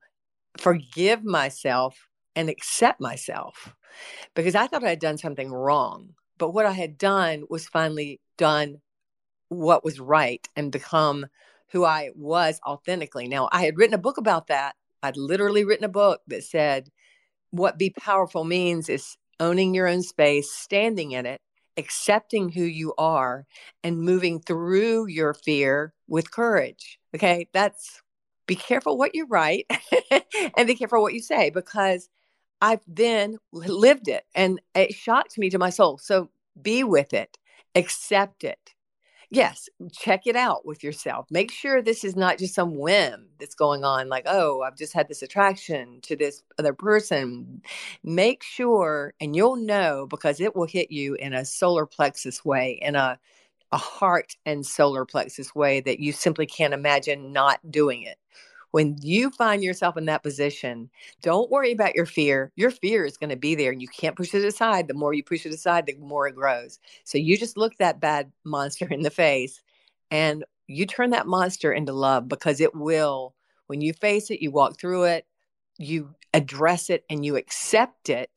forgive 0.58 1.24
myself 1.24 2.08
and 2.34 2.48
accept 2.48 3.00
myself 3.00 3.74
because 4.34 4.54
I 4.54 4.66
thought 4.66 4.84
I 4.84 4.90
had 4.90 4.98
done 4.98 5.18
something 5.18 5.50
wrong. 5.50 6.14
But 6.38 6.50
what 6.50 6.66
I 6.66 6.72
had 6.72 6.98
done 6.98 7.44
was 7.48 7.66
finally 7.66 8.20
done 8.36 8.80
what 9.48 9.84
was 9.84 10.00
right 10.00 10.46
and 10.56 10.72
become 10.72 11.26
who 11.68 11.84
I 11.84 12.10
was 12.14 12.60
authentically. 12.66 13.28
Now, 13.28 13.48
I 13.52 13.64
had 13.64 13.78
written 13.78 13.94
a 13.94 13.98
book 13.98 14.18
about 14.18 14.48
that. 14.48 14.74
I'd 15.06 15.16
literally 15.16 15.64
written 15.64 15.84
a 15.84 15.88
book 15.88 16.20
that 16.26 16.44
said 16.44 16.90
what 17.50 17.78
be 17.78 17.90
powerful 17.90 18.44
means 18.44 18.88
is 18.88 19.16
owning 19.38 19.74
your 19.74 19.86
own 19.86 20.02
space, 20.02 20.50
standing 20.52 21.12
in 21.12 21.26
it, 21.26 21.40
accepting 21.76 22.50
who 22.50 22.62
you 22.62 22.92
are 22.98 23.46
and 23.84 24.00
moving 24.00 24.40
through 24.40 25.06
your 25.06 25.34
fear 25.34 25.94
with 26.08 26.30
courage. 26.30 26.98
Okay. 27.14 27.48
That's 27.52 28.02
be 28.46 28.56
careful 28.56 28.96
what 28.96 29.14
you 29.14 29.26
write 29.26 29.66
and 30.56 30.66
be 30.66 30.74
careful 30.74 31.02
what 31.02 31.14
you 31.14 31.22
say 31.22 31.50
because 31.50 32.08
I've 32.60 32.82
then 32.86 33.38
lived 33.52 34.08
it 34.08 34.24
and 34.34 34.60
it 34.74 34.94
shocked 34.94 35.38
me 35.38 35.50
to 35.50 35.58
my 35.58 35.70
soul. 35.70 35.98
So 35.98 36.30
be 36.60 36.84
with 36.84 37.12
it, 37.12 37.36
accept 37.74 38.44
it, 38.44 38.74
yes, 39.30 39.68
check 39.92 40.26
it 40.26 40.36
out 40.36 40.66
with 40.66 40.82
yourself. 40.84 41.26
Make 41.30 41.50
sure 41.50 41.82
this 41.82 42.04
is 42.04 42.16
not 42.16 42.38
just 42.38 42.54
some 42.54 42.76
whim 42.76 43.28
that's 43.38 43.54
going 43.54 43.84
on, 43.84 44.08
like, 44.08 44.24
oh, 44.26 44.62
I've 44.62 44.76
just 44.76 44.92
had 44.94 45.08
this 45.08 45.22
attraction 45.22 46.00
to 46.02 46.16
this 46.16 46.42
other 46.58 46.72
person. 46.72 47.62
Make 48.04 48.42
sure, 48.42 49.14
and 49.20 49.34
you'll 49.36 49.56
know 49.56 50.06
because 50.08 50.40
it 50.40 50.54
will 50.56 50.66
hit 50.66 50.90
you 50.90 51.14
in 51.14 51.32
a 51.32 51.44
solar 51.44 51.86
plexus 51.86 52.44
way, 52.44 52.78
in 52.82 52.94
a 52.96 53.18
a 53.72 53.76
heart 53.78 54.36
and 54.46 54.64
solar 54.64 55.04
plexus 55.04 55.54
way 55.54 55.80
that 55.80 55.98
you 55.98 56.12
simply 56.12 56.46
can't 56.46 56.72
imagine 56.72 57.32
not 57.32 57.58
doing 57.70 58.02
it 58.02 58.16
when 58.70 58.96
you 59.00 59.30
find 59.30 59.62
yourself 59.62 59.96
in 59.96 60.06
that 60.06 60.22
position, 60.22 60.90
don't 61.22 61.50
worry 61.50 61.72
about 61.72 61.94
your 61.94 62.06
fear. 62.06 62.52
Your 62.56 62.70
fear 62.70 63.04
is 63.04 63.16
going 63.16 63.30
to 63.30 63.36
be 63.36 63.54
there 63.54 63.72
and 63.72 63.80
you 63.80 63.88
can't 63.88 64.16
push 64.16 64.34
it 64.34 64.44
aside. 64.44 64.88
The 64.88 64.94
more 64.94 65.14
you 65.14 65.22
push 65.22 65.46
it 65.46 65.54
aside, 65.54 65.86
the 65.86 65.94
more 65.94 66.26
it 66.26 66.34
grows. 66.34 66.78
So 67.04 67.18
you 67.18 67.38
just 67.38 67.56
look 67.56 67.76
that 67.78 68.00
bad 68.00 68.30
monster 68.44 68.86
in 68.88 69.02
the 69.02 69.10
face 69.10 69.60
and 70.10 70.44
you 70.66 70.86
turn 70.86 71.10
that 71.10 71.26
monster 71.26 71.72
into 71.72 71.92
love 71.92 72.28
because 72.28 72.60
it 72.60 72.74
will, 72.74 73.34
when 73.66 73.80
you 73.80 73.92
face 73.92 74.30
it, 74.30 74.42
you 74.42 74.50
walk 74.50 74.78
through 74.78 75.04
it, 75.04 75.26
you 75.78 76.14
address 76.34 76.90
it, 76.90 77.04
and 77.08 77.24
you 77.24 77.36
accept 77.36 78.08
it, 78.08 78.30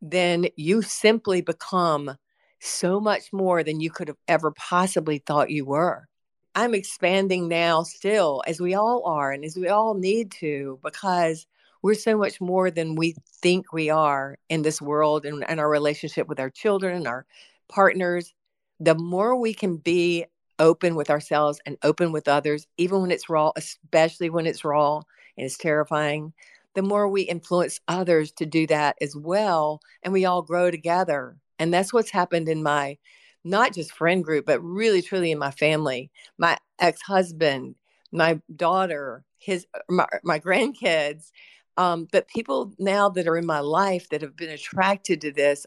then 0.00 0.46
you 0.56 0.82
simply 0.82 1.40
become 1.40 2.16
so 2.58 3.00
much 3.00 3.32
more 3.32 3.62
than 3.62 3.80
you 3.80 3.90
could 3.90 4.08
have 4.08 4.18
ever 4.28 4.50
possibly 4.52 5.18
thought 5.18 5.50
you 5.50 5.64
were. 5.64 6.08
I'm 6.54 6.74
expanding 6.74 7.48
now 7.48 7.82
still, 7.82 8.42
as 8.46 8.60
we 8.60 8.74
all 8.74 9.02
are, 9.06 9.32
and 9.32 9.44
as 9.44 9.56
we 9.56 9.68
all 9.68 9.94
need 9.94 10.30
to, 10.32 10.78
because 10.82 11.46
we're 11.82 11.94
so 11.94 12.16
much 12.16 12.40
more 12.40 12.70
than 12.70 12.94
we 12.94 13.16
think 13.40 13.72
we 13.72 13.90
are 13.90 14.38
in 14.48 14.62
this 14.62 14.80
world 14.80 15.24
and, 15.24 15.44
and 15.48 15.58
our 15.58 15.68
relationship 15.68 16.28
with 16.28 16.38
our 16.38 16.50
children 16.50 16.94
and 16.96 17.06
our 17.08 17.26
partners. 17.68 18.34
The 18.80 18.94
more 18.94 19.34
we 19.34 19.54
can 19.54 19.78
be 19.78 20.26
open 20.58 20.94
with 20.94 21.10
ourselves 21.10 21.60
and 21.66 21.78
open 21.82 22.12
with 22.12 22.28
others, 22.28 22.66
even 22.76 23.00
when 23.00 23.10
it's 23.10 23.28
raw, 23.28 23.50
especially 23.56 24.30
when 24.30 24.46
it's 24.46 24.64
raw 24.64 24.96
and 25.36 25.46
it's 25.46 25.56
terrifying, 25.56 26.32
the 26.74 26.82
more 26.82 27.08
we 27.08 27.22
influence 27.22 27.80
others 27.88 28.30
to 28.32 28.46
do 28.46 28.66
that 28.66 28.96
as 29.00 29.16
well. 29.16 29.80
And 30.02 30.12
we 30.12 30.24
all 30.24 30.42
grow 30.42 30.70
together. 30.70 31.36
And 31.58 31.72
that's 31.72 31.92
what's 31.92 32.10
happened 32.10 32.48
in 32.48 32.62
my 32.62 32.98
not 33.44 33.74
just 33.74 33.92
friend 33.92 34.24
group, 34.24 34.46
but 34.46 34.62
really 34.62 35.02
truly 35.02 35.32
in 35.32 35.38
my 35.38 35.50
family. 35.50 36.10
My 36.38 36.58
ex 36.78 37.02
husband, 37.02 37.74
my 38.12 38.40
daughter, 38.54 39.24
his 39.38 39.66
my, 39.88 40.06
my 40.22 40.38
grandkids, 40.38 41.30
um, 41.76 42.06
but 42.12 42.28
people 42.28 42.72
now 42.78 43.08
that 43.08 43.26
are 43.26 43.36
in 43.36 43.46
my 43.46 43.60
life 43.60 44.08
that 44.10 44.22
have 44.22 44.36
been 44.36 44.50
attracted 44.50 45.20
to 45.22 45.32
this, 45.32 45.66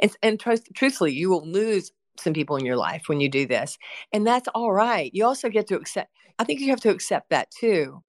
and, 0.00 0.10
and 0.22 0.40
trust, 0.40 0.68
truthfully, 0.74 1.12
you 1.12 1.30
will 1.30 1.46
lose 1.46 1.92
some 2.18 2.32
people 2.32 2.56
in 2.56 2.64
your 2.64 2.76
life 2.76 3.04
when 3.06 3.20
you 3.20 3.28
do 3.28 3.46
this, 3.46 3.78
and 4.12 4.26
that's 4.26 4.48
all 4.54 4.72
right. 4.72 5.10
You 5.14 5.24
also 5.24 5.48
get 5.48 5.66
to 5.68 5.76
accept. 5.76 6.10
I 6.38 6.44
think 6.44 6.60
you 6.60 6.70
have 6.70 6.80
to 6.80 6.90
accept 6.90 7.30
that 7.30 7.50
too, 7.50 8.02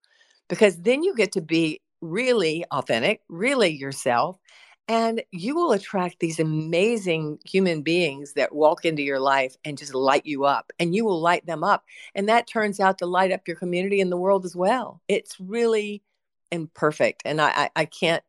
because 0.48 0.78
then 0.78 1.02
you 1.02 1.14
get 1.14 1.32
to 1.32 1.40
be 1.40 1.80
really 2.00 2.64
authentic, 2.70 3.20
really 3.28 3.70
yourself, 3.70 4.38
and 4.88 5.22
you 5.32 5.54
will 5.56 5.72
attract 5.72 6.20
these 6.20 6.38
amazing 6.38 7.38
human 7.44 7.82
beings 7.82 8.34
that 8.34 8.54
walk 8.54 8.84
into 8.84 9.02
your 9.02 9.18
life 9.18 9.56
and 9.64 9.76
just 9.78 9.94
light 9.94 10.24
you 10.26 10.44
up, 10.44 10.72
and 10.78 10.94
you 10.94 11.04
will 11.04 11.20
light 11.20 11.46
them 11.46 11.64
up. 11.64 11.84
And 12.14 12.28
that 12.28 12.46
turns 12.46 12.78
out 12.80 12.98
to 12.98 13.06
light 13.06 13.32
up 13.32 13.48
your 13.48 13.56
community 13.56 14.00
and 14.00 14.12
the 14.12 14.16
world 14.16 14.44
as 14.44 14.54
well. 14.54 15.00
It's 15.08 15.40
really 15.40 16.02
imperfect. 16.52 17.22
And 17.24 17.40
I, 17.40 17.48
I, 17.48 17.70
I 17.76 17.84
can't 17.86 18.22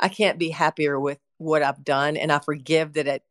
I 0.00 0.08
can't 0.08 0.38
be 0.38 0.50
happier 0.50 0.98
with 1.00 1.18
what 1.38 1.62
I've 1.62 1.84
done. 1.84 2.16
And 2.16 2.32
I 2.32 2.38
forgive 2.38 2.94
that 2.94 3.06
it 3.08 3.22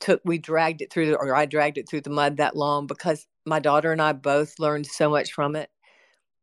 took 0.00 0.20
we 0.24 0.38
dragged 0.38 0.82
it 0.82 0.92
through 0.92 1.14
or 1.14 1.34
I 1.34 1.46
dragged 1.46 1.78
it 1.78 1.88
through 1.88 2.02
the 2.02 2.10
mud 2.10 2.36
that 2.38 2.56
long 2.56 2.86
because 2.86 3.26
my 3.46 3.58
daughter 3.60 3.92
and 3.92 4.02
I 4.02 4.12
both 4.12 4.58
learned 4.58 4.86
so 4.86 5.08
much 5.10 5.32
from 5.32 5.56
it. 5.56 5.70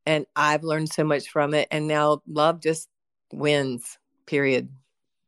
And 0.05 0.25
I've 0.35 0.63
learned 0.63 0.89
so 0.91 1.03
much 1.03 1.29
from 1.29 1.53
it. 1.53 1.67
And 1.71 1.87
now 1.87 2.21
love 2.27 2.61
just 2.61 2.89
wins, 3.33 3.97
period. 4.25 4.69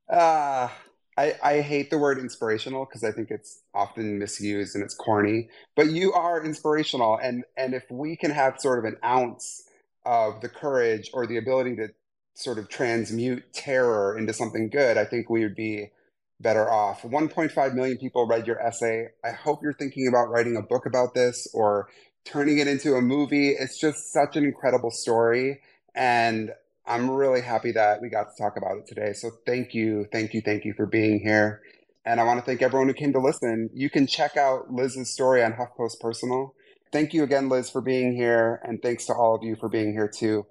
Uh, 0.09 0.69
I, 1.17 1.35
I 1.43 1.61
hate 1.61 1.89
the 1.89 1.97
word 1.97 2.17
inspirational 2.17 2.85
because 2.85 3.03
I 3.03 3.11
think 3.11 3.29
it's 3.29 3.61
often 3.73 4.17
misused 4.19 4.75
and 4.75 4.83
it's 4.83 4.95
corny. 4.95 5.49
But 5.75 5.91
you 5.91 6.13
are 6.13 6.43
inspirational, 6.43 7.17
and 7.21 7.43
and 7.57 7.73
if 7.73 7.89
we 7.91 8.15
can 8.15 8.31
have 8.31 8.59
sort 8.59 8.79
of 8.79 8.85
an 8.85 8.97
ounce 9.03 9.63
of 10.05 10.41
the 10.41 10.49
courage 10.49 11.09
or 11.13 11.27
the 11.27 11.37
ability 11.37 11.75
to 11.77 11.89
sort 12.33 12.57
of 12.57 12.67
transmute 12.67 13.53
terror 13.53 14.17
into 14.17 14.33
something 14.33 14.69
good, 14.69 14.97
I 14.97 15.05
think 15.05 15.29
we 15.29 15.43
would 15.43 15.55
be 15.55 15.91
better 16.39 16.69
off. 16.69 17.03
1.5 17.03 17.73
million 17.73 17.97
people 17.97 18.25
read 18.27 18.47
your 18.47 18.59
essay. 18.59 19.09
I 19.23 19.31
hope 19.31 19.61
you're 19.61 19.73
thinking 19.73 20.07
about 20.07 20.29
writing 20.29 20.57
a 20.57 20.61
book 20.61 20.85
about 20.85 21.13
this 21.13 21.47
or 21.53 21.87
turning 22.25 22.57
it 22.57 22.67
into 22.67 22.95
a 22.95 23.01
movie. 23.01 23.49
It's 23.51 23.77
just 23.79 24.11
such 24.11 24.35
an 24.35 24.43
incredible 24.45 24.91
story. 24.91 25.61
And 25.95 26.51
I'm 26.85 27.09
really 27.09 27.41
happy 27.41 27.71
that 27.71 28.01
we 28.01 28.09
got 28.09 28.35
to 28.35 28.41
talk 28.41 28.57
about 28.57 28.77
it 28.77 28.87
today. 28.87 29.13
So 29.13 29.31
thank 29.45 29.73
you, 29.73 30.05
thank 30.11 30.33
you, 30.33 30.41
thank 30.41 30.65
you 30.65 30.73
for 30.73 30.85
being 30.85 31.19
here. 31.19 31.61
And 32.05 32.19
I 32.19 32.23
want 32.23 32.39
to 32.39 32.45
thank 32.45 32.61
everyone 32.61 32.87
who 32.87 32.93
came 32.93 33.13
to 33.13 33.19
listen. 33.19 33.69
You 33.73 33.89
can 33.89 34.07
check 34.07 34.35
out 34.35 34.71
Liz's 34.71 35.09
story 35.09 35.41
on 35.41 35.53
HuffPost 35.53 36.01
Personal. 36.01 36.53
Thank 36.91 37.13
you 37.13 37.23
again, 37.23 37.47
Liz, 37.47 37.69
for 37.69 37.81
being 37.81 38.15
here. 38.15 38.61
And 38.63 38.81
thanks 38.81 39.05
to 39.05 39.13
all 39.13 39.35
of 39.35 39.43
you 39.43 39.55
for 39.55 39.69
being 39.69 39.93
here 39.93 40.09
too. 40.09 40.45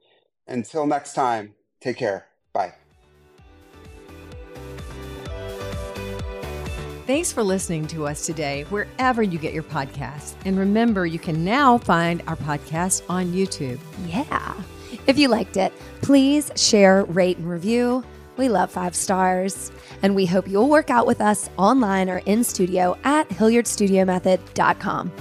Until 0.48 0.86
next 0.86 1.12
time, 1.12 1.54
take 1.80 1.98
care. 1.98 2.26
Bye. 2.52 2.74
Thanks 7.06 7.32
for 7.32 7.42
listening 7.42 7.86
to 7.88 8.06
us 8.06 8.24
today, 8.24 8.62
wherever 8.70 9.22
you 9.22 9.38
get 9.38 9.52
your 9.52 9.64
podcasts. 9.64 10.34
And 10.46 10.58
remember, 10.58 11.04
you 11.04 11.18
can 11.18 11.44
now 11.44 11.76
find 11.76 12.22
our 12.26 12.36
podcast 12.36 13.02
on 13.10 13.32
YouTube. 13.32 13.78
Yeah. 14.06 14.54
If 15.07 15.18
you 15.18 15.28
liked 15.28 15.57
it, 15.57 15.72
please 16.00 16.50
share, 16.57 17.05
rate, 17.05 17.38
and 17.38 17.48
review. 17.48 18.05
We 18.36 18.48
love 18.48 18.70
five 18.70 18.94
stars. 18.94 19.70
And 20.03 20.14
we 20.14 20.26
hope 20.26 20.48
you'll 20.48 20.68
work 20.68 20.90
out 20.90 21.07
with 21.07 21.20
us 21.20 21.50
online 21.57 22.09
or 22.09 22.18
in 22.18 22.44
studio 22.44 22.96
at 23.05 23.28
HilliardStudioMethod.com. 23.28 25.12